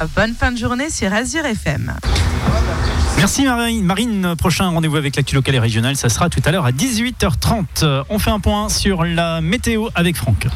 Bonne 0.07 0.35
fin 0.35 0.51
de 0.51 0.59
journée 0.59 0.91
sur 0.91 1.13
Azure 1.13 1.45
FM. 1.47 1.93
Merci 3.23 3.47
Marine. 3.85 4.35
Prochain 4.37 4.71
rendez-vous 4.71 4.97
avec 4.97 5.15
l'actu 5.15 5.37
local 5.37 5.55
et 5.55 5.61
régional, 5.61 5.95
ça 5.95 6.09
sera 6.09 6.29
tout 6.29 6.43
à 6.45 6.51
l'heure 6.51 6.67
à 6.67 6.73
18h30. 6.73 8.03
On 8.09 8.19
fait 8.19 8.33
un 8.33 8.41
point 8.41 8.69
sur 8.69 9.05
la 9.05 9.41
météo 9.41 9.91
avec 9.95 10.17
Franck. 10.17 10.49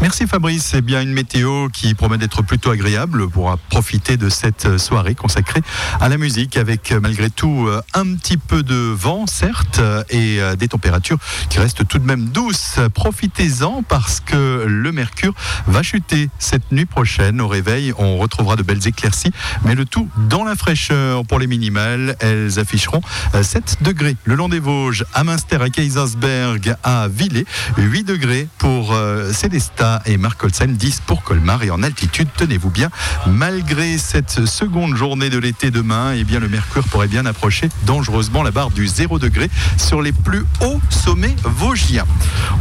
Merci 0.00 0.26
Fabrice, 0.26 0.64
c'est 0.64 0.80
bien 0.80 1.02
une 1.02 1.12
météo 1.12 1.68
qui 1.68 1.92
promet 1.92 2.16
d'être 2.16 2.40
plutôt 2.40 2.70
agréable 2.70 3.28
pour 3.28 3.58
profiter 3.68 4.16
de 4.16 4.30
cette 4.30 4.78
soirée 4.78 5.14
consacrée 5.14 5.60
à 6.00 6.08
la 6.08 6.16
musique 6.16 6.56
avec 6.56 6.90
malgré 6.90 7.28
tout 7.28 7.68
un 7.92 8.14
petit 8.14 8.38
peu 8.38 8.62
de 8.62 8.74
vent 8.74 9.26
certes 9.26 9.82
et 10.08 10.38
des 10.58 10.68
températures 10.68 11.18
qui 11.50 11.58
restent 11.58 11.86
tout 11.86 11.98
de 11.98 12.06
même 12.06 12.30
douces. 12.30 12.78
Profitez-en 12.94 13.82
parce 13.82 14.20
que 14.20 14.64
le 14.66 14.90
mercure 14.90 15.34
va 15.66 15.82
chuter 15.82 16.30
cette 16.38 16.72
nuit 16.72 16.86
prochaine 16.86 17.42
au 17.42 17.48
réveil. 17.48 17.92
On 17.98 18.16
retrouvera 18.16 18.56
de 18.56 18.62
belles 18.62 18.88
éclaircies 18.88 19.32
mais 19.66 19.74
le 19.74 19.84
tout 19.84 20.08
dans 20.30 20.44
la 20.44 20.56
fraîcheur 20.56 21.26
pour 21.26 21.38
les 21.38 21.46
minimales 21.46 22.05
elles 22.20 22.58
afficheront 22.58 23.00
7 23.40 23.78
degrés 23.82 24.16
le 24.24 24.34
long 24.34 24.48
des 24.48 24.60
Vosges, 24.60 25.04
à 25.14 25.24
Münster, 25.24 25.58
à 25.60 25.70
Kaisersberg, 25.70 26.76
à 26.82 27.08
Villers, 27.08 27.46
8 27.78 28.04
degrés 28.04 28.48
pour 28.58 28.96
Célestat 29.32 30.02
et 30.06 30.16
Markolsheim, 30.16 30.72
10 30.72 31.02
pour 31.06 31.22
Colmar. 31.22 31.62
Et 31.62 31.70
en 31.70 31.82
altitude, 31.82 32.28
tenez-vous 32.36 32.70
bien, 32.70 32.90
malgré 33.26 33.98
cette 33.98 34.46
seconde 34.46 34.96
journée 34.96 35.30
de 35.30 35.38
l'été 35.38 35.70
demain, 35.70 36.12
eh 36.14 36.24
bien, 36.24 36.40
le 36.40 36.48
mercure 36.48 36.84
pourrait 36.84 37.08
bien 37.08 37.26
approcher 37.26 37.68
dangereusement 37.84 38.42
la 38.42 38.50
barre 38.50 38.70
du 38.70 38.86
0 38.86 39.18
degré 39.18 39.50
sur 39.76 40.02
les 40.02 40.12
plus 40.12 40.44
hauts 40.60 40.80
sommets 40.90 41.36
vosgiens. 41.44 42.06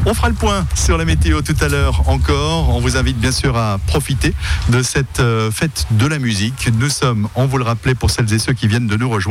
On 0.06 0.14
fera 0.14 0.30
le 0.30 0.36
point 0.36 0.66
sur 0.76 0.98
la 0.98 1.06
météo 1.06 1.42
tout 1.42 1.56
à 1.62 1.68
l'heure 1.68 2.08
encore. 2.08 2.70
On 2.70 2.80
vous 2.80 2.98
invite 2.98 3.18
bien 3.18 3.32
sûr 3.32 3.58
à 3.58 3.80
profiter 3.88 4.34
de 4.70 4.82
cette 4.82 5.22
fête 5.52 5.88
de 5.92 6.06
la 6.06 6.20
musique. 6.20 6.70
Nous 6.78 6.90
sommes, 6.90 7.28
on 7.36 7.46
vous 7.46 7.58
le 7.58 7.64
rappelait 7.64 7.96
pour 7.96 8.12
celles 8.12 8.32
et 8.34 8.40
ceux 8.40 8.54
qui 8.54 8.68
viennent 8.68 8.88
de 8.88 8.98
nous 8.98 9.10
rejoindre, 9.10 9.26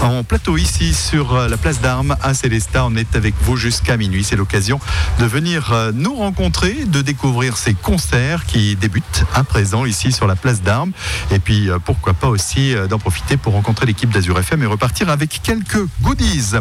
en 0.00 0.24
plateau 0.24 0.56
ici 0.56 0.92
sur 0.92 1.34
euh, 1.34 1.48
la 1.48 1.56
place 1.56 1.80
d'Armes 1.80 2.16
à 2.22 2.34
Célestat. 2.34 2.84
On 2.86 2.96
est 2.96 3.14
avec 3.14 3.34
vous 3.42 3.56
jusqu'à 3.56 3.96
minuit. 3.96 4.24
C'est 4.24 4.34
l'occasion 4.34 4.80
de 5.20 5.26
venir 5.26 5.72
euh, 5.72 5.92
nous 5.94 6.16
rencontrer, 6.16 6.74
de 6.86 7.02
découvrir 7.02 7.56
ces 7.56 7.74
concerts 7.74 8.46
qui 8.46 8.74
débutent 8.74 9.24
à 9.34 9.44
présent 9.44 9.84
ici 9.84 10.10
sur 10.10 10.26
la 10.26 10.34
place 10.34 10.62
d'Armes. 10.62 10.90
Et 11.30 11.38
puis 11.38 11.70
euh, 11.70 11.78
pourquoi 11.78 12.14
pas 12.14 12.26
aussi 12.26 12.74
d'en 12.90 12.98
profiter 12.98 13.36
pour 13.36 13.52
rencontrer 13.52 13.86
l'équipe 13.86 14.10
d'Azur 14.10 14.38
FM 14.38 14.62
et 14.62 14.66
repartir 14.66 15.08
avec 15.08 15.40
quelques 15.42 15.86
goodies. 16.02 16.54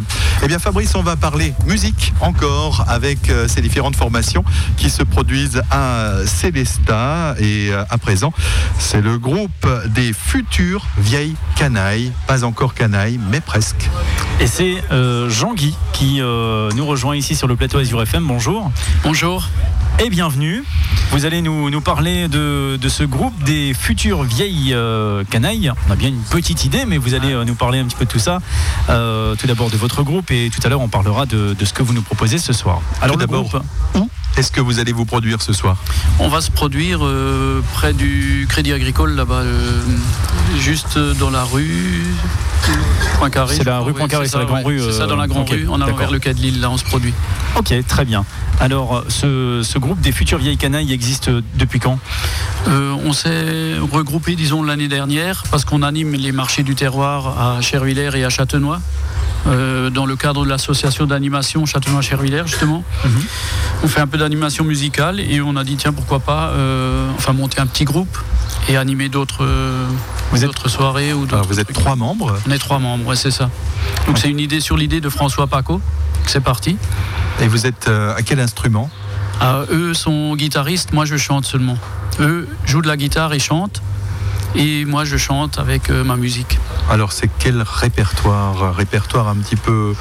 Eh 0.43 0.47
bien 0.47 0.59
Fabrice, 0.59 0.93
on 0.93 1.03
va 1.03 1.15
parler 1.15 1.53
musique 1.65 2.13
encore 2.21 2.85
avec 2.87 3.31
ces 3.47 3.61
différentes 3.61 3.95
formations 3.95 4.43
qui 4.77 4.89
se 4.89 5.03
produisent 5.03 5.61
à 5.71 6.25
Célestat. 6.25 7.35
Et 7.39 7.71
à 7.73 7.97
présent, 7.97 8.33
c'est 8.77 9.01
le 9.01 9.17
groupe 9.17 9.67
des 9.87 10.13
futures 10.13 10.85
vieilles 10.97 11.35
canailles. 11.55 12.11
Pas 12.27 12.43
encore 12.43 12.66
canailles, 12.73 13.19
mais 13.29 13.41
presque. 13.41 13.89
Et 14.39 14.47
c'est 14.47 14.83
euh, 14.91 15.29
Jean-Guy 15.29 15.75
qui 15.93 16.21
euh, 16.21 16.69
nous 16.75 16.85
rejoint 16.85 17.15
ici 17.15 17.35
sur 17.35 17.47
le 17.47 17.55
plateau 17.55 17.79
Azure 17.79 18.01
FM. 18.01 18.25
Bonjour. 18.25 18.71
Bonjour. 19.03 19.47
Et 19.99 20.11
bienvenue. 20.11 20.63
Vous 21.11 21.25
allez 21.25 21.41
nous, 21.41 21.71
nous 21.71 21.81
parler 21.81 22.27
de, 22.27 22.77
de 22.79 22.89
ce 22.89 23.03
groupe 23.03 23.33
des 23.43 23.73
futures 23.73 24.21
vieilles 24.21 24.73
euh, 24.73 25.23
canailles. 25.23 25.71
On 25.87 25.91
a 25.91 25.95
bien 25.95 26.09
une 26.09 26.21
petite 26.21 26.65
idée, 26.65 26.85
mais 26.85 26.97
vous 26.97 27.15
allez 27.15 27.33
euh, 27.33 27.45
nous 27.45 27.55
parler 27.55 27.79
un 27.79 27.85
petit 27.85 27.95
peu 27.95 28.05
de 28.05 28.09
tout 28.09 28.19
ça. 28.19 28.39
Euh, 28.89 29.35
tout 29.35 29.47
d'abord 29.47 29.71
de 29.71 29.77
votre 29.77 30.03
groupe 30.03 30.29
et 30.29 30.51
tout 30.53 30.59
à 30.63 30.69
l'heure 30.69 30.81
on 30.81 30.87
parlera 30.87 31.25
de, 31.25 31.55
de 31.55 31.65
ce 31.65 31.73
que 31.73 31.81
vous 31.81 31.93
nous 31.93 32.03
proposez 32.03 32.37
ce 32.37 32.53
soir. 32.53 32.81
Alors 33.01 33.17
d'abord, 33.17 33.49
groupe, 33.49 33.63
où 33.95 34.09
est-ce 34.37 34.51
que 34.51 34.61
vous 34.61 34.79
allez 34.79 34.91
vous 34.91 35.05
produire 35.05 35.41
ce 35.41 35.51
soir 35.53 35.77
On 36.19 36.27
va 36.27 36.41
se 36.41 36.51
produire 36.51 37.03
euh, 37.03 37.61
près 37.73 37.93
du 37.93 38.45
Crédit 38.49 38.71
Agricole 38.73 39.15
là-bas, 39.15 39.41
euh, 39.41 39.81
juste 40.59 40.97
dans 41.19 41.29
la 41.31 41.43
rue 41.43 42.03
Poincaré. 43.17 43.55
C'est 43.55 43.63
la 43.63 43.79
rue 43.79 43.91
oui, 43.91 43.97
Poincaré, 43.97 44.27
c'est 44.27 44.37
la 44.37 44.43
ça, 44.43 44.47
grande 44.47 44.59
ouais. 44.65 44.79
rue, 44.79 44.79
C'est 44.79 44.91
ça, 44.97 45.03
euh, 45.03 45.07
dans 45.07 45.15
la 45.15 45.27
grande 45.27 45.43
ok, 45.43 45.49
rue, 45.49 45.67
en 45.67 45.75
allant 45.75 45.85
d'accord. 45.85 45.99
vers 45.99 46.11
le 46.11 46.19
quai 46.19 46.33
de 46.33 46.39
Lille, 46.39 46.59
là 46.61 46.69
on 46.69 46.77
se 46.77 46.83
produit. 46.83 47.13
Ok, 47.55 47.73
très 47.87 48.05
bien. 48.05 48.25
Alors, 48.59 49.03
ce, 49.07 49.61
ce 49.63 49.79
groupe 49.79 49.99
des 50.01 50.11
futures 50.11 50.37
vieilles 50.39 50.57
canailles 50.57 50.91
existe 50.93 51.29
depuis 51.55 51.79
quand 51.79 51.99
Euh, 52.67 52.95
on 53.05 53.13
s'est 53.13 53.75
regroupé, 53.91 54.35
disons, 54.35 54.61
l'année 54.63 54.87
dernière, 54.87 55.43
parce 55.49 55.63
qu'on 55.65 55.81
anime 55.83 56.13
les 56.13 56.31
marchés 56.31 56.63
du 56.63 56.75
terroir 56.75 57.39
à 57.39 57.61
Chervillers 57.61 58.11
et 58.15 58.25
à 58.25 58.29
Châtenois, 58.29 58.81
euh, 59.47 59.89
dans 59.89 60.05
le 60.05 60.15
cadre 60.15 60.43
de 60.43 60.49
l'association 60.49 61.05
d'animation 61.05 61.65
Châtenois-Chervillers, 61.65 62.45
justement. 62.45 62.83
On 63.83 63.87
fait 63.87 64.01
un 64.01 64.07
peu 64.07 64.17
d'animation 64.17 64.63
musicale 64.63 65.19
et 65.19 65.41
on 65.41 65.55
a 65.55 65.63
dit, 65.63 65.77
tiens, 65.77 65.93
pourquoi 65.93 66.19
pas, 66.19 66.49
euh, 66.49 67.09
enfin, 67.15 67.33
monter 67.33 67.59
un 67.61 67.67
petit 67.67 67.85
groupe 67.85 68.17
et 68.67 68.77
animer 68.77 69.09
d'autres 69.09 69.45
euh, 69.45 69.85
soirées 70.65 71.13
ou 71.13 71.25
Alors, 71.31 71.45
Vous 71.45 71.59
êtes 71.59 71.71
trois 71.73 71.95
membres. 71.95 72.37
On 72.47 72.51
est 72.51 72.57
trois 72.57 72.79
membres, 72.79 73.07
ouais, 73.07 73.15
c'est 73.15 73.31
ça. 73.31 73.49
Donc 74.05 74.17
c'est 74.17 74.29
une 74.29 74.39
idée 74.39 74.59
sur 74.59 74.77
l'idée 74.77 75.01
de 75.01 75.09
François 75.09 75.47
Paco. 75.47 75.81
C'est 76.25 76.43
parti. 76.43 76.77
Et 77.39 77.47
vous 77.47 77.65
êtes 77.65 77.87
à 77.87 78.21
quel 78.23 78.39
instrument? 78.39 78.89
Ah, 79.39 79.61
eux 79.71 79.93
sont 79.93 80.35
guitaristes, 80.35 80.93
moi 80.93 81.05
je 81.05 81.15
chante 81.15 81.45
seulement. 81.45 81.77
Eux 82.19 82.47
jouent 82.65 82.81
de 82.81 82.87
la 82.87 82.97
guitare 82.97 83.33
et 83.33 83.39
chantent. 83.39 83.81
Et 84.57 84.85
moi 84.85 85.05
je 85.05 85.17
chante 85.17 85.59
avec 85.59 85.91
euh, 85.91 86.03
ma 86.03 86.15
musique. 86.15 86.57
Alors 86.89 87.11
c'est 87.11 87.29
quel 87.39 87.61
répertoire 87.61 88.75
Répertoire 88.75 89.27
un 89.27 89.35
petit 89.35 89.55
peu 89.55 89.93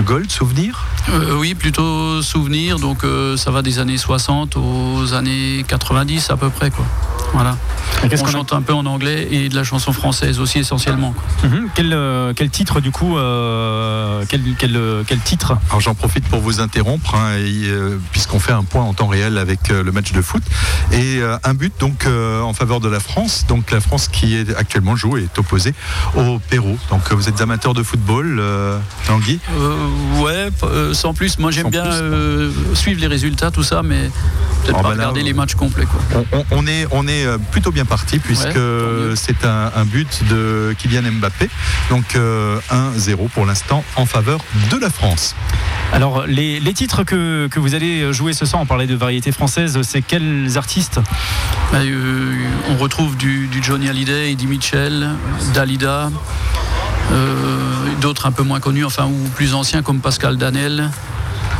gold, 0.00 0.30
souvenir? 0.30 0.86
Euh, 1.08 1.34
oui, 1.38 1.54
plutôt 1.54 2.20
souvenir. 2.20 2.78
Donc 2.78 3.04
euh, 3.04 3.38
ça 3.38 3.50
va 3.50 3.62
des 3.62 3.78
années 3.78 3.96
60 3.96 4.56
aux 4.56 5.14
années 5.14 5.64
90 5.66 6.30
à 6.30 6.36
peu 6.36 6.50
près. 6.50 6.70
Quoi. 6.70 6.84
Voilà. 7.32 7.56
Et 8.04 8.08
qu'est-ce 8.08 8.22
On 8.24 8.26
a- 8.26 8.30
chante 8.32 8.52
un 8.52 8.62
peu 8.62 8.72
en 8.74 8.84
anglais 8.86 9.28
et 9.30 9.48
de 9.48 9.54
la 9.54 9.64
chanson 9.64 9.92
française 9.92 10.38
aussi 10.40 10.58
essentiellement. 10.58 11.12
quoi. 11.12 11.48
Mhm. 11.48 11.68
quel, 11.74 11.92
euh, 11.92 12.32
quel 12.34 12.50
titre 12.50 12.80
du 12.80 12.90
coup 12.90 13.16
euh, 13.16 14.24
quel, 14.28 14.42
quel, 14.58 14.78
quel 15.06 15.18
titre 15.20 15.56
Alors 15.70 15.80
j'en 15.80 15.94
profite 15.94 16.26
pour 16.28 16.40
vous 16.40 16.60
interrompre, 16.60 17.14
hein, 17.14 17.36
et, 17.38 17.68
euh, 17.68 17.98
puisqu'on 18.10 18.38
fait 18.38 18.52
un 18.52 18.64
point 18.64 18.82
en 18.82 18.92
temps 18.94 19.06
réel 19.06 19.38
avec 19.38 19.70
euh, 19.70 19.82
le 19.82 19.92
match 19.92 20.12
de 20.12 20.20
foot. 20.22 20.42
Et 20.92 21.18
euh, 21.18 21.36
un 21.44 21.54
but 21.54 21.72
donc 21.80 22.06
euh, 22.06 22.40
en 22.42 22.52
faveur 22.52 22.80
de 22.80 22.88
la 22.88 23.00
France. 23.00 23.44
Donc 23.48 23.70
la 23.70 23.80
France 23.80 24.08
qui 24.08 24.36
est 24.36 24.54
actuellement 24.56 24.96
joue 24.96 25.16
est 25.16 25.38
opposée 25.38 25.74
au 26.16 26.38
Pérou. 26.38 26.78
Donc 26.90 27.10
vous 27.12 27.28
êtes 27.28 27.40
amateur 27.40 27.72
de 27.74 27.82
football, 27.82 28.38
euh, 28.40 28.78
Tanguy? 29.06 29.38
Euh, 29.58 29.76
ouais, 30.22 30.48
euh, 30.64 30.92
sans 30.94 31.14
plus. 31.14 31.38
Moi 31.38 31.50
j'aime 31.50 31.70
bien 31.70 31.84
plus. 31.84 31.90
euh, 31.92 32.50
suivre 32.74 33.00
les 33.00 33.06
résultats, 33.06 33.50
tout 33.50 33.62
ça, 33.62 33.82
mais 33.82 34.10
peut-être 34.64 34.76
Oh, 34.78 34.82
pas 34.82 34.88
bah 34.88 34.94
regarder 34.94 35.22
les 35.22 35.32
matchs 35.32 35.54
complets. 35.54 35.86
Quoi. 35.86 36.24
on, 36.32 36.38
on- 36.38 36.44
on 36.50 36.66
est, 36.66 36.86
on 36.90 37.06
est 37.08 37.21
euh, 37.24 37.38
plutôt 37.38 37.70
bien 37.72 37.84
parti 37.84 38.18
puisque 38.18 38.56
Ouais, 38.56 39.14
c'est 39.16 39.44
un, 39.44 39.70
un 39.74 39.84
but 39.84 40.22
de 40.28 40.74
Kylian 40.78 41.02
Mbappé. 41.12 41.48
Donc 41.90 42.16
euh, 42.16 42.58
1-0 42.70 43.28
pour 43.30 43.46
l'instant 43.46 43.84
en 43.96 44.06
faveur 44.06 44.40
de 44.70 44.76
la 44.78 44.90
France. 44.90 45.34
Alors, 45.92 46.24
les, 46.26 46.58
les 46.60 46.72
titres 46.72 47.04
que, 47.04 47.48
que 47.48 47.60
vous 47.60 47.74
allez 47.74 48.12
jouer 48.12 48.32
ce 48.32 48.46
soir, 48.46 48.62
on 48.62 48.66
parlait 48.66 48.86
de 48.86 48.94
variété 48.94 49.30
française, 49.30 49.78
c'est 49.82 50.00
quels 50.00 50.56
artistes? 50.56 51.00
Bah, 51.70 51.78
euh, 51.80 52.34
on 52.70 52.76
retrouve 52.76 53.16
du, 53.16 53.46
du 53.48 53.62
Johnny 53.62 53.88
Hallyday, 53.88 54.32
Eddie 54.32 54.46
Mitchell, 54.46 55.10
Dalida, 55.54 56.10
euh, 57.12 57.58
d'autres 58.00 58.26
un 58.26 58.32
peu 58.32 58.42
moins 58.42 58.60
connus, 58.60 58.84
enfin 58.84 59.04
ou 59.06 59.28
plus 59.34 59.54
anciens 59.54 59.82
comme 59.82 60.00
Pascal 60.00 60.36
Danel, 60.38 60.90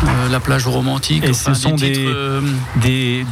euh, 0.05 0.29
La 0.31 0.41
plage 0.41 0.67
romantique. 0.67 1.25
Et 1.25 1.31
enfin, 1.31 1.55
ce 1.55 1.61
sont 1.61 1.75
des, 1.77 1.93
titres, 1.93 2.11
euh, 2.15 2.41
des, 2.77 3.25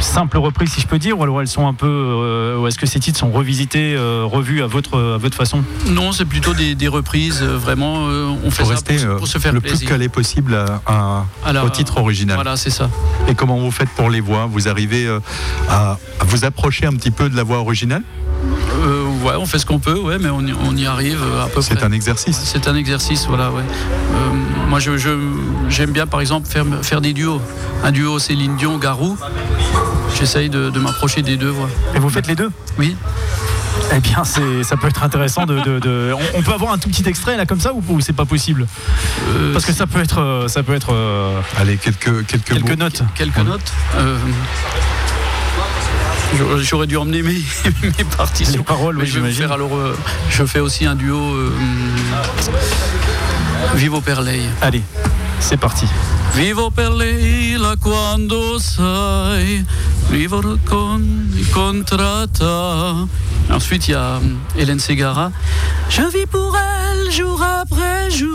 simples 0.00 0.38
reprises, 0.38 0.70
si 0.72 0.80
je 0.80 0.86
peux 0.86 0.98
dire, 0.98 1.18
ou 1.18 1.22
alors 1.22 1.40
elles 1.40 1.48
sont 1.48 1.66
un 1.66 1.74
peu. 1.74 1.86
euh, 1.88 2.58
ou 2.58 2.66
est-ce 2.66 2.78
que 2.78 2.86
ces 2.86 3.00
titres 3.00 3.18
sont 3.18 3.30
revisités, 3.30 3.94
euh, 3.96 4.24
revus 4.24 4.62
à 4.62 4.66
votre, 4.66 4.98
à 5.14 5.18
votre 5.18 5.36
façon? 5.36 5.62
Non, 5.88 6.12
c'est 6.12 6.24
plutôt 6.24 6.54
des, 6.54 6.74
des 6.74 6.88
reprises. 6.88 7.40
euh, 7.42 7.56
vraiment, 7.56 8.08
euh, 8.08 8.32
on 8.44 8.50
fait 8.50 8.64
ça 8.64 8.70
rester 8.70 8.94
pour, 8.94 9.00
se- 9.02 9.06
euh, 9.06 9.16
pour 9.18 9.28
se 9.28 9.38
faire 9.38 9.52
le 9.52 9.60
plaisir. 9.60 9.78
plus 9.78 9.86
calé 9.88 10.08
possible 10.08 10.54
à- 10.54 10.82
à- 10.86 11.24
Alors, 11.44 11.64
au 11.66 11.70
titre 11.70 11.98
original. 11.98 12.36
Voilà, 12.36 12.56
c'est 12.56 12.70
ça. 12.70 12.90
Et 13.28 13.34
comment 13.34 13.58
vous 13.58 13.70
faites 13.70 13.90
pour 13.90 14.10
les 14.10 14.20
voix 14.20 14.46
Vous 14.50 14.68
arrivez 14.68 15.06
euh, 15.06 15.20
à, 15.68 15.98
à 16.20 16.24
vous 16.24 16.44
approcher 16.44 16.86
un 16.86 16.92
petit 16.92 17.10
peu 17.10 17.28
de 17.28 17.36
la 17.36 17.42
voix 17.42 17.58
originale? 17.58 18.02
Ouais, 19.24 19.34
on 19.36 19.46
fait 19.46 19.58
ce 19.58 19.66
qu'on 19.66 19.78
peut, 19.78 19.98
ouais, 19.98 20.18
mais 20.18 20.28
on 20.30 20.40
y, 20.46 20.52
on 20.52 20.76
y 20.76 20.86
arrive 20.86 21.20
euh, 21.22 21.42
à 21.44 21.46
peu 21.48 21.60
près. 21.60 21.74
C'est 21.74 21.82
un 21.82 21.92
exercice. 21.92 22.38
C'est 22.44 22.68
un 22.68 22.74
exercice, 22.76 23.26
voilà, 23.26 23.50
ouais. 23.50 23.62
Euh, 23.62 24.68
moi, 24.68 24.78
je, 24.80 24.96
je- 24.96 25.18
j'aime 25.68 25.90
bien, 25.92 26.06
par 26.06 26.20
exemple, 26.20 26.46
faire, 26.48 26.64
faire 26.82 27.00
des 27.00 27.12
duos. 27.12 27.40
Un 27.82 27.90
duo 27.92 28.18
Céline 28.18 28.56
Dion, 28.56 28.78
Garou. 28.78 29.16
J'essaye 30.18 30.48
de, 30.48 30.70
de 30.70 30.78
m'approcher 30.80 31.22
des 31.22 31.36
deux 31.36 31.50
voix. 31.50 31.68
Et 31.94 31.98
vous 31.98 32.08
faites 32.10 32.26
les 32.28 32.34
deux? 32.36 32.50
Oui. 32.78 32.96
Eh 33.92 33.98
bien, 34.00 34.22
c'est, 34.24 34.62
ça 34.62 34.76
peut 34.76 34.86
être 34.86 35.02
intéressant 35.02 35.46
de. 35.46 35.58
de- 35.60 35.78
de- 35.80 36.12
on, 36.14 36.38
on 36.38 36.42
peut 36.42 36.52
avoir 36.52 36.72
un 36.72 36.78
tout 36.78 36.88
petit 36.88 37.06
extrait 37.08 37.36
là 37.36 37.44
comme 37.44 37.58
ça 37.60 37.72
ou, 37.74 37.82
ou 37.88 38.00
c'est 38.00 38.12
pas 38.12 38.24
possible? 38.24 38.66
Parce 39.52 39.64
que 39.66 39.72
ça 39.72 39.86
peut 39.86 40.00
être. 40.00 40.20
euh, 40.20 40.48
Ça 40.48 40.62
peut 40.62 40.74
être 40.74 40.92
euh, 40.92 41.40
Allez, 41.58 41.76
quelques, 41.76 42.24
quelques, 42.26 42.44
quelques 42.44 42.68
mots. 42.70 42.76
notes. 42.76 43.02
Quelques 43.16 43.38
notes. 43.38 43.72
Euh, 43.96 44.16
j'aurais- 46.62 46.86
dû 46.86 46.96
emmener 46.96 47.22
mes, 47.22 47.34
mes 47.82 48.04
partitions. 48.16 48.58
Les 48.58 48.64
paroles, 48.64 48.96
Mais 48.96 49.02
oui, 49.02 49.08
je 49.08 49.14
vais 49.14 49.20
vous 49.20 49.26
j'imagine. 49.26 49.42
faire 49.42 49.52
alors. 49.52 49.76
euh, 49.76 49.96
je 50.30 50.44
fais 50.44 50.60
aussi 50.60 50.84
un 50.86 50.94
duo. 50.94 51.16
euh, 51.34 51.50
Vivo 53.74 54.00
per 54.00 54.16
lei. 54.22 54.40
Allez, 54.60 54.82
c'est 55.40 55.56
parti. 55.56 55.86
Vivo 56.32 56.70
per 56.70 56.90
lei 56.92 57.56
la 57.56 57.76
quando 57.78 58.58
sai 58.58 59.64
vivere 60.10 60.58
con 60.64 61.30
incontrata. 61.36 63.06
Ensuite, 63.50 63.88
il 63.88 63.90
y 63.92 63.94
a 63.94 64.16
hum, 64.16 64.38
Hélène 64.56 64.78
Ségara. 64.80 65.30
Je 65.88 66.02
vis 66.02 66.26
pour 66.26 66.56
elle 66.56 67.10
jour 67.12 67.40
après 67.42 68.10
jour. 68.10 68.32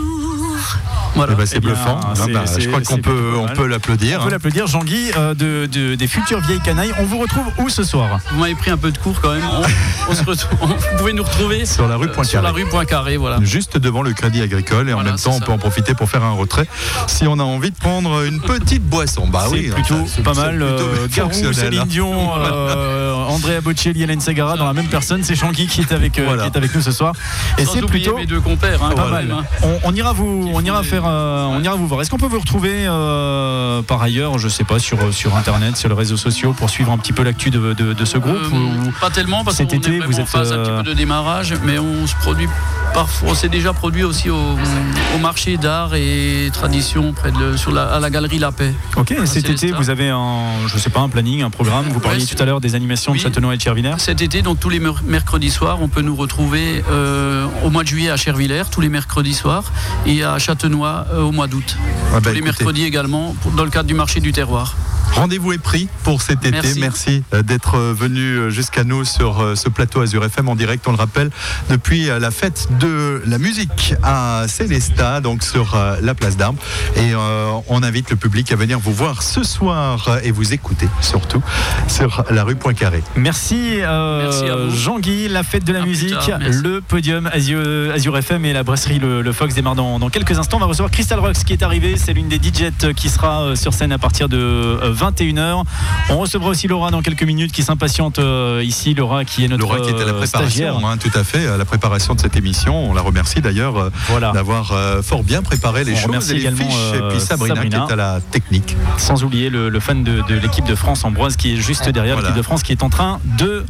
Voilà. 1.16 1.32
Eh 1.32 1.36
ben, 1.36 1.44
c'est 1.46 1.56
Eh 1.56 1.60
bien, 1.60 1.70
bluffant. 1.72 1.98
Ah 2.04 2.14
bah, 2.32 2.44
je 2.56 2.68
crois 2.68 2.80
qu'on 2.82 2.98
peut, 2.98 3.32
on 3.36 3.48
peut 3.48 3.66
l'applaudir. 3.66 4.20
On 4.20 4.24
peut 4.26 4.30
l'applaudir, 4.30 4.68
Jean-Guy, 4.68 5.10
euh, 5.16 5.34
de, 5.34 5.66
de- 5.66 5.96
des 5.96 6.06
futures 6.06 6.38
vieilles 6.40 6.60
canailles. 6.60 6.92
On 7.00 7.04
vous 7.04 7.18
retrouve 7.18 7.46
où 7.58 7.68
ce 7.68 7.82
soir? 7.82 8.20
Vous 8.30 8.38
m'avez 8.38 8.54
pris 8.54 8.70
un 8.70 8.76
peu 8.76 8.92
de 8.92 8.98
cours 8.98 9.20
quand 9.20 9.32
même. 9.32 9.42
On, 9.52 10.12
on 10.12 10.14
se 10.14 10.22
retrouve- 10.22 10.58
on- 10.62 10.66
vous 10.68 10.96
pouvez 10.98 11.12
nous 11.12 11.24
retrouver 11.24 11.66
Sur 11.66 11.88
la 11.88 11.96
rue 11.96 12.06
euh, 12.06 12.12
Poincaré. 12.12 12.28
Sur 12.28 12.42
la 12.42 12.52
rue 12.52 12.64
Poincaré, 12.64 13.16
voilà. 13.16 13.38
Juste 13.42 13.76
devant 13.76 14.02
le 14.02 14.12
Crédit 14.12 14.40
Agricole 14.40 14.88
et 14.88 14.92
en 14.92 14.96
Voilà, 14.98 15.10
même 15.10 15.18
temps 15.20 15.32
on 15.34 15.40
peut 15.40 15.50
en 15.52 15.58
profiter 15.58 15.94
pour 15.94 16.08
faire 16.08 16.22
un 16.22 16.30
retrait 16.32 16.68
si 17.08 17.26
on 17.26 17.40
a 17.40 17.42
envie 17.42 17.72
de 17.72 17.76
prendre 17.80 18.24
une 18.24 18.40
petite 18.40 18.84
boisson. 18.84 19.26
Bah 19.26 19.44
c'est 19.46 19.52
oui, 19.52 19.68
plutôt 19.70 20.04
pas 20.22 20.34
mal. 20.34 20.62
euh, 20.62 21.08
Garou, 21.14 21.32
Céline 21.52 21.80
hein. 21.80 21.86
Dion, 21.86 22.30
euh, 22.38 23.14
Andrea 23.28 23.60
Bocelli, 23.62 24.02
Hélène 24.02 24.20
Segara 24.20 24.56
dans 24.56 24.66
la 24.66 24.72
même 24.72 24.86
personne. 24.88 25.22
C'est 25.24 25.34
Jean-Guy 25.34 25.66
qui 25.66 25.80
est 25.80 25.92
avec 25.92 26.18
euh, 26.18 26.24
Voilà. 26.26 26.42
qui 26.44 26.48
est 26.50 26.56
avec 26.56 26.74
nous 26.74 26.80
ce 26.82 26.92
soir. 26.92 27.14
Et 27.58 27.64
Sans 27.64 27.72
c'est 27.72 27.82
plutôt 27.86 28.16
mes 28.16 28.26
deux 28.26 28.40
compères. 28.40 28.82
hein, 28.84 28.90
pas 28.94 29.08
mal. 29.08 29.30
hein. 29.32 29.44
On, 29.62 29.78
on 29.90 29.94
ira 29.94 30.12
vous, 30.12 30.50
on 30.52 30.64
ira 30.64 30.82
faire, 30.82 31.04
euh, 31.06 31.46
on 31.50 31.62
ira 31.62 31.74
vous 31.74 31.86
voir. 31.88 32.00
Est-ce 32.02 32.10
qu'on 32.10 32.18
peut 32.18 32.26
vous 32.26 32.40
retrouver 32.40 32.84
euh, 32.86 33.82
par 33.82 34.02
ailleurs, 34.02 34.38
je 34.38 34.48
sais 34.48 34.64
pas, 34.64 34.78
sur 34.78 35.12
sur 35.12 35.36
internet, 35.36 35.76
sur 35.76 35.88
les 35.88 35.94
réseaux 35.94 36.16
sociaux, 36.16 36.52
pour 36.52 36.70
suivre 36.70 36.92
un 36.92 36.98
petit 36.98 37.12
peu 37.12 37.22
l'actu 37.22 37.50
de, 37.50 37.72
de- 37.72 37.92
de 37.94 38.04
ce 38.04 38.18
groupe 38.18 38.36
Euh, 38.52 38.88
ou- 38.88 38.92
Pas 39.00 39.10
tellement 39.10 39.42
parce 39.44 39.56
cet 39.56 39.72
été, 39.72 40.00
vous 40.00 40.18
en 40.18 40.22
êtes, 40.22 40.28
phase 40.28 40.52
un 40.52 40.58
petit 40.62 40.70
peu 40.70 40.82
de 40.82 40.92
démarrage, 40.94 41.54
mais 41.64 41.78
on 41.78 42.06
se 42.06 42.14
produit 42.16 42.48
parfois. 42.94 43.30
On 43.30 43.34
s'est 43.34 43.48
déjà 43.48 43.72
produit 43.72 44.04
aussi 44.04 44.28
au, 44.30 44.36
au 44.36 45.18
marché 45.18 45.56
d'art 45.56 45.94
et 45.94 46.50
tradition 46.52 47.12
près 47.12 47.30
de 47.32 47.38
le- 47.38 47.56
sur 47.70 47.76
la, 47.76 47.84
à 47.94 48.00
la 48.00 48.10
galerie 48.10 48.38
La 48.38 48.50
Paix. 48.52 48.74
Ok. 48.96 49.12
et 49.12 49.26
cet 49.26 49.48
été, 49.48 49.70
vous 49.72 49.90
avez 49.90 50.08
un, 50.08 50.66
je 50.66 50.76
sais 50.78 50.90
pas, 50.90 51.00
un 51.00 51.08
planning 51.08 51.42
un 51.42 51.50
programme. 51.50 51.86
Vous 51.90 52.00
parliez 52.00 52.26
tout 52.26 52.40
à 52.42 52.44
l'heure 52.44 52.60
des 52.60 52.74
animations 52.74 53.12
de 53.14 53.18
Châtenois 53.18 53.54
et 53.54 53.56
de 53.56 53.62
Chervillers. 53.62 53.94
Cet 53.98 54.20
été, 54.22 54.42
donc 54.42 54.58
tous 54.60 54.68
les 54.70 54.80
mer- 54.80 55.02
mercredis 55.06 55.50
soirs, 55.50 55.78
on 55.80 55.88
peut 55.88 56.02
nous 56.02 56.16
retrouver 56.16 56.82
euh, 56.90 57.46
au 57.64 57.70
mois 57.70 57.82
de 57.84 57.88
juillet 57.88 58.10
à 58.10 58.16
Chervillers, 58.16 58.64
tous 58.70 58.80
les 58.80 58.88
mercredis 58.88 59.34
soirs, 59.34 59.64
et 60.06 60.24
à 60.24 60.38
Châtenois 60.38 61.06
euh, 61.12 61.22
au 61.22 61.32
mois 61.32 61.46
d'août. 61.46 61.76
Ah 62.12 62.14
bah, 62.14 62.20
tous 62.20 62.26
les 62.26 62.30
écoutez. 62.38 62.42
mercredis 62.42 62.84
également, 62.84 63.34
pour- 63.40 63.52
dans 63.52 63.64
le 63.64 63.70
cadre 63.70 63.86
du 63.86 63.94
marché 63.94 64.20
du 64.20 64.32
terroir. 64.32 64.74
Rendez-vous 65.14 65.52
est 65.52 65.58
pris 65.58 65.88
pour 66.04 66.22
cet 66.22 66.44
été. 66.44 66.50
Merci. 66.50 66.80
Merci, 66.80 67.22
euh, 67.34 67.42
d'être 67.42 67.76
euh, 67.76 67.92
venu 67.92 68.20
euh, 68.20 68.50
jusqu'à 68.50 68.84
nous 68.84 69.04
sur 69.04 69.44
ce 69.56 69.68
plateau 69.68 70.00
Azure 70.00 70.24
FM 70.24 70.48
en 70.48 70.56
direct, 70.56 70.86
on 70.86 70.92
le 70.92 70.96
rappelle, 70.96 71.30
depuis 71.68 72.06
la 72.06 72.30
fête 72.30 72.68
de 72.78 73.22
la 73.26 73.38
musique 73.38 73.94
à 74.02 74.44
Célestat, 74.48 75.20
donc 75.20 75.42
sur 75.42 75.76
la 76.00 76.14
place 76.14 76.36
d'Armes. 76.36 76.56
Et 76.96 77.12
euh, 77.12 77.50
on 77.68 77.82
invite 77.82 78.10
le 78.10 78.16
public 78.16 78.50
à 78.52 78.56
venir 78.56 78.78
vous 78.78 78.92
voir 78.92 79.22
ce 79.22 79.42
soir 79.42 80.18
et 80.22 80.30
vous 80.30 80.52
écouter 80.52 80.88
surtout 81.00 81.42
sur 81.88 82.24
la 82.30 82.44
rue 82.44 82.56
Poincaré. 82.56 83.02
Merci, 83.16 83.80
euh. 83.80 84.70
Jean-Guy, 84.70 85.28
la 85.28 85.42
fête 85.42 85.64
de 85.64 85.72
la 85.72 85.82
À 85.82 85.86
musique, 85.86 86.10
tard, 86.10 86.38
le 86.40 86.80
podium 86.80 87.28
Azure, 87.32 87.92
Azure 87.92 88.16
FM 88.18 88.44
et 88.44 88.52
la 88.52 88.62
brasserie 88.62 88.98
le, 88.98 89.22
le 89.22 89.32
Fox 89.32 89.54
démarrent 89.54 89.74
dans, 89.74 89.98
dans 89.98 90.10
quelques 90.10 90.38
instants. 90.38 90.58
On 90.58 90.60
va 90.60 90.66
recevoir 90.66 90.90
Crystal 90.90 91.18
Rocks 91.18 91.44
qui 91.44 91.52
est 91.52 91.62
arrivé. 91.62 91.96
C'est 91.96 92.12
l'une 92.12 92.28
des 92.28 92.38
DJs 92.38 92.94
qui 92.94 93.08
sera 93.08 93.56
sur 93.56 93.74
scène 93.74 93.92
à 93.92 93.98
partir 93.98 94.28
de 94.28 94.38
euh, 94.38 94.92
21h. 95.00 95.62
On 96.10 96.18
recevra 96.18 96.48
aussi 96.50 96.68
Laura 96.68 96.90
dans 96.90 97.02
quelques 97.02 97.22
minutes 97.22 97.52
qui 97.52 97.62
s'impatiente 97.62 98.18
euh, 98.18 98.62
ici. 98.64 98.94
Laura 98.94 99.24
qui 99.24 99.44
est 99.44 99.48
notre 99.48 99.62
Laura 99.62 99.80
qui 99.80 99.90
était 99.90 100.02
à 100.02 100.06
la 100.06 100.12
euh, 100.12 100.18
préparation, 100.20 100.88
hein, 100.88 100.96
tout 100.98 101.10
à 101.18 101.24
fait, 101.24 101.46
à 101.46 101.56
la 101.56 101.64
préparation 101.64 102.14
de 102.14 102.20
cette 102.20 102.36
émission. 102.36 102.90
On 102.90 102.94
la 102.94 103.00
remercie 103.02 103.40
d'ailleurs 103.40 103.76
euh, 103.78 103.90
Voilà. 104.08 104.32
d'avoir 104.32 104.72
euh, 104.72 105.02
fort 105.02 105.22
bien 105.22 105.42
préparé 105.42 105.84
les 105.84 105.94
On 105.94 106.12
choses 106.12 106.30
et 106.30 106.34
les 106.34 106.40
également, 106.40 106.68
fiches. 106.68 106.94
et 106.94 107.08
puis 107.10 107.20
Sabrina, 107.20 107.54
Sabrina. 107.54 107.78
qui 107.80 107.90
est 107.90 107.92
à 107.92 107.96
la 107.96 108.20
technique. 108.20 108.76
Sans 108.98 109.24
oublier 109.24 109.50
le, 109.50 109.68
le 109.68 109.80
fan 109.80 110.04
de, 110.04 110.22
de 110.28 110.34
l'équipe 110.34 110.64
de 110.66 110.74
France, 110.74 111.04
Ambroise, 111.04 111.36
qui 111.36 111.54
est 111.54 111.56
juste 111.56 111.88
derrière 111.88 112.14
Voilà. 112.16 112.28
l'équipe 112.28 112.38
de 112.38 112.44
France, 112.44 112.62
qui 112.62 112.72
est 112.72 112.82
en 112.82 112.90
train 112.90 113.20
de 113.38 113.64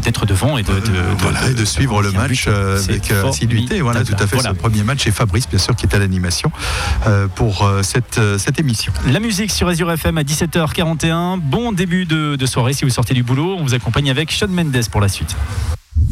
d'être 0.00 0.26
devant 0.26 0.58
et 0.58 0.62
de, 0.62 0.72
de- 0.72 0.80
de- 0.80 0.92
Voilà, 1.18 1.48
et 1.48 1.54
de 1.54 1.64
suivre 1.64 2.02
le 2.02 2.12
match 2.12 2.46
avec 2.48 3.10
assiduité. 3.10 3.80
Voilà, 3.80 4.04
tout 4.04 4.14
à 4.14 4.26
fait. 4.26 4.36
Voilà. 4.36 4.50
Son 4.50 4.54
premier 4.54 4.82
match 4.82 5.06
et 5.06 5.10
Fabrice, 5.10 5.48
bien 5.48 5.58
sûr, 5.58 5.74
qui 5.74 5.86
est 5.86 5.94
à 5.94 5.98
l'animation 5.98 6.50
pour 7.34 7.68
cette, 7.82 8.20
cette 8.38 8.58
émission. 8.60 8.92
La 9.06 9.20
musique 9.20 9.52
sur 9.52 9.68
Azure 9.68 9.92
FM 9.92 10.18
à 10.18 10.22
17h41. 10.24 11.38
Bon 11.38 11.70
début 11.70 12.06
de, 12.06 12.34
de 12.34 12.46
soirée 12.46 12.72
si 12.72 12.84
vous 12.84 12.90
sortez 12.90 13.14
du 13.14 13.22
boulot. 13.22 13.54
On 13.56 13.62
vous 13.62 13.72
accompagne 13.74 14.10
avec 14.10 14.32
Sean 14.32 14.48
Mendes 14.48 14.76
pour 14.90 15.00
la 15.00 15.08
suite. 15.08 15.36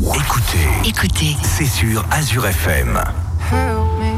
Écoutez, 0.01 0.89
Écoutez, 0.89 1.37
c'est 1.43 1.67
sur 1.67 2.05
Azure 2.13 2.47
FM. 2.47 3.01
help 3.51 3.99
me. 3.99 4.15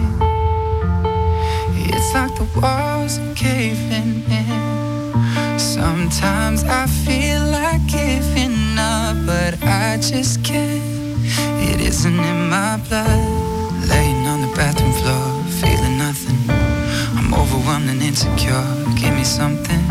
It's 1.88 2.12
like 2.12 2.34
the 2.34 2.60
walls 2.60 3.18
are 3.18 3.34
caving 3.34 4.22
in. 4.28 5.58
Sometimes 5.58 6.62
I 6.64 6.86
feel 6.86 7.40
like 7.50 7.80
giving 7.86 8.76
up, 8.78 9.16
but 9.24 9.56
I 9.66 9.96
just 9.96 10.42
can't. 10.42 10.82
It 11.62 11.80
isn't 11.80 12.18
in 12.18 12.50
my 12.50 12.76
blood. 12.88 13.88
Laying 13.88 14.26
on 14.26 14.42
the 14.42 14.54
bathroom 14.54 14.92
floor, 14.92 15.42
feeling 15.60 15.96
nothing. 15.96 16.65
I'm 17.26 17.34
overwhelmed 17.34 17.90
and 17.90 18.00
insecure. 18.02 18.62
Give 18.94 19.12
me 19.12 19.24
something 19.24 19.82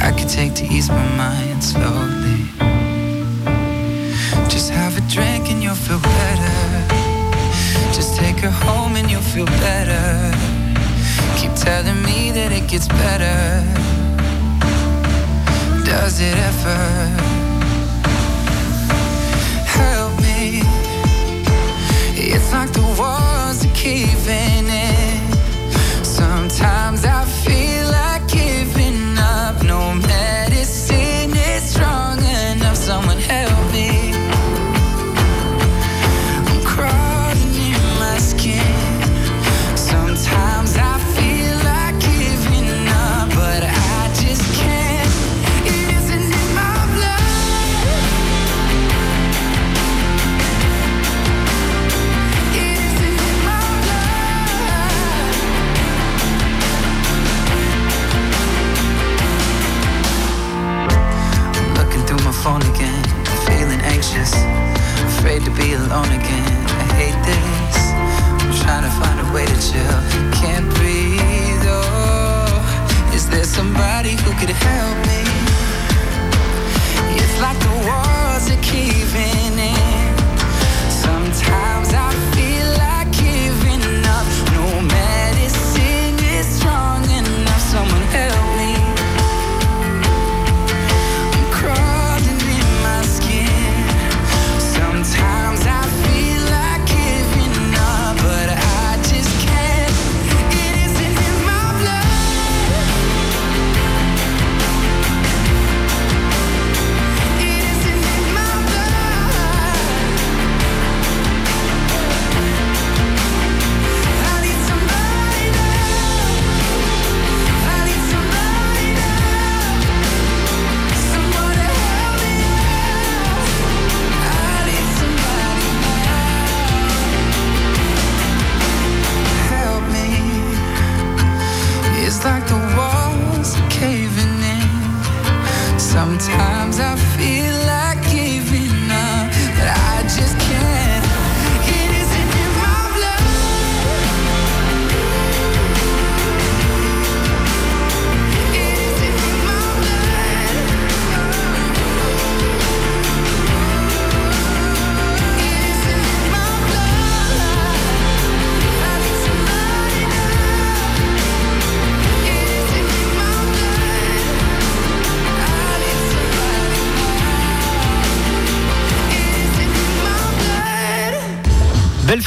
I 0.00 0.14
could 0.16 0.28
take 0.28 0.54
to 0.54 0.64
ease 0.64 0.88
my 0.88 1.08
mind 1.16 1.64
slowly. 1.64 2.46
Just 4.48 4.70
have 4.70 4.96
a 4.96 5.00
drink 5.10 5.50
and 5.50 5.60
you'll 5.60 5.74
feel 5.74 5.98
better. 5.98 6.56
Just 7.92 8.14
take 8.14 8.38
her 8.38 8.52
home 8.52 8.94
and 8.94 9.10
you'll 9.10 9.28
feel 9.34 9.46
better. 9.66 10.06
Keep 11.36 11.54
telling 11.54 12.00
me 12.04 12.30
that 12.30 12.52
it 12.52 12.68
gets 12.68 12.86
better. 12.86 13.40
Does 15.84 16.20
it 16.20 16.36
ever? 16.38 16.82
Help 19.80 20.12
me. 20.22 20.62
It's 22.14 22.52
like 22.52 22.72
the 22.72 22.86
walls 22.96 23.66
are 23.66 23.74
caving 23.74 24.53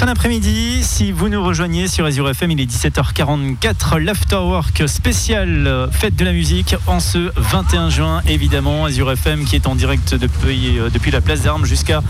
fin 0.07 0.13
d'après-midi. 0.13 0.83
Si 0.83 1.11
vous 1.11 1.27
nous 1.27 1.43
rejoignez 1.43 1.89
sur 1.89 2.05
Azure 2.05 2.29
FM, 2.29 2.51
il 2.51 2.61
est 2.61 2.71
17h44. 2.71 3.97
L'Afterwork 3.97 4.87
spécial 4.87 5.67
euh, 5.67 5.91
fête 5.91 6.15
de 6.15 6.23
la 6.23 6.31
musique 6.31 6.75
en 6.85 7.01
ce 7.01 7.31
21 7.35 7.89
juin, 7.89 8.21
évidemment. 8.25 8.85
Azure 8.85 9.11
FM 9.11 9.43
qui 9.43 9.57
est 9.57 9.67
en 9.67 9.75
direct 9.75 10.15
depuis, 10.15 10.79
euh, 10.79 10.89
depuis 10.89 11.11
la 11.11 11.19
place 11.19 11.41
d'armes 11.41 11.65
jusqu'à 11.65 12.01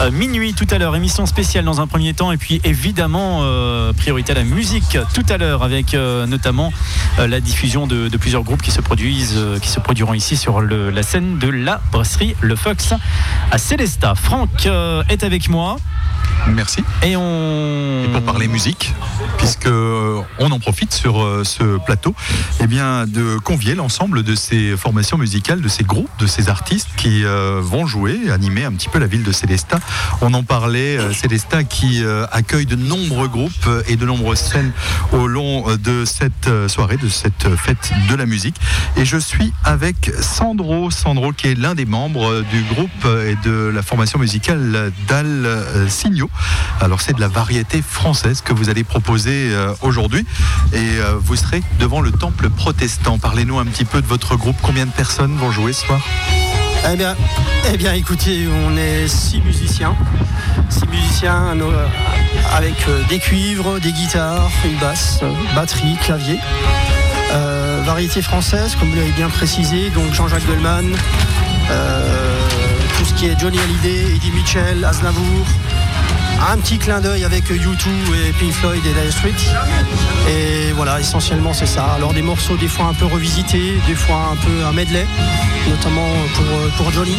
euh, 0.00 0.10
minuit 0.10 0.52
tout 0.52 0.66
à 0.70 0.76
l'heure. 0.76 0.94
Émission 0.96 1.24
spéciale 1.24 1.64
dans 1.64 1.80
un 1.80 1.86
premier 1.86 2.12
temps 2.12 2.30
et 2.30 2.36
puis 2.36 2.60
évidemment 2.64 3.42
priorité 3.96 4.32
à 4.32 4.34
la 4.34 4.44
musique 4.44 4.98
tout 5.14 5.24
à 5.28 5.38
l'heure 5.38 5.62
avec 5.62 5.94
notamment 5.94 6.72
la 7.18 7.40
diffusion 7.40 7.86
de, 7.86 8.14
plusieurs 8.16 8.42
groupes 8.42 8.62
qui 8.62 8.70
se 8.70 8.80
produisent, 8.80 9.38
qui 9.62 9.68
se 9.68 9.80
produiront 9.80 10.14
ici 10.14 10.36
sur 10.36 10.60
la 10.60 11.02
scène 11.02 11.38
de 11.38 11.48
la 11.48 11.80
brasserie 11.92 12.34
Le 12.40 12.56
Fox 12.56 12.92
à 13.50 13.58
Célesta. 13.58 14.14
Franck 14.14 14.68
est 15.08 15.24
avec 15.24 15.48
moi. 15.48 15.76
Merci. 16.48 16.84
Et 17.02 17.16
on. 17.16 18.04
Et 18.04 18.08
pour 18.08 18.22
parler 18.22 18.48
musique, 18.48 18.94
puisque 19.38 19.66
euh, 19.66 20.20
on 20.38 20.50
en 20.50 20.58
profite 20.58 20.92
sur 20.92 21.22
euh, 21.22 21.44
ce 21.44 21.78
plateau, 21.84 22.14
eh 22.60 22.66
bien 22.66 23.06
de 23.06 23.38
convier 23.38 23.74
l'ensemble 23.74 24.22
de 24.22 24.34
ces 24.34 24.76
formations 24.76 25.18
musicales, 25.18 25.60
de 25.60 25.68
ces 25.68 25.84
groupes, 25.84 26.10
de 26.18 26.26
ces 26.26 26.48
artistes 26.48 26.88
qui 26.96 27.24
euh, 27.24 27.60
vont 27.62 27.86
jouer, 27.86 28.30
animer 28.30 28.64
un 28.64 28.72
petit 28.72 28.88
peu 28.88 28.98
la 28.98 29.06
ville 29.06 29.22
de 29.22 29.32
Célestat. 29.32 29.80
On 30.20 30.34
en 30.34 30.42
parlait, 30.42 30.98
euh, 30.98 31.12
Célestat 31.12 31.64
qui 31.64 32.04
euh, 32.04 32.26
accueille 32.32 32.66
de 32.66 32.76
nombreux 32.76 33.28
groupes 33.28 33.68
et 33.88 33.96
de 33.96 34.06
nombreuses 34.06 34.38
scènes 34.38 34.72
au 35.12 35.26
long 35.26 35.64
de 35.76 36.04
cette 36.04 36.68
soirée, 36.68 36.96
de 36.96 37.08
cette 37.08 37.54
fête 37.56 37.92
de 38.08 38.14
la 38.14 38.26
musique. 38.26 38.56
Et 38.96 39.04
je 39.04 39.16
suis 39.16 39.52
avec 39.64 40.10
Sandro, 40.20 40.90
Sandro 40.90 41.32
qui 41.32 41.48
est 41.48 41.54
l'un 41.54 41.74
des 41.74 41.86
membres 41.86 42.42
du 42.52 42.62
groupe 42.62 43.06
et 43.26 43.36
de 43.48 43.70
la 43.74 43.82
formation 43.82 44.18
musicale 44.18 44.92
d'Al 45.08 45.46
euh, 45.46 45.88
Alors 46.80 47.00
c'est 47.00 47.14
de 47.14 47.20
la 47.20 47.28
variété 47.28 47.82
française 47.82 48.40
que 48.40 48.52
vous 48.52 48.70
allez 48.70 48.84
proposer 48.84 49.50
euh, 49.50 49.74
aujourd'hui 49.82 50.24
et 50.72 50.76
euh, 50.76 51.16
vous 51.20 51.36
serez 51.36 51.62
devant 51.78 52.00
le 52.00 52.10
temple 52.10 52.48
protestant. 52.48 53.18
Parlez-nous 53.18 53.58
un 53.58 53.66
petit 53.66 53.84
peu 53.84 54.00
de 54.00 54.06
votre 54.06 54.36
groupe. 54.36 54.56
Combien 54.62 54.86
de 54.86 54.92
personnes 54.92 55.36
vont 55.36 55.50
jouer 55.50 55.72
ce 55.72 55.84
soir? 55.84 56.00
Eh 56.90 56.96
bien, 56.96 57.16
eh 57.72 57.76
bien, 57.76 57.92
écoutez, 57.92 58.46
on 58.66 58.76
est 58.76 59.08
six 59.08 59.40
musiciens. 59.40 59.96
Six 60.70 60.86
musiciens 60.86 61.56
euh, 61.60 61.86
avec 62.54 62.86
des 63.08 63.18
cuivres, 63.18 63.78
des 63.80 63.92
guitares, 63.92 64.50
une 64.64 64.78
basse, 64.78 65.20
batterie, 65.54 65.96
clavier. 66.02 66.38
Variété 67.84 68.20
française, 68.20 68.74
comme 68.80 68.90
vous 68.90 68.96
l'avez 68.96 69.12
bien 69.12 69.28
précisé, 69.28 69.90
donc 69.90 70.12
Jean-Jacques 70.12 70.46
Goldman, 70.46 70.90
tout 72.98 73.04
ce 73.04 73.14
qui 73.14 73.26
est 73.26 73.38
Johnny 73.38 73.58
Hallyday, 73.60 74.16
Eddie 74.16 74.32
Mitchell, 74.32 74.84
Aznavour. 74.84 75.46
Un 76.48 76.58
petit 76.58 76.78
clin 76.78 77.00
d'œil 77.00 77.24
avec 77.24 77.50
U2 77.50 77.88
et 78.28 78.32
Pink 78.32 78.52
Floyd 78.52 78.84
et 78.84 78.92
Dire 78.92 79.12
Street. 79.12 79.34
Et 80.28 80.72
voilà, 80.72 81.00
essentiellement 81.00 81.52
c'est 81.52 81.66
ça. 81.66 81.84
Alors 81.96 82.12
des 82.12 82.22
morceaux 82.22 82.56
des 82.56 82.68
fois 82.68 82.86
un 82.86 82.94
peu 82.94 83.06
revisités, 83.06 83.74
des 83.86 83.94
fois 83.94 84.32
un 84.32 84.36
peu 84.36 84.64
un 84.64 84.72
medley, 84.72 85.06
notamment 85.68 86.08
pour, 86.34 86.44
euh, 86.44 86.68
pour 86.76 86.90
Johnny. 86.92 87.16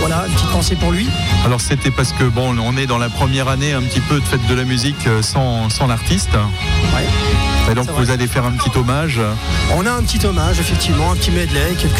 Voilà, 0.00 0.24
une 0.26 0.34
petite 0.34 0.50
pensée 0.50 0.76
pour 0.76 0.92
lui. 0.92 1.08
Alors 1.44 1.60
c'était 1.60 1.90
parce 1.90 2.12
que 2.12 2.24
bon, 2.24 2.56
on 2.58 2.76
est 2.76 2.86
dans 2.86 2.98
la 2.98 3.08
première 3.08 3.48
année 3.48 3.72
un 3.72 3.82
petit 3.82 4.00
peu 4.00 4.20
de 4.20 4.24
fête 4.24 4.46
de 4.46 4.54
la 4.54 4.64
musique 4.64 5.06
euh, 5.06 5.22
sans, 5.22 5.70
sans 5.70 5.86
l'artiste. 5.86 6.30
Et 7.70 7.74
donc 7.74 7.86
vous 7.96 8.10
allez 8.10 8.26
faire 8.26 8.44
un 8.44 8.52
petit 8.52 8.76
hommage. 8.76 9.20
On 9.74 9.86
a 9.86 9.92
un 9.92 10.02
petit 10.02 10.24
hommage, 10.26 10.60
effectivement, 10.60 11.12
un 11.12 11.16
petit 11.16 11.30
medley, 11.30 11.74
quelques, 11.78 11.94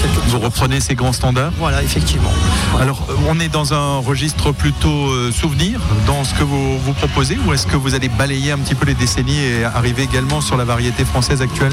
quelques 0.00 0.26
Vous 0.28 0.38
reprenez 0.38 0.80
ces 0.80 0.94
grands 0.94 1.12
standards 1.12 1.52
Voilà, 1.58 1.82
effectivement. 1.82 2.32
Alors, 2.78 3.06
euh, 3.08 3.14
on 3.28 3.40
est 3.40 3.48
dans 3.48 3.74
un 3.74 3.98
registre 3.98 4.52
plutôt 4.52 5.08
euh, 5.08 5.32
souvenir 5.32 5.80
dans 6.06 6.24
ce 6.24 6.34
que 6.34 6.44
vous, 6.44 6.78
vous 6.78 6.92
proposez 6.92 7.38
ou 7.46 7.52
est-ce 7.52 7.66
que 7.66 7.76
vous 7.76 7.94
allez 7.94 8.08
balayer 8.08 8.52
un 8.52 8.58
petit 8.58 8.74
peu 8.74 8.86
les 8.86 8.94
décennies 8.94 9.40
et 9.40 9.64
arriver 9.64 10.02
également 10.02 10.40
sur 10.40 10.56
la 10.56 10.64
variété 10.64 11.04
française 11.04 11.42
actuelle? 11.42 11.72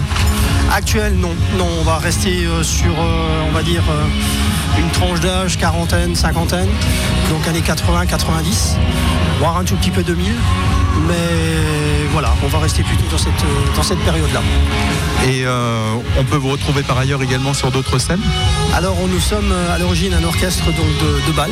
Actuel, 0.72 1.16
non. 1.16 1.36
Non, 1.58 1.68
on 1.80 1.84
va 1.84 1.98
rester 1.98 2.46
euh, 2.46 2.64
sur, 2.64 2.94
euh, 3.00 3.44
on 3.48 3.52
va 3.52 3.64
dire, 3.64 3.84
une 4.80 4.90
tranche 4.90 5.20
d'âge, 5.20 5.58
quarantaine, 5.58 6.16
cinquantaine, 6.16 6.70
donc 7.30 7.48
années 7.48 7.62
80, 7.62 8.06
90, 8.08 8.76
voire 9.40 9.58
un 9.58 9.64
tout 9.64 9.76
petit 9.76 9.92
peu 9.92 10.04
2000. 10.04 10.34
Mais 11.08 11.14
voilà, 12.16 12.34
on 12.46 12.48
va 12.48 12.60
rester 12.60 12.82
plutôt 12.82 13.04
dans 13.12 13.18
cette, 13.18 13.44
euh, 13.44 13.76
dans 13.76 13.84
cette 13.84 14.00
période-là. 14.00 14.40
Et 15.28 15.46
euh, 15.46 15.96
on 16.18 16.24
peut 16.24 16.38
vous 16.38 16.48
retrouver 16.48 16.82
par 16.82 16.98
ailleurs 16.98 17.22
également 17.22 17.54
sur 17.54 17.72
d'autres 17.72 18.00
scènes? 18.00 18.22
Alors, 18.74 18.96
nous 19.06 19.20
sommes 19.20 19.52
euh, 19.52 19.76
à 19.76 19.78
l'origine 19.80 20.14
un 20.14 20.24
orchestre 20.24 20.64
donc, 20.68 20.88
de, 21.04 21.28
de 21.28 21.36
balles. 21.36 21.52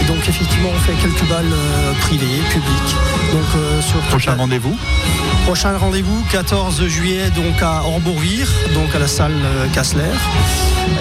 Et 0.00 0.04
donc, 0.04 0.28
effectivement, 0.28 0.68
on 0.72 0.78
fait 0.78 0.92
quelques 0.92 1.28
balles 1.28 1.52
privées, 2.02 2.40
publiques. 2.50 2.94
Donc, 3.32 3.82
sur 3.82 3.98
Prochain 4.02 4.36
rendez-vous? 4.36 4.78
Prochain 5.46 5.76
rendez-vous, 5.76 6.22
14 6.30 6.86
juillet, 6.86 7.30
donc 7.34 7.60
à 7.60 7.82
Orbourvire, 7.84 8.46
donc 8.72 8.94
à 8.94 8.98
la 9.00 9.08
salle 9.08 9.32
euh, 9.32 9.66
Kassler. 9.72 10.02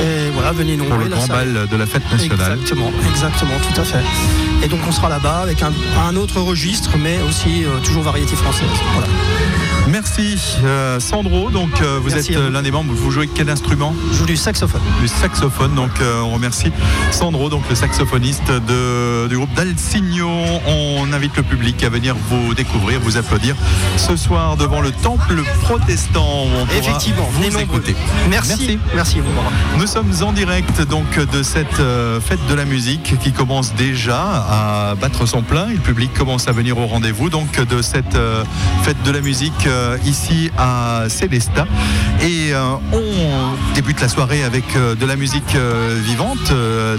Et 0.01 0.29
voilà, 0.33 0.51
venez 0.53 0.75
nombreux. 0.75 0.95
Pour 0.95 1.03
le 1.03 1.09
la 1.09 1.15
grand 1.17 1.27
salle- 1.27 1.53
bal 1.53 1.67
de 1.67 1.75
la 1.77 1.85
fête 1.85 2.11
nationale. 2.11 2.53
Exactement, 2.59 2.91
exactement, 3.11 3.51
tout 3.73 3.79
à 3.81 3.83
fait. 3.83 4.03
Et 4.63 4.67
donc 4.67 4.79
on 4.87 4.91
sera 4.91 5.07
là-bas 5.09 5.41
avec 5.43 5.61
un, 5.61 5.71
un 6.03 6.15
autre 6.15 6.41
registre, 6.41 6.91
mais 6.97 7.19
aussi 7.29 7.63
euh, 7.63 7.77
toujours 7.83 8.01
variété 8.03 8.35
française. 8.35 8.65
Voilà. 8.93 9.07
Merci 9.87 10.35
euh, 10.65 10.99
Sandro, 10.99 11.49
donc 11.49 11.69
euh, 11.81 11.99
vous 12.01 12.09
Merci 12.11 12.33
êtes 12.33 12.51
l'un 12.51 12.61
des 12.61 12.69
membres, 12.69 12.93
vous 12.93 13.09
jouez 13.09 13.27
quel 13.27 13.49
instrument? 13.49 13.95
Je 14.11 14.17
joue 14.17 14.25
du 14.27 14.37
saxophone. 14.37 14.81
Le 15.01 15.07
saxophone, 15.07 15.73
donc 15.73 15.89
on 16.23 16.29
remercie 16.31 16.71
Sandro, 17.11 17.49
donc 17.49 17.63
le 17.69 17.75
saxophoniste 17.75 18.51
de- 18.51 19.27
du 19.27 19.35
groupe 19.37 19.53
d'Alsigno. 19.55 20.29
On 20.67 21.11
invite 21.11 21.35
le 21.37 21.43
public 21.43 21.83
à 21.83 21.89
venir 21.89 22.15
vous 22.29 22.53
découvrir, 22.53 22.99
vous 22.99 23.17
applaudir 23.17 23.55
ce 23.97 24.15
soir 24.15 24.28
devant 24.57 24.81
le 24.81 24.91
temple 24.91 25.41
protestant. 25.63 26.43
où 26.43 26.61
on 26.61 26.65
pourra 26.65 26.77
Effectivement, 26.77 27.27
vous 27.31 27.43
nombreux. 27.45 27.61
écouter. 27.61 27.95
Merci. 28.29 28.77
Merci. 28.93 29.19
vous. 29.19 29.79
Nous 29.79 29.87
sommes 29.87 30.11
en 30.21 30.31
direct 30.31 30.81
donc 30.81 31.19
de 31.19 31.41
cette 31.41 31.79
euh, 31.79 32.19
fête 32.21 32.39
de 32.47 32.53
la 32.53 32.65
musique 32.65 33.17
qui 33.19 33.31
commence 33.31 33.73
déjà 33.73 34.19
à 34.21 34.95
battre 34.95 35.25
son 35.25 35.41
plein. 35.41 35.69
Et 35.69 35.73
le 35.73 35.79
public 35.79 36.13
commence 36.13 36.47
à 36.47 36.51
venir 36.51 36.77
au 36.77 36.85
rendez-vous 36.85 37.29
donc 37.31 37.59
de 37.59 37.81
cette 37.81 38.15
euh, 38.15 38.43
fête 38.83 39.01
de 39.03 39.11
la 39.11 39.21
musique 39.21 39.65
euh, 39.65 39.97
ici 40.05 40.51
à 40.59 41.05
Célestat. 41.09 41.65
Et 42.21 42.38
euh, 42.53 42.75
on 42.93 43.73
débute 43.75 44.01
la 44.01 44.07
soirée 44.07 44.43
avec 44.43 44.63
euh, 44.75 44.95
de 44.95 45.05
la 45.05 45.15
musique 45.15 45.55
euh, 45.55 45.99
vivante, 46.03 46.53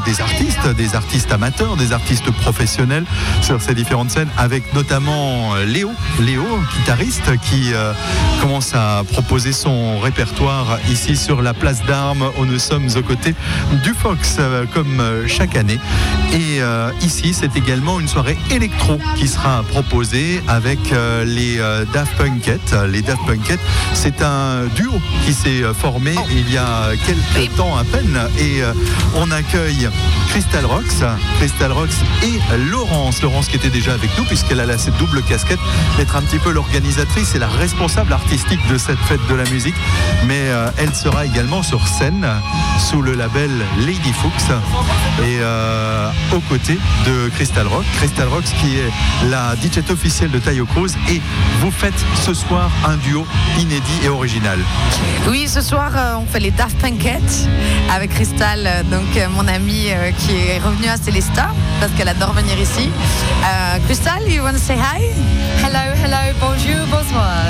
des 0.04 0.20
artistes, 0.20 0.68
des 0.76 0.94
artistes 0.94 1.32
amateurs, 1.32 1.76
des 1.76 1.92
artistes 1.92 2.30
professionnels 2.30 3.04
sur 3.42 3.60
ces 3.60 3.74
différentes 3.74 4.10
scènes, 4.10 4.28
avec 4.36 4.74
notamment 4.74 5.54
Léo, 5.66 5.90
Léo, 6.20 6.44
guitariste, 6.76 7.38
qui 7.42 7.72
commence 8.40 8.74
à 8.74 9.02
proposer 9.12 9.52
son 9.52 9.98
répertoire 9.98 10.78
ici 10.90 11.16
sur 11.16 11.42
la 11.42 11.54
place 11.54 11.84
d'armes 11.84 12.30
où 12.38 12.44
nous 12.44 12.58
sommes 12.58 12.88
aux 12.96 13.02
côtés 13.02 13.34
du 13.82 13.94
Fox 13.94 14.38
comme 14.72 15.02
chaque 15.26 15.56
année. 15.56 15.78
Et 16.32 16.60
ici, 17.04 17.34
c'est 17.34 17.56
également 17.56 18.00
une 18.00 18.08
soirée 18.08 18.38
électro 18.50 18.98
qui 19.16 19.28
sera 19.28 19.62
proposée 19.64 20.42
avec 20.48 20.78
les 21.24 21.58
Daft 21.92 22.16
Punkette. 22.16 22.74
Les 22.88 23.02
Daft 23.02 23.24
Punkette, 23.26 23.60
c'est 23.94 24.22
un 24.22 24.66
duo 24.74 24.92
qui 25.24 25.34
s'est 25.42 25.62
euh, 25.62 25.72
formé 25.72 26.14
il 26.30 26.52
y 26.52 26.58
a 26.58 26.90
quelques 27.06 27.54
temps 27.56 27.76
à 27.76 27.84
peine 27.84 28.18
et 28.38 28.62
euh, 28.62 28.72
on 29.16 29.30
accueille 29.30 29.88
Crystal 30.28 30.64
Rocks, 30.64 31.02
Crystal 31.38 31.72
Rocks 31.72 31.88
et 32.22 32.38
Laurence. 32.70 33.22
Laurence 33.22 33.48
qui 33.48 33.56
était 33.56 33.70
déjà 33.70 33.94
avec 33.94 34.10
nous 34.18 34.24
puisqu'elle 34.24 34.60
a 34.60 34.66
là 34.66 34.76
cette 34.76 34.96
double 34.98 35.22
casquette 35.22 35.58
d'être 35.96 36.14
un 36.14 36.22
petit 36.22 36.38
peu 36.38 36.50
l'organisatrice 36.50 37.34
et 37.34 37.38
la 37.38 37.48
responsable 37.48 38.12
artistique 38.12 38.60
de 38.68 38.76
cette 38.76 38.98
fête 38.98 39.20
de 39.28 39.34
la 39.34 39.44
musique. 39.50 39.74
Mais 40.26 40.48
euh, 40.48 40.70
elle 40.76 40.94
sera 40.94 41.24
également 41.24 41.62
sur 41.62 41.88
scène 41.88 42.26
sous 42.78 43.02
le 43.02 43.14
label 43.14 43.50
Lady 43.78 44.12
Fuchs 44.12 44.50
et 45.22 45.38
euh, 45.40 46.10
aux 46.32 46.40
côtés 46.40 46.78
de 47.06 47.28
Crystal 47.30 47.66
Rock. 47.66 47.84
Crystal 47.96 48.28
Rocks 48.28 48.44
qui 48.44 48.76
est 48.76 49.30
la 49.30 49.54
DJ 49.56 49.90
officielle 49.90 50.30
de 50.30 50.38
Tayo 50.38 50.66
Cruz 50.66 50.90
et 51.08 51.20
vous 51.60 51.70
faites 51.70 52.04
ce 52.24 52.34
soir 52.34 52.70
un 52.86 52.96
duo 52.98 53.26
inédit 53.58 54.00
et 54.04 54.08
original. 54.08 54.58
Oui, 55.30 55.46
ce 55.46 55.60
soir, 55.60 55.92
euh, 55.96 56.16
on 56.16 56.26
fait 56.26 56.40
les 56.40 56.50
Daft 56.50 56.76
Punkette 56.78 57.48
avec 57.88 58.10
Crystal, 58.10 58.66
euh, 58.66 58.82
donc 58.82 59.16
euh, 59.16 59.28
mon 59.28 59.46
amie 59.46 59.86
qui 60.18 60.32
est 60.32 60.58
revenue 60.58 60.88
à 60.88 60.96
Célestat 60.96 61.50
parce 61.78 61.92
qu'elle 61.92 62.08
adore 62.08 62.32
venir 62.32 62.58
ici. 62.58 62.90
Euh, 63.44 63.78
Crystal, 63.86 64.20
you 64.28 64.42
want 64.42 64.54
to 64.54 64.58
say 64.58 64.74
hi? 64.74 65.04
Hello, 65.62 65.94
hello, 66.02 66.36
bonjour, 66.40 66.84
bonsoir. 66.90 67.44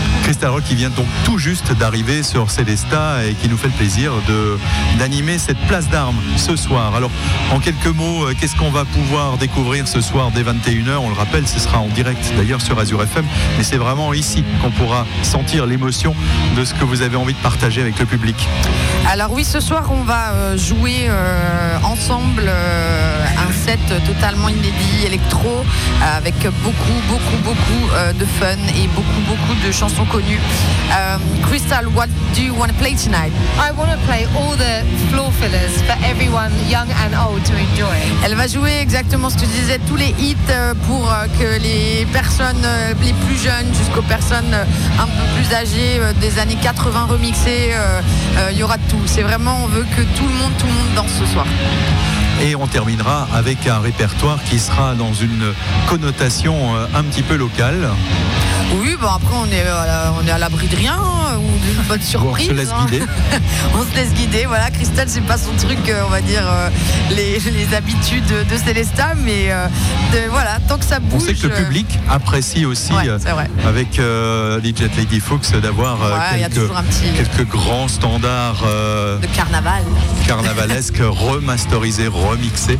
Crystal 0.26 0.50
Rock 0.50 0.64
qui 0.64 0.74
vient 0.74 0.90
donc 0.90 1.06
tout 1.24 1.38
juste 1.38 1.72
d'arriver 1.78 2.24
sur 2.24 2.50
Célesta 2.50 3.24
et 3.24 3.34
qui 3.34 3.48
nous 3.48 3.56
fait 3.56 3.68
le 3.68 3.74
plaisir 3.74 4.10
de 4.26 4.58
d'animer 4.98 5.38
cette 5.38 5.58
place 5.68 5.88
d'armes 5.88 6.20
ce 6.36 6.56
soir. 6.56 6.96
Alors 6.96 7.12
en 7.52 7.60
quelques 7.60 7.86
mots, 7.86 8.24
euh, 8.24 8.34
qu'est-ce 8.34 8.56
qu'on 8.56 8.72
va 8.72 8.84
pouvoir 8.84 9.36
découvrir 9.36 9.86
ce 9.86 10.00
soir 10.00 10.32
dès 10.34 10.42
21h 10.42 10.96
On 10.96 11.10
le 11.10 11.14
rappelle, 11.14 11.46
ce 11.46 11.60
sera 11.60 11.78
en 11.78 11.86
direct 11.86 12.32
d'ailleurs 12.36 12.60
sur 12.60 12.76
Azure 12.76 13.04
FM, 13.04 13.24
mais 13.56 13.62
c'est 13.62 13.76
vraiment 13.76 14.12
ici 14.12 14.42
qu'on 14.60 14.72
pourra 14.72 15.06
sentir 15.22 15.64
l'émotion 15.64 16.12
de 16.56 16.64
ce 16.64 16.74
que 16.74 16.82
vous 16.82 17.02
avez 17.02 17.14
envie 17.14 17.34
de 17.34 17.38
partager 17.38 17.80
avec 17.80 17.96
le 18.00 18.06
public. 18.06 18.48
Alors 19.08 19.30
oui, 19.30 19.44
ce 19.44 19.60
soir, 19.60 19.84
on 19.92 20.02
va 20.02 20.32
euh, 20.32 20.58
jouer 20.58 21.06
euh, 21.08 21.78
ensemble 21.84 22.50
un 22.50 23.52
set 23.52 23.78
totalement 24.04 24.48
inédit, 24.48 25.04
électro, 25.04 25.64
avec 26.02 26.34
beaucoup, 26.64 27.00
beaucoup, 27.08 27.36
beaucoup 27.44 28.14
de 28.18 28.24
fun 28.24 28.56
et 28.74 28.88
beaucoup, 28.88 29.20
beaucoup 29.28 29.54
de 29.66 29.70
chansons 29.70 30.04
Euh, 30.16 31.18
Crystal, 31.42 31.86
what 31.94 32.06
do 32.34 32.42
you 32.42 32.54
want 32.54 32.68
to 32.68 32.74
play 32.78 32.94
tonight? 32.94 33.32
I 33.58 33.70
want 33.72 33.90
to 33.90 33.98
play 34.06 34.24
all 34.34 34.56
the 34.56 34.82
floor 35.10 35.30
fillers 35.30 35.82
for 35.82 35.94
everyone, 36.04 36.52
young 36.70 36.88
and 37.04 37.14
old, 37.14 37.44
to 37.44 37.52
enjoy. 37.52 37.96
Elle 38.24 38.34
va 38.34 38.46
jouer 38.46 38.78
exactement 38.80 39.28
ce 39.28 39.36
que 39.36 39.42
je 39.42 39.60
disais, 39.60 39.78
tous 39.86 39.96
les 39.96 40.14
hits 40.18 40.36
euh, 40.48 40.72
pour 40.86 41.12
euh, 41.12 41.26
que 41.38 41.60
les 41.60 42.06
personnes 42.14 42.64
euh, 42.64 42.94
les 43.02 43.12
plus 43.12 43.36
jeunes 43.36 43.66
jusqu'aux 43.74 44.02
personnes 44.02 44.56
un 44.98 45.04
peu 45.04 45.22
plus 45.36 45.54
âgées 45.54 46.00
des 46.20 46.38
années 46.38 46.56
80 46.62 47.06
remixées, 47.10 47.74
il 48.50 48.56
y 48.56 48.62
aura 48.62 48.78
de 48.78 48.88
tout. 48.88 49.02
C'est 49.04 49.22
vraiment, 49.22 49.58
on 49.64 49.66
veut 49.66 49.84
que 49.96 50.02
tout 50.16 50.26
le 50.26 50.34
monde, 50.34 50.52
tout 50.58 50.66
le 50.66 50.72
monde 50.72 50.94
danse 50.94 51.12
ce 51.20 51.26
soir. 51.26 51.46
Et 52.42 52.56
on 52.56 52.66
terminera 52.66 53.28
avec 53.34 53.66
un 53.66 53.80
répertoire 53.80 54.38
qui 54.44 54.58
sera 54.58 54.94
dans 54.94 55.12
une 55.12 55.52
connotation 55.88 56.54
un 56.94 57.02
petit 57.02 57.22
peu 57.22 57.36
locale. 57.36 57.90
Oui, 58.74 58.96
bon 59.00 59.06
après 59.06 59.34
on 59.34 59.46
est 59.52 59.62
à 59.62 59.86
la- 59.86 60.12
on 60.20 60.26
est 60.26 60.30
à 60.30 60.38
l'abri 60.38 60.66
de 60.68 60.76
rien 60.76 60.94
hein, 60.94 61.36
ou 61.38 61.58
d'une 61.64 61.82
bonne 61.84 62.00
surprise. 62.02 62.48
se 62.48 62.52
laisse 62.52 62.70
hein. 62.70 62.86
guider. 62.90 63.04
on 63.74 63.82
se 63.82 63.94
laisse 63.96 64.12
guider. 64.12 64.44
Voilà, 64.46 64.70
Christelle, 64.70 65.08
c'est 65.08 65.20
pas 65.22 65.38
son 65.38 65.52
truc, 65.52 65.78
euh, 65.88 66.02
on 66.06 66.10
va 66.10 66.20
dire 66.20 66.42
euh, 66.46 66.68
les, 67.10 67.38
les 67.38 67.74
habitudes 67.74 68.26
de 68.26 68.56
Célesta, 68.56 69.12
mais 69.24 69.50
euh, 69.50 69.66
de- 70.12 70.28
voilà, 70.30 70.58
tant 70.68 70.78
que 70.78 70.84
ça 70.84 70.98
bouge. 70.98 71.22
On 71.22 71.26
sait 71.26 71.34
que 71.34 71.46
le 71.46 71.54
euh, 71.54 71.62
public 71.64 71.86
apprécie 72.10 72.66
aussi, 72.66 72.92
Ouais, 72.92 73.08
euh, 73.08 73.18
avec 73.66 73.98
euh, 73.98 74.60
Lady 74.60 75.20
Fox, 75.20 75.52
d'avoir 75.52 76.02
euh, 76.02 76.14
Ouais, 76.18 76.40
quelques, 76.48 76.68
petit- 76.68 77.44
grands 77.44 77.88
standards 77.88 78.62
euh, 78.66 79.18
de 79.18 79.26
carnaval. 79.28 79.82
carnavalesques 80.26 80.98
remasterisés, 81.00 82.08
remixés 82.08 82.78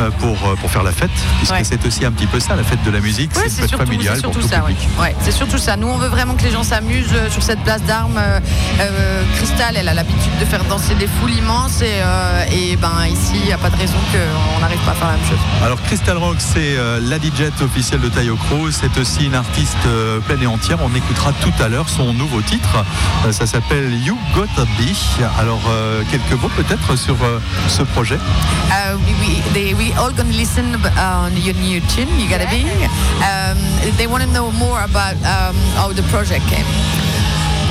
euh, 0.00 0.10
pour, 0.18 0.36
euh, 0.48 0.56
pour 0.56 0.70
faire 0.70 0.82
la 0.82 0.92
fête, 0.92 1.10
puisque 1.38 1.52
Ouais. 1.52 1.62
c'est 1.64 1.84
aussi 1.86 2.04
un 2.04 2.12
petit 2.12 2.26
peu 2.26 2.40
ça, 2.40 2.56
la 2.56 2.64
fête 2.64 2.82
de 2.84 2.90
la 2.90 3.00
musique, 3.00 3.30
c'est 3.34 3.44
une 3.44 3.50
fête 3.50 3.68
surtout, 3.68 3.86
familiale 3.86 4.20
pour 4.22 4.32
tout 4.32 4.42
ça. 4.46 4.60
public. 4.60 4.78
Ouais, 5.00 5.14
c'est 5.30 5.36
surtout 5.36 5.58
ça. 5.58 5.76
Nous, 5.76 5.86
on 5.86 5.98
veut 5.98 6.08
vraiment 6.08 6.34
que 6.36 6.42
les 6.42 6.50
gens 6.50 6.62
s'amusent 6.62 7.12
euh, 7.12 7.28
sur 7.28 7.42
cette 7.42 7.60
place 7.60 7.82
d'armes. 7.82 8.16
Euh, 8.16 8.40
euh, 8.80 9.22
Crystal, 9.36 9.76
elle 9.76 9.88
a 9.88 9.92
l'habitude 9.92 10.38
de 10.40 10.44
faire 10.46 10.64
danser 10.64 10.94
des 10.94 11.06
foules 11.06 11.32
immenses 11.32 11.82
et, 11.82 12.00
euh, 12.02 12.44
et 12.50 12.76
ben 12.76 13.06
ici, 13.06 13.34
il 13.34 13.44
n'y 13.44 13.52
a 13.52 13.58
pas 13.58 13.68
de 13.68 13.76
raison 13.76 13.98
qu'on 14.10 14.60
n'arrive 14.60 14.78
pas 14.86 14.92
à 14.92 14.94
faire 14.94 15.08
la 15.08 15.12
même 15.14 15.26
chose. 15.26 15.38
Alors 15.62 15.82
Crystal 15.82 16.16
Rock, 16.16 16.36
c'est 16.38 16.78
euh, 16.78 16.98
la 17.02 17.18
DJ 17.18 17.52
officielle 17.62 18.00
de 18.00 18.08
Tayo 18.08 18.36
Cruz, 18.36 18.72
c'est 18.72 18.98
aussi 18.98 19.26
une 19.26 19.34
artiste 19.34 19.76
euh, 19.86 20.18
pleine 20.20 20.42
et 20.42 20.46
entière. 20.46 20.78
On 20.82 20.94
écoutera 20.94 21.32
tout 21.42 21.52
à 21.62 21.68
l'heure 21.68 21.90
son 21.90 22.14
nouveau 22.14 22.40
titre. 22.40 22.82
Euh, 23.26 23.32
ça 23.32 23.46
s'appelle 23.46 23.92
You 24.02 24.16
Gotta 24.34 24.64
Be. 24.78 24.88
Alors 25.38 25.60
euh, 25.68 26.02
quelques 26.10 26.40
mots 26.40 26.50
peut-être 26.56 26.96
sur 26.96 27.16
euh, 27.22 27.38
ce 27.68 27.82
projet? 27.82 28.16
Uh, 28.70 28.96
we, 29.04 29.12
we, 29.20 29.52
they, 29.52 29.74
we 29.74 29.92
all 29.98 30.10
gonna 30.10 30.32
listen 30.32 30.76
on 30.96 31.36
your 31.36 31.54
new 31.56 31.80
tune, 31.80 32.08
You 32.18 32.28
Gotta 32.30 32.46
Be. 32.46 32.64
Um, 33.20 33.58
they 33.98 34.06
want 34.06 34.22
to 34.22 34.30
know 34.30 34.50
more 34.52 34.80
about 34.80 35.17
um, 35.24 35.56
how 35.74 35.92
the 35.92 36.02
project 36.04 36.44
came. 36.46 36.66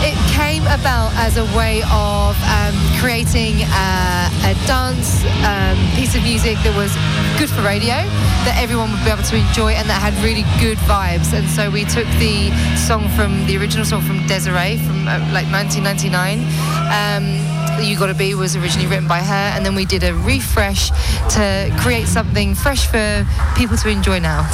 It 0.04 0.27
came 0.38 0.64
about 0.70 1.10
as 1.18 1.36
a 1.38 1.46
way 1.58 1.82
of 1.90 2.38
um, 2.46 2.76
creating 3.02 3.66
uh, 3.74 4.30
a 4.46 4.54
dance 4.70 5.26
um, 5.42 5.78
piece 5.98 6.14
of 6.16 6.22
music 6.22 6.56
that 6.62 6.76
was 6.78 6.94
good 7.42 7.50
for 7.50 7.66
radio, 7.66 7.98
that 8.46 8.56
everyone 8.62 8.92
would 8.92 9.04
be 9.04 9.10
able 9.10 9.24
to 9.24 9.36
enjoy, 9.36 9.74
and 9.74 9.90
that 9.90 10.00
had 10.00 10.14
really 10.24 10.46
good 10.62 10.78
vibes. 10.86 11.34
And 11.34 11.50
so 11.50 11.72
we 11.72 11.86
took 11.86 12.06
the 12.22 12.54
song 12.78 13.10
from 13.18 13.48
the 13.48 13.58
original 13.58 13.84
song 13.84 14.02
from 14.04 14.26
Desiree 14.28 14.78
from 14.78 15.08
uh, 15.08 15.18
like 15.34 15.50
1999. 15.50 16.46
Um, 16.94 17.58
you 17.82 17.98
Gotta 17.98 18.14
Be 18.14 18.34
was 18.34 18.56
originally 18.56 18.88
written 18.88 19.08
by 19.08 19.20
her, 19.20 19.46
and 19.56 19.66
then 19.66 19.76
we 19.76 19.86
did 19.86 20.04
a 20.04 20.14
refresh 20.14 20.90
to 21.36 21.74
create 21.80 22.08
something 22.08 22.56
fresh 22.56 22.86
for 22.88 23.26
people 23.56 23.78
to 23.78 23.90
enjoy 23.90 24.20
now. 24.20 24.46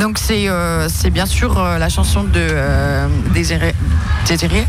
Donc 0.00 0.16
c'est 0.18 0.48
euh, 0.48 0.88
c'est 0.88 1.10
bien 1.10 1.26
sûr 1.26 1.58
euh, 1.58 1.78
la 1.78 1.90
chanson 1.90 2.24
de 2.24 2.30
euh, 2.36 3.08
Désiré, 3.34 3.74
Désiré, 4.26 4.66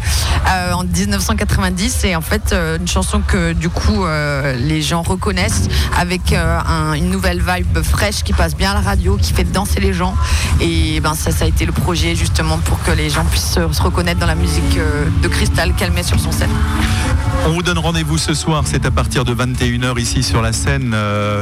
euh, 0.53 0.73
en 0.73 0.83
1990 0.83 2.03
et 2.05 2.15
en 2.15 2.21
fait 2.21 2.51
euh, 2.53 2.77
une 2.77 2.87
chanson 2.87 3.21
que 3.25 3.53
du 3.53 3.69
coup 3.69 4.05
euh, 4.05 4.55
les 4.55 4.81
gens 4.81 5.01
reconnaissent 5.01 5.67
avec 5.97 6.33
un- 6.33 6.93
une 6.93 7.09
nouvelle 7.09 7.41
vibe 7.41 7.81
fraîche 7.83 8.23
qui 8.23 8.33
passe 8.33 8.55
bien 8.55 8.71
à 8.71 8.73
la 8.75 8.81
radio, 8.81 9.17
qui 9.17 9.33
fait 9.33 9.43
danser 9.43 9.79
les 9.79 9.93
gens 9.93 10.15
et 10.61 10.99
ben 10.99 11.13
ça 11.15 11.31
ça 11.31 11.45
a 11.45 11.47
été 11.47 11.65
le 11.65 11.71
projet 11.71 12.15
justement 12.15 12.57
pour 12.59 12.81
que 12.83 12.91
les 12.91 13.09
gens 13.09 13.25
puissent 13.25 13.53
se, 13.53 13.81
reconnaître 13.81 14.19
dans 14.19 14.27
la 14.27 14.35
musique 14.35 14.77
de 15.21 15.27
Cristal 15.27 15.73
qu'elle 15.73 15.91
met 15.91 16.03
sur 16.03 16.19
son 16.19 16.31
scène. 16.31 16.49
On 17.45 17.51
vous 17.51 17.63
donne 17.63 17.77
rendez-vous 17.79 18.17
ce 18.17 18.33
soir, 18.33 18.63
c'est 18.65 18.85
à 18.85 18.91
partir 18.91 19.25
de 19.25 19.33
21h 19.35 19.99
ici 19.99 20.23
sur 20.23 20.41
la 20.41 20.53
scène 20.53 20.95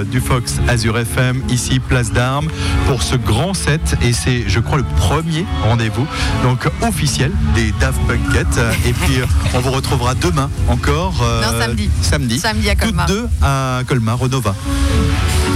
du 0.09 0.19
Fox 0.19 0.55
Azure 0.67 0.97
FM, 0.97 1.43
ici 1.49 1.79
Place 1.79 2.11
d'Armes, 2.11 2.47
pour 2.87 3.03
ce 3.03 3.15
grand 3.15 3.53
set. 3.53 3.95
Et 4.01 4.11
c'est, 4.13 4.43
je 4.47 4.59
crois, 4.59 4.77
le 4.79 4.83
premier 4.97 5.45
rendez-vous 5.63 6.07
donc 6.43 6.67
officiel 6.81 7.31
des 7.53 7.71
Daft 7.79 7.99
Punkett. 8.07 8.47
Et 8.87 8.93
puis, 9.05 9.21
on 9.53 9.59
vous 9.59 9.71
retrouvera 9.71 10.15
demain 10.15 10.49
encore. 10.69 11.13
euh, 11.21 11.41
Non, 11.41 11.59
samedi. 11.59 11.89
Samedi. 12.01 12.39
Samedi 12.39 12.69
à 12.69 12.75
Colmar. 12.75 13.05
Toutes 13.05 13.15
deux 13.15 13.27
à 13.41 13.81
Colmar, 13.87 14.21
au 14.21 14.27
Nova. 14.27 14.53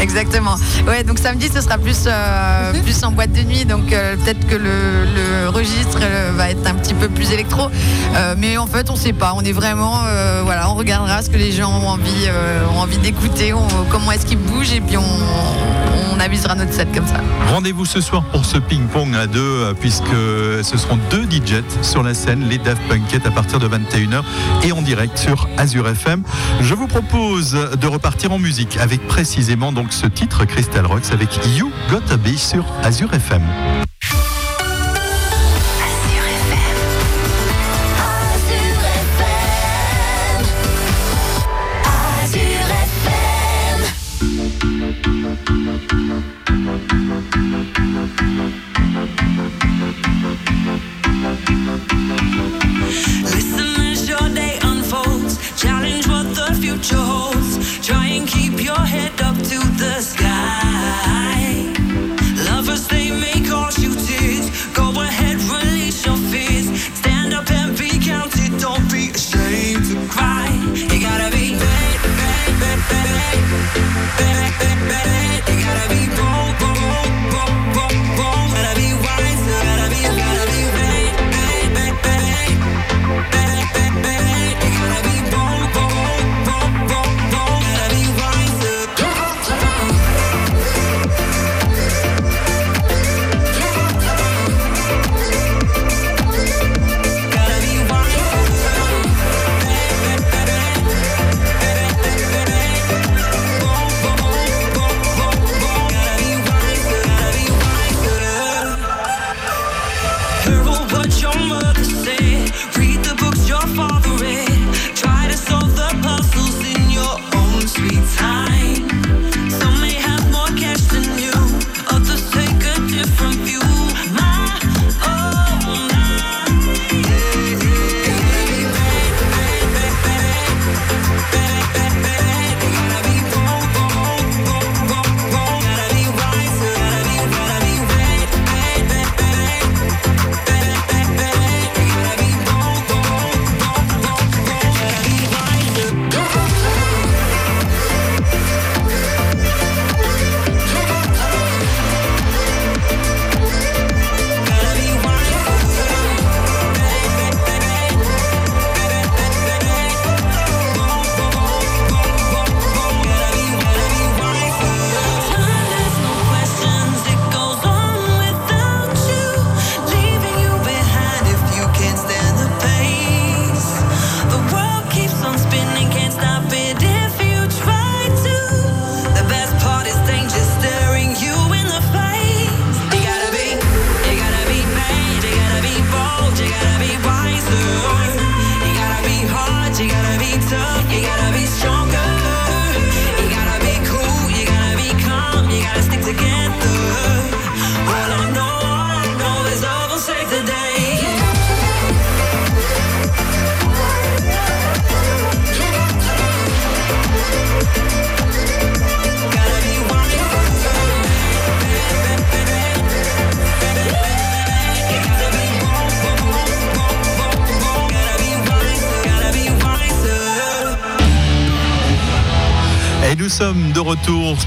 Exactement. 0.01 0.55
Ouais, 0.87 1.03
donc 1.03 1.19
samedi 1.19 1.49
ce 1.53 1.61
sera 1.61 1.77
plus 1.77 2.03
euh, 2.05 2.73
plus 2.83 3.01
en 3.05 3.11
boîte 3.11 3.31
de 3.31 3.41
nuit, 3.43 3.63
donc 3.63 3.93
euh, 3.93 4.17
peut-être 4.17 4.45
que 4.45 4.55
le, 4.55 5.05
le 5.05 5.49
registre 5.49 5.99
euh, 6.01 6.31
va 6.35 6.49
être 6.49 6.67
un 6.67 6.73
petit 6.73 6.93
peu 6.93 7.07
plus 7.07 7.31
électro, 7.31 7.69
mais 8.37 8.57
en 8.57 8.67
fait 8.67 8.89
on 8.89 8.95
sait 8.97 9.13
pas. 9.13 9.33
On 9.35 9.41
est 9.41 9.53
vraiment 9.53 10.01
voilà, 10.43 10.69
on 10.69 10.75
regardera 10.75 11.21
ce 11.21 11.29
que 11.29 11.37
les 11.37 11.51
gens 11.53 11.71
ont 11.71 11.87
envie 11.87 12.27
ont 12.75 12.79
envie 12.79 12.97
d'écouter, 12.97 13.53
comment 13.89 14.11
est-ce 14.11 14.25
qu'ils 14.25 14.37
bougent 14.37 14.73
et 14.73 14.81
puis 14.81 14.97
on, 14.97 15.01
on 16.13 16.14
avisera 16.20 16.55
notre 16.55 16.74
set 16.74 16.88
comme 16.93 17.07
ça. 17.07 17.22
Rendez-vous 17.47 17.86
ce 17.86 18.01
soir 18.01 18.24
pour 18.26 18.45
ce 18.45 18.57
ping-pong 18.57 19.16
à 19.16 19.28
deux, 19.28 19.39
euh, 19.39 19.74
puisque 19.74 20.05
ce 20.05 20.78
seront 20.78 20.99
deux 21.09 21.26
DJs 21.26 21.63
sur 21.82 22.03
la 22.03 22.13
scène, 22.13 22.47
les 22.47 22.57
Daft 22.57 22.82
Punkett 22.88 23.26
à 23.26 23.32
partir 23.32 23.59
de 23.59 23.68
21h 23.68 24.24
et 24.63 24.72
en 24.72 24.82
direct 24.82 25.18
sur 25.18 25.47
Azure 25.57 25.88
FM. 25.88 26.24
Je 26.61 26.74
vous 26.74 26.88
propose 26.88 27.53
de 27.53 27.88
repartir 27.88 28.32
en 28.32 28.39
musique 28.39 28.78
avec 28.78 29.07
précisément 29.07 29.72
donc 29.72 29.93
ce 29.93 30.07
titre 30.07 30.45
Crystal 30.45 30.86
Rocks 30.86 31.11
avec 31.11 31.30
You 31.57 31.72
Gotta 31.89 32.18
Be 32.18 32.36
sur 32.36 32.66
Azure 32.84 33.13
FM. 33.13 33.41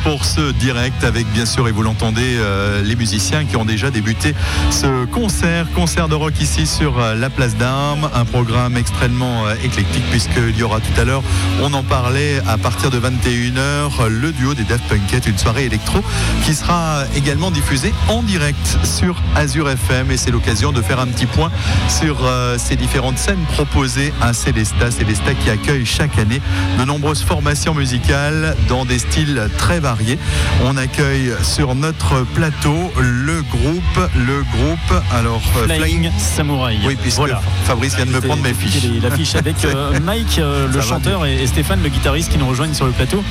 Pour 0.09 0.25
ce 0.25 0.53
direct 0.53 1.05
avec 1.05 1.31
bien 1.33 1.45
sûr, 1.45 1.69
et 1.69 1.71
vous 1.71 1.83
l'entendez, 1.83 2.39
euh, 2.39 2.81
les 2.83 2.97
musiciens 2.97 3.45
qui 3.45 3.57
ont 3.57 3.67
déjà 3.67 3.91
débuté 3.91 4.35
ce 4.71 5.05
concert, 5.05 5.67
concert 5.75 6.09
de 6.09 6.15
rock 6.15 6.41
ici 6.41 6.67
sur 6.67 6.99
euh, 6.99 7.15
la 7.15 7.29
place 7.29 7.57
d'Armes, 7.57 8.09
un 8.15 8.25
programme 8.25 8.79
extrêmement 8.79 9.47
euh, 9.47 9.55
éclectique 9.63 10.05
puisqu'il 10.11 10.57
y 10.57 10.63
aura 10.63 10.81
tout 10.81 10.99
à 10.99 11.05
l'heure, 11.05 11.23
on 11.61 11.75
en 11.75 11.83
parlait 11.83 12.41
à 12.49 12.57
partir 12.57 12.91
de 12.91 12.99
21h, 12.99 14.07
le 14.07 14.33
duo 14.33 14.55
des 14.55 14.65
Daft 14.65 14.89
Punkette, 14.89 15.27
une 15.27 15.37
soirée 15.37 15.67
électro 15.67 15.99
qui 16.43 16.55
sera 16.55 17.03
également 17.15 17.51
diffusée 17.51 17.93
en 18.09 18.23
direct 18.23 18.79
sur 18.85 19.23
Azure 19.37 19.69
FM 19.69 20.11
et 20.11 20.17
c'est 20.17 20.31
l'occasion 20.31 20.73
de 20.73 20.81
faire 20.81 21.01
un 21.01 21.09
petit 21.09 21.27
point 21.27 21.51
sur 21.91 22.17
ces 22.57 22.77
différentes 22.77 23.19
scènes 23.19 23.45
proposées 23.53 24.15
à 24.23 24.33
Célesta, 24.33 24.91
Célesta 24.91 25.35
qui 25.35 25.51
accueille 25.51 25.85
chaque 25.85 26.19
année 26.19 26.41
de 26.79 26.85
nombreuses 26.85 27.23
formations 27.23 27.75
musicales 27.75 28.57
dans 28.69 28.87
des 28.87 29.01
styles 29.01 29.51
très 29.59 29.81
variés. 29.81 29.98
On 30.65 30.77
accueille 30.77 31.33
sur 31.43 31.75
notre 31.75 32.23
plateau 32.35 32.93
le 32.99 33.43
groupe, 33.43 34.11
le 34.15 34.43
groupe, 34.57 35.05
alors 35.13 35.43
euh, 35.57 35.65
Flying 35.67 36.11
Samurai. 36.19 36.77
Oui, 36.85 36.97
puisque 37.01 37.19
Voilà. 37.19 37.41
Fabrice 37.65 37.97
vient 37.97 38.07
de 38.07 38.11
me 38.13 38.21
prendre 38.21 38.43
mes 38.43 38.55
fiches. 38.55 38.85
Et 38.85 39.01
L'affiche 39.01 39.35
avec 39.35 39.57
euh, 39.65 39.99
Mike, 40.01 40.39
euh, 40.39 40.67
le 40.69 40.81
Ça 40.81 40.89
chanteur, 40.89 41.27
et, 41.27 41.43
et 41.43 41.47
Stéphane, 41.47 41.83
le 41.83 41.89
guitariste, 41.89 42.31
qui 42.31 42.39
nous 42.39 42.47
rejoignent 42.47 42.75
sur 42.75 42.87
le 42.87 42.93
plateau. 42.93 43.23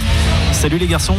Salut 0.52 0.78
les 0.78 0.88
garçons. 0.88 1.18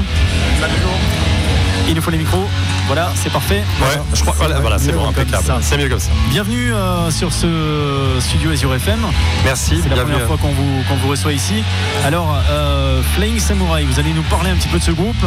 Il 1.88 1.94
nous 1.94 2.02
faut 2.02 2.10
les 2.10 2.18
micros. 2.18 2.46
Voilà, 2.88 3.12
c'est 3.14 3.30
parfait. 3.30 3.62
Ouais, 3.82 4.00
je 4.14 4.22
crois. 4.22 4.34
Voilà, 4.38 4.60
voilà, 4.60 4.78
c'est 4.78 4.92
bon, 4.92 5.00
comme 5.00 5.08
impeccable. 5.10 5.44
ça. 5.44 5.58
C'est 5.60 5.76
mieux 5.76 5.90
comme 5.90 6.00
ça. 6.00 6.10
Bienvenue 6.30 6.72
euh, 6.72 7.10
sur 7.10 7.34
ce 7.34 8.16
studio 8.18 8.50
Azure 8.50 8.74
FM. 8.74 9.00
Merci, 9.44 9.80
C'est 9.82 9.90
la 9.90 10.02
première 10.02 10.26
fois 10.26 10.38
qu'on 10.38 10.52
vous, 10.52 10.82
vous 11.02 11.08
reçoit 11.08 11.34
ici. 11.34 11.62
Alors, 12.06 12.34
euh, 12.48 13.02
Flying 13.14 13.38
Samurai, 13.38 13.84
vous 13.84 14.00
allez 14.00 14.14
nous 14.14 14.22
parler 14.22 14.48
un 14.48 14.54
petit 14.56 14.68
peu 14.68 14.78
de 14.78 14.82
ce 14.84 14.92
groupe? 14.92 15.22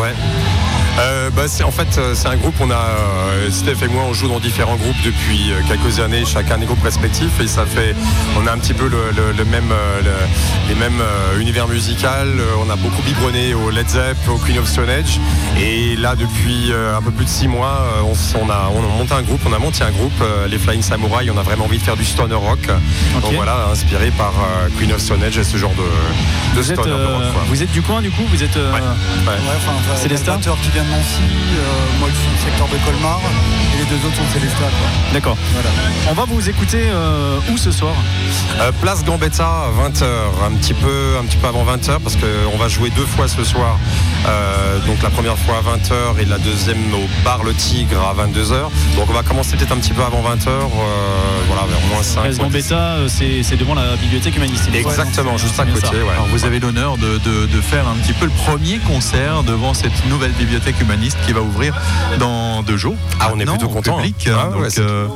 Ouais. 0.00 0.14
Euh, 1.00 1.30
bah, 1.30 1.44
c'est 1.46 1.62
en 1.64 1.70
fait 1.70 1.96
euh, 1.96 2.14
c'est 2.14 2.28
un 2.28 2.36
groupe 2.36 2.54
on 2.60 2.70
a 2.70 2.74
euh, 2.74 3.50
Steph 3.50 3.82
et 3.82 3.88
moi 3.88 4.02
on 4.06 4.12
joue 4.12 4.28
dans 4.28 4.38
différents 4.38 4.76
groupes 4.76 5.00
depuis 5.02 5.50
quelques 5.66 5.98
années 5.98 6.24
chacun 6.26 6.58
des 6.58 6.66
groupes 6.66 6.82
respectifs 6.82 7.40
et 7.40 7.46
ça 7.46 7.64
fait 7.64 7.94
on 8.38 8.46
a 8.46 8.52
un 8.52 8.58
petit 8.58 8.74
peu 8.74 8.86
le, 8.86 9.10
le- 9.16 9.32
le 9.32 9.44
même 9.46 9.70
le- 10.04 10.10
les 10.68 10.74
mêmes 10.74 11.00
euh, 11.00 11.40
univers 11.40 11.68
musical 11.68 12.28
on 12.62 12.68
a 12.68 12.76
beaucoup 12.76 13.00
biberonné 13.02 13.54
au 13.54 13.70
Led 13.70 13.88
Zepp 13.88 14.16
au 14.28 14.36
Queen 14.36 14.58
of 14.58 14.66
Stone 14.68 14.90
Age 14.90 15.18
et 15.58 15.96
là 15.96 16.16
depuis 16.16 16.70
euh, 16.70 16.94
un 16.98 17.00
peu 17.00 17.12
plus 17.12 17.24
de 17.24 17.30
six 17.30 17.48
mois 17.48 17.80
on, 18.04 18.50
a 18.50 18.70
on 18.74 18.84
a 18.84 18.98
monté 18.98 19.14
un 19.14 19.22
groupe 19.22 19.40
on 19.46 19.52
a 19.54 19.58
monté 19.58 19.82
un 19.84 19.90
groupe 19.92 20.12
euh, 20.20 20.48
les 20.48 20.58
Flying 20.58 20.82
Samurai 20.82 21.30
on 21.34 21.38
a 21.38 21.42
vraiment 21.42 21.64
envie 21.64 21.78
de 21.78 21.82
faire 21.82 21.96
du 21.96 22.04
stoner 22.04 22.34
rock 22.34 22.60
donc 23.22 23.32
voilà 23.34 23.68
inspiré 23.72 24.10
par 24.10 24.32
euh, 24.38 24.68
Queen 24.78 24.92
of 24.92 25.00
Stone 25.00 25.22
Age 25.22 25.38
et 25.38 25.44
ce 25.44 25.56
genre 25.56 25.72
de, 25.74 26.56
de 26.56 26.60
Vous 26.62 26.70
êtes, 26.72 26.78
stoner 26.78 26.92
euh, 26.94 27.06
rock, 27.16 27.32
quoi. 27.32 27.42
vous 27.48 27.62
êtes 27.62 27.72
du 27.72 27.80
coin 27.80 28.02
du 28.02 28.10
coup? 28.10 28.24
Vous 28.28 28.42
êtes. 28.42 28.56
euh, 28.58 28.72
Ouais. 28.72 29.32
C'est 29.96 30.08
les 30.08 30.16
stars? 30.18 30.38
qui 30.62 30.70
vient 30.70 30.82
de 30.82 30.89
Euh, 30.92 31.98
moi 32.00 32.08
je 32.10 32.16
suis 32.16 32.38
secteur 32.38 32.66
de 32.66 32.76
Colmar 32.84 33.20
deux 33.90 34.06
autres 34.06 34.16
sont 34.16 34.22
Célestat. 34.32 34.58
D'accord. 35.12 35.36
On 36.08 36.14
va 36.14 36.24
vous 36.24 36.48
écouter 36.48 36.84
euh, 36.90 37.38
où 37.52 37.56
ce 37.56 37.70
soir? 37.72 37.94
Euh, 38.60 38.70
place 38.80 39.04
Gambetta 39.04 39.44
à 39.44 39.68
20h, 39.88 40.04
un 40.46 40.54
petit 40.56 40.74
peu, 40.74 41.16
un 41.20 41.24
petit 41.24 41.36
peu 41.36 41.48
avant 41.48 41.64
20h 41.64 41.98
parce 42.00 42.16
qu'on 42.16 42.56
va 42.56 42.68
jouer 42.68 42.90
deux 42.90 43.04
fois 43.06 43.26
ce 43.28 43.42
soir. 43.44 43.78
Euh, 44.26 44.78
donc 44.86 45.02
la 45.02 45.10
première 45.10 45.36
fois 45.38 45.56
à 45.58 45.76
20h 45.76 46.20
et 46.20 46.24
la 46.26 46.38
deuxième 46.38 46.78
au 46.94 47.08
bar 47.24 47.42
Le 47.42 47.52
Tigre 47.54 48.00
à 48.00 48.14
22h. 48.14 48.70
Donc 48.96 49.08
on 49.08 49.12
va 49.12 49.22
commencer 49.22 49.56
peut-être 49.56 49.72
un 49.72 49.78
petit 49.78 49.92
peu 49.92 50.02
avant 50.02 50.22
20h, 50.22 50.48
voilà, 51.48 51.62
vers 51.68 51.80
moins 51.92 52.02
5. 52.02 52.22
Place 52.22 52.38
Gambetta, 52.38 52.96
c'est 53.08 53.56
devant 53.56 53.74
la 53.74 53.96
bibliothèque 53.96 54.36
humaniste. 54.36 54.68
Exactement, 54.72 55.36
juste 55.36 55.58
à 55.58 55.64
côté. 55.66 55.80
ça. 55.86 55.92
ouais. 55.92 56.00
Alors 56.12 56.26
vous 56.28 56.44
avez 56.44 56.60
l'honneur 56.60 56.96
de, 56.96 57.18
de- 57.18 57.46
de 57.46 57.60
faire 57.60 57.88
un 57.88 57.94
petit 57.96 58.12
peu 58.12 58.26
le 58.26 58.30
premier 58.30 58.78
concert 58.78 59.42
devant 59.42 59.74
cette 59.74 60.06
nouvelle 60.08 60.32
bibliothèque 60.32 60.80
humaniste 60.80 61.18
qui 61.26 61.32
va 61.32 61.40
ouvrir 61.40 61.74
dans 62.18 62.62
deux 62.62 62.76
jours. 62.76 62.94
Ah, 63.18 63.30
on 63.34 63.40
est 63.40 63.44
plutôt 63.46 63.68
content, 63.82 63.96
public. 63.98 64.28
hein. 64.28 64.36
Ah, 64.54 64.58
ouais, 64.58 64.68
euh, 64.78 65.06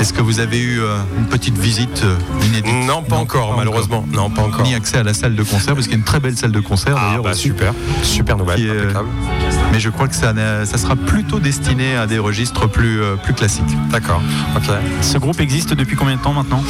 Est-ce 0.00 0.12
que 0.12 0.22
vous 0.22 0.40
avez 0.40 0.58
eu 0.60 0.80
euh, 0.80 0.96
une 1.18 1.26
petite 1.26 1.56
visite 1.58 2.02
euh, 2.04 2.16
inédite 2.46 2.72
Non, 2.86 3.02
pas 3.02 3.16
encore, 3.16 3.56
malheureusement. 3.56 4.04
Non, 4.12 4.30
pas 4.30 4.42
encore. 4.42 4.62
Ni 4.62 4.74
accès 4.74 4.98
à 4.98 5.02
la 5.02 5.14
salle 5.14 5.34
de 5.36 5.42
concert, 5.42 5.74
parce 5.74 5.86
qu'il 5.86 5.92
y 5.92 5.96
a 5.96 5.98
une 5.98 6.04
très 6.04 6.20
belle 6.20 6.36
salle 6.36 6.52
de 6.52 6.60
concert 6.60 6.94
d'ailleurs. 6.94 7.22
bah, 7.22 7.34
super, 7.34 7.72
super 8.02 8.36
nouvelle, 8.36 8.56
qui 8.56 8.66
est, 8.66 8.70
euh, 8.70 8.84
impeccable. 8.84 9.08
mais 9.72 9.80
je 9.80 9.90
crois 9.90 10.08
que 10.08 10.14
ça, 10.14 10.32
sera 10.76 10.96
plutôt 10.96 11.38
destiné 11.38 11.96
à 11.96 12.06
des 12.06 12.18
registres 12.18 12.68
plus, 12.68 13.00
euh, 13.02 13.16
plus 13.16 13.34
classiques. 13.34 13.64
D'accord, 13.90 14.20
ok. 14.56 14.64
Ce 15.02 15.18
groupe 15.18 15.40
existe 15.40 15.74
depuis 15.74 15.96
combien 15.96 16.16
de 16.16 16.20
temps 16.22 16.32
maintenant? 16.32 16.62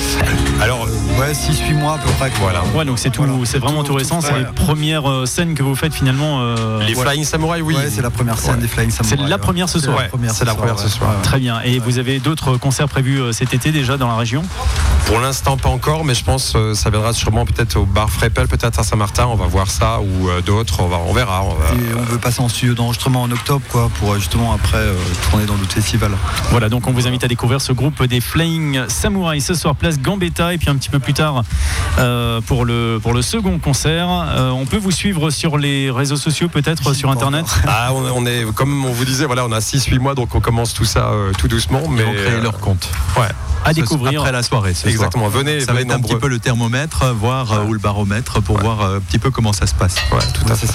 Alors, 0.61 0.86
Ouais, 1.18 1.32
6-8 1.32 1.74
mois 1.78 1.94
à 1.94 1.99
peu 1.99 2.11
près. 2.18 2.30
voilà. 2.40 2.62
Ouais, 2.74 2.84
donc 2.84 2.99
c'est 2.99 3.09
tout, 3.11 3.24
c'est 3.47 3.59
vraiment 3.59 3.82
tout, 3.82 3.94
récent. 3.94 4.20
C'est 4.20 4.36
les 4.38 4.44
premières 4.44 5.11
euh, 5.11 5.24
scènes 5.26 5.55
que 5.55 5.62
vous 5.62 5.74
faites 5.74 5.94
finalement. 5.94 6.40
euh, 6.40 6.80
Les 6.86 6.94
ouais. 6.94 7.03
Flying 7.05 7.24
Samurai, 7.24 7.62
oui. 7.62 7.74
Ouais, 7.74 7.88
c'est 7.90 8.03
la 8.03 8.11
première 8.11 8.38
scène 8.38 8.59
des 8.59 8.68
Flying 8.68 8.90
Samurai. 8.90 9.16
C'est 9.18 9.28
la 9.28 9.38
première 9.38 9.68
ce 9.68 9.78
soir. 9.78 9.99
c'est 10.32 10.44
la 10.44 10.55
première 10.55 10.78
ce 10.78 10.88
soir. 10.88 11.14
Très 11.37 11.43
bien. 11.43 11.61
Et 11.66 11.78
vous 11.78 11.99
avez 11.99 12.18
d'autres 12.18 12.57
concerts 12.57 12.89
prévus 12.89 13.20
euh, 13.20 13.30
cet 13.30 13.53
été 13.53 13.70
déjà 13.70 13.99
dans 13.99 14.09
la 14.09 14.16
région? 14.16 14.43
Pour 15.05 15.20
l'instant, 15.20 15.59
pas 15.59 15.68
encore, 15.68 16.03
mais 16.03 16.14
je 16.14 16.24
pense 16.24 16.55
euh, 16.57 16.72
ça 16.72 16.89
viendra 16.89 17.12
sûrement 17.12 17.45
peut-être 17.45 17.76
au 17.76 17.84
bar 17.84 18.09
Freppel, 18.09 18.49
peut-être 18.49 18.78
à 18.80 18.82
Saint-Martin. 18.82 19.26
On 19.26 19.34
va 19.37 19.47
voir 19.47 19.70
ça 19.70 20.01
ou 20.01 20.30
euh, 20.30 20.41
d'autres. 20.41 20.80
On, 20.80 20.89
va, 20.89 20.97
on 21.07 21.12
verra. 21.12 21.45
on 21.45 21.51
va- 21.55 21.74
Et 21.74 21.95
on 21.95 22.03
veut 22.05 22.16
passer 22.16 22.41
en 22.41 22.49
studio 22.49 22.72
d'enregistrement 22.72 23.22
en 23.22 23.30
octobre, 23.30 23.61
quoi, 23.68 23.91
pour 24.01 24.14
justement 24.14 24.55
après 24.55 24.78
euh, 24.78 24.95
tourner 25.28 25.45
dans 25.45 25.57
d'autres 25.57 25.74
festivals. 25.74 26.12
Voilà, 26.51 26.70
donc 26.70 26.87
on 26.89 26.93
vous 26.93 27.07
invite 27.07 27.22
à 27.22 27.28
découvrir 27.28 27.61
ce 27.61 27.72
groupe 27.74 28.03
des 28.05 28.22
Flying 28.22 28.80
Samurai 28.89 29.39
ce 29.41 29.53
soir, 29.53 29.74
place 29.76 30.01
Gambetta, 30.01 30.55
et 30.55 30.59
puis 30.59 30.70
un 30.70 30.76
petit 30.76 30.89
peu 30.89 31.01
plus 31.01 31.12
tard 31.12 31.43
euh, 31.99 32.41
pour, 32.41 32.64
le, 32.64 32.99
pour 33.03 33.12
le 33.12 33.20
second 33.20 33.59
concert. 33.59 34.09
Euh, 34.11 34.51
on 34.53 34.64
peut 34.64 34.78
vous 34.78 34.91
suivre 34.91 35.28
sur 35.28 35.59
les 35.59 35.91
réseaux 35.91 36.16
sociaux, 36.16 36.49
peut-être 36.49 36.95
sur 36.95 37.11
Internet? 37.11 37.45
Ah, 37.68 37.91
on, 37.93 38.22
on 38.22 38.26
est, 38.26 38.45
comme 38.55 38.87
on 38.87 38.93
vous 38.93 39.05
disait, 39.05 39.26
voilà, 39.26 39.45
on 39.45 39.53
a 39.53 39.59
6-8 39.61 39.99
mois, 39.99 40.14
donc 40.14 40.34
on 40.34 40.41
commence 40.41 40.72
tout 40.72 40.84
ça 40.87 41.11
euh, 41.11 41.26
tout 41.33 41.49
doucement. 41.49 41.83
Mais 41.89 42.03
Ils 42.03 42.07
vont 42.07 42.12
créer 42.12 42.35
euh, 42.35 42.43
leur 42.43 42.59
compte. 42.59 42.89
Ouais. 43.16 43.29
à 43.64 43.72
découvrir. 43.72 44.20
Après 44.20 44.33
la 44.33 44.43
soirée, 44.43 44.74
ce 44.74 44.83
soir. 44.83 44.93
Exactement. 44.93 45.29
Venez, 45.29 45.61
Ça 45.61 45.72
va 45.72 45.81
être 45.81 45.91
un 45.93 46.01
petit 46.01 46.14
peu 46.16 46.29
le 46.29 46.39
thermomètre, 46.39 47.05
voir 47.14 47.53
euh, 47.53 47.64
ou 47.64 47.72
le 47.72 47.79
baromètre 47.81 48.41
pour 48.43 48.59
voir 48.61 48.81
euh, 48.83 48.97
un 48.99 49.01
petit 49.01 49.18
peu 49.18 49.31
comment 49.31 49.53
ça 49.53 49.66
se 49.66 49.74
passe. 49.74 49.97
Ouais, 50.12 50.18
tout 50.35 50.51
à 50.53 50.55
fait. 50.55 50.66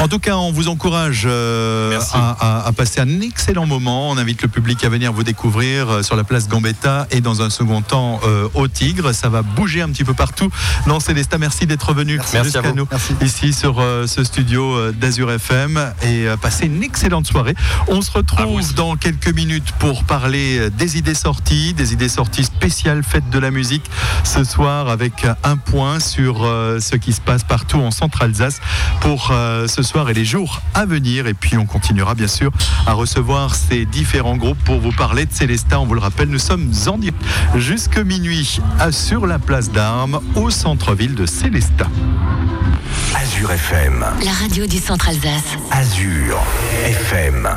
En 0.00 0.08
tout 0.08 0.18
cas, 0.18 0.36
on 0.36 0.50
vous 0.52 0.68
encourage 0.68 1.24
euh, 1.26 2.00
à, 2.12 2.36
à- 2.40 2.66
à 2.66 2.72
passer 2.72 3.00
un 3.00 3.20
excellent 3.20 3.66
moment. 3.66 4.10
On 4.10 4.16
invite 4.18 4.42
le 4.42 4.48
public 4.48 4.82
à 4.84 4.88
venir 4.88 5.12
vous 5.12 5.22
découvrir 5.22 5.88
euh, 5.90 6.02
sur 6.02 6.16
la 6.16 6.24
place 6.24 6.48
Gambetta 6.48 7.06
et 7.10 7.20
dans 7.20 7.42
un 7.42 7.50
second 7.50 7.82
temps 7.82 8.20
euh, 8.24 8.48
au 8.54 8.66
Tigre. 8.68 9.12
Ça 9.12 9.28
va 9.28 9.42
bouger 9.42 9.82
un 9.82 9.88
petit 9.90 10.04
peu 10.04 10.14
partout. 10.14 10.50
Non, 10.86 10.98
Célestin, 11.00 11.38
merci 11.38 11.66
d'être 11.66 11.92
venu 11.94 12.18
jusqu'à 12.42 12.72
nous 12.72 12.86
Merci. 12.90 13.14
ici 13.22 13.52
sur 13.52 13.78
euh, 13.80 14.06
ce 14.06 14.24
studio 14.24 14.74
euh, 14.74 14.92
d'Azur 14.92 15.30
FM 15.30 15.92
et 16.02 16.26
euh, 16.26 16.36
passer 16.36 16.66
une 16.66 16.82
excellente 16.82 17.26
soirée. 17.26 17.54
On 17.88 18.00
se 18.02 18.10
retrouve 18.10 18.74
dans 18.74 18.96
quelques 18.96 19.32
minutes 19.34 19.72
pour 19.78 19.99
parler 20.04 20.70
des 20.70 20.96
idées 20.98 21.14
sorties, 21.14 21.74
des 21.74 21.92
idées 21.92 22.08
sorties 22.08 22.44
spéciales 22.44 23.02
fêtes 23.02 23.28
de 23.30 23.38
la 23.38 23.50
musique 23.50 23.84
ce 24.24 24.44
soir 24.44 24.88
avec 24.88 25.26
un 25.44 25.56
point 25.56 26.00
sur 26.00 26.44
euh, 26.44 26.80
ce 26.80 26.96
qui 26.96 27.12
se 27.12 27.20
passe 27.20 27.44
partout 27.44 27.78
en 27.80 27.90
Centre-Alsace 27.90 28.60
pour 29.00 29.30
euh, 29.32 29.66
ce 29.68 29.82
soir 29.82 30.10
et 30.10 30.14
les 30.14 30.24
jours 30.24 30.62
à 30.74 30.84
venir. 30.86 31.26
Et 31.26 31.34
puis 31.34 31.56
on 31.56 31.66
continuera 31.66 32.14
bien 32.14 32.28
sûr 32.28 32.50
à 32.86 32.92
recevoir 32.92 33.54
ces 33.54 33.84
différents 33.86 34.36
groupes 34.36 34.62
pour 34.64 34.80
vous 34.80 34.92
parler 34.92 35.26
de 35.26 35.32
Célestat. 35.32 35.80
On 35.80 35.86
vous 35.86 35.94
le 35.94 36.00
rappelle, 36.00 36.28
nous 36.28 36.38
sommes 36.38 36.70
en 36.86 36.98
direct 36.98 37.20
jusque 37.56 37.98
minuit 37.98 38.60
à- 38.78 38.92
sur 38.92 39.26
la 39.26 39.38
place 39.38 39.70
d'Armes 39.70 40.20
au 40.34 40.50
centre-ville 40.50 41.14
de 41.14 41.26
Célestat. 41.26 41.88
Azure 43.16 43.52
FM. 43.52 44.04
La 44.24 44.32
radio 44.32 44.66
du 44.66 44.78
Centre 44.78 45.08
Alsace. 45.08 45.56
Azure 45.70 46.40
FM. 46.84 47.48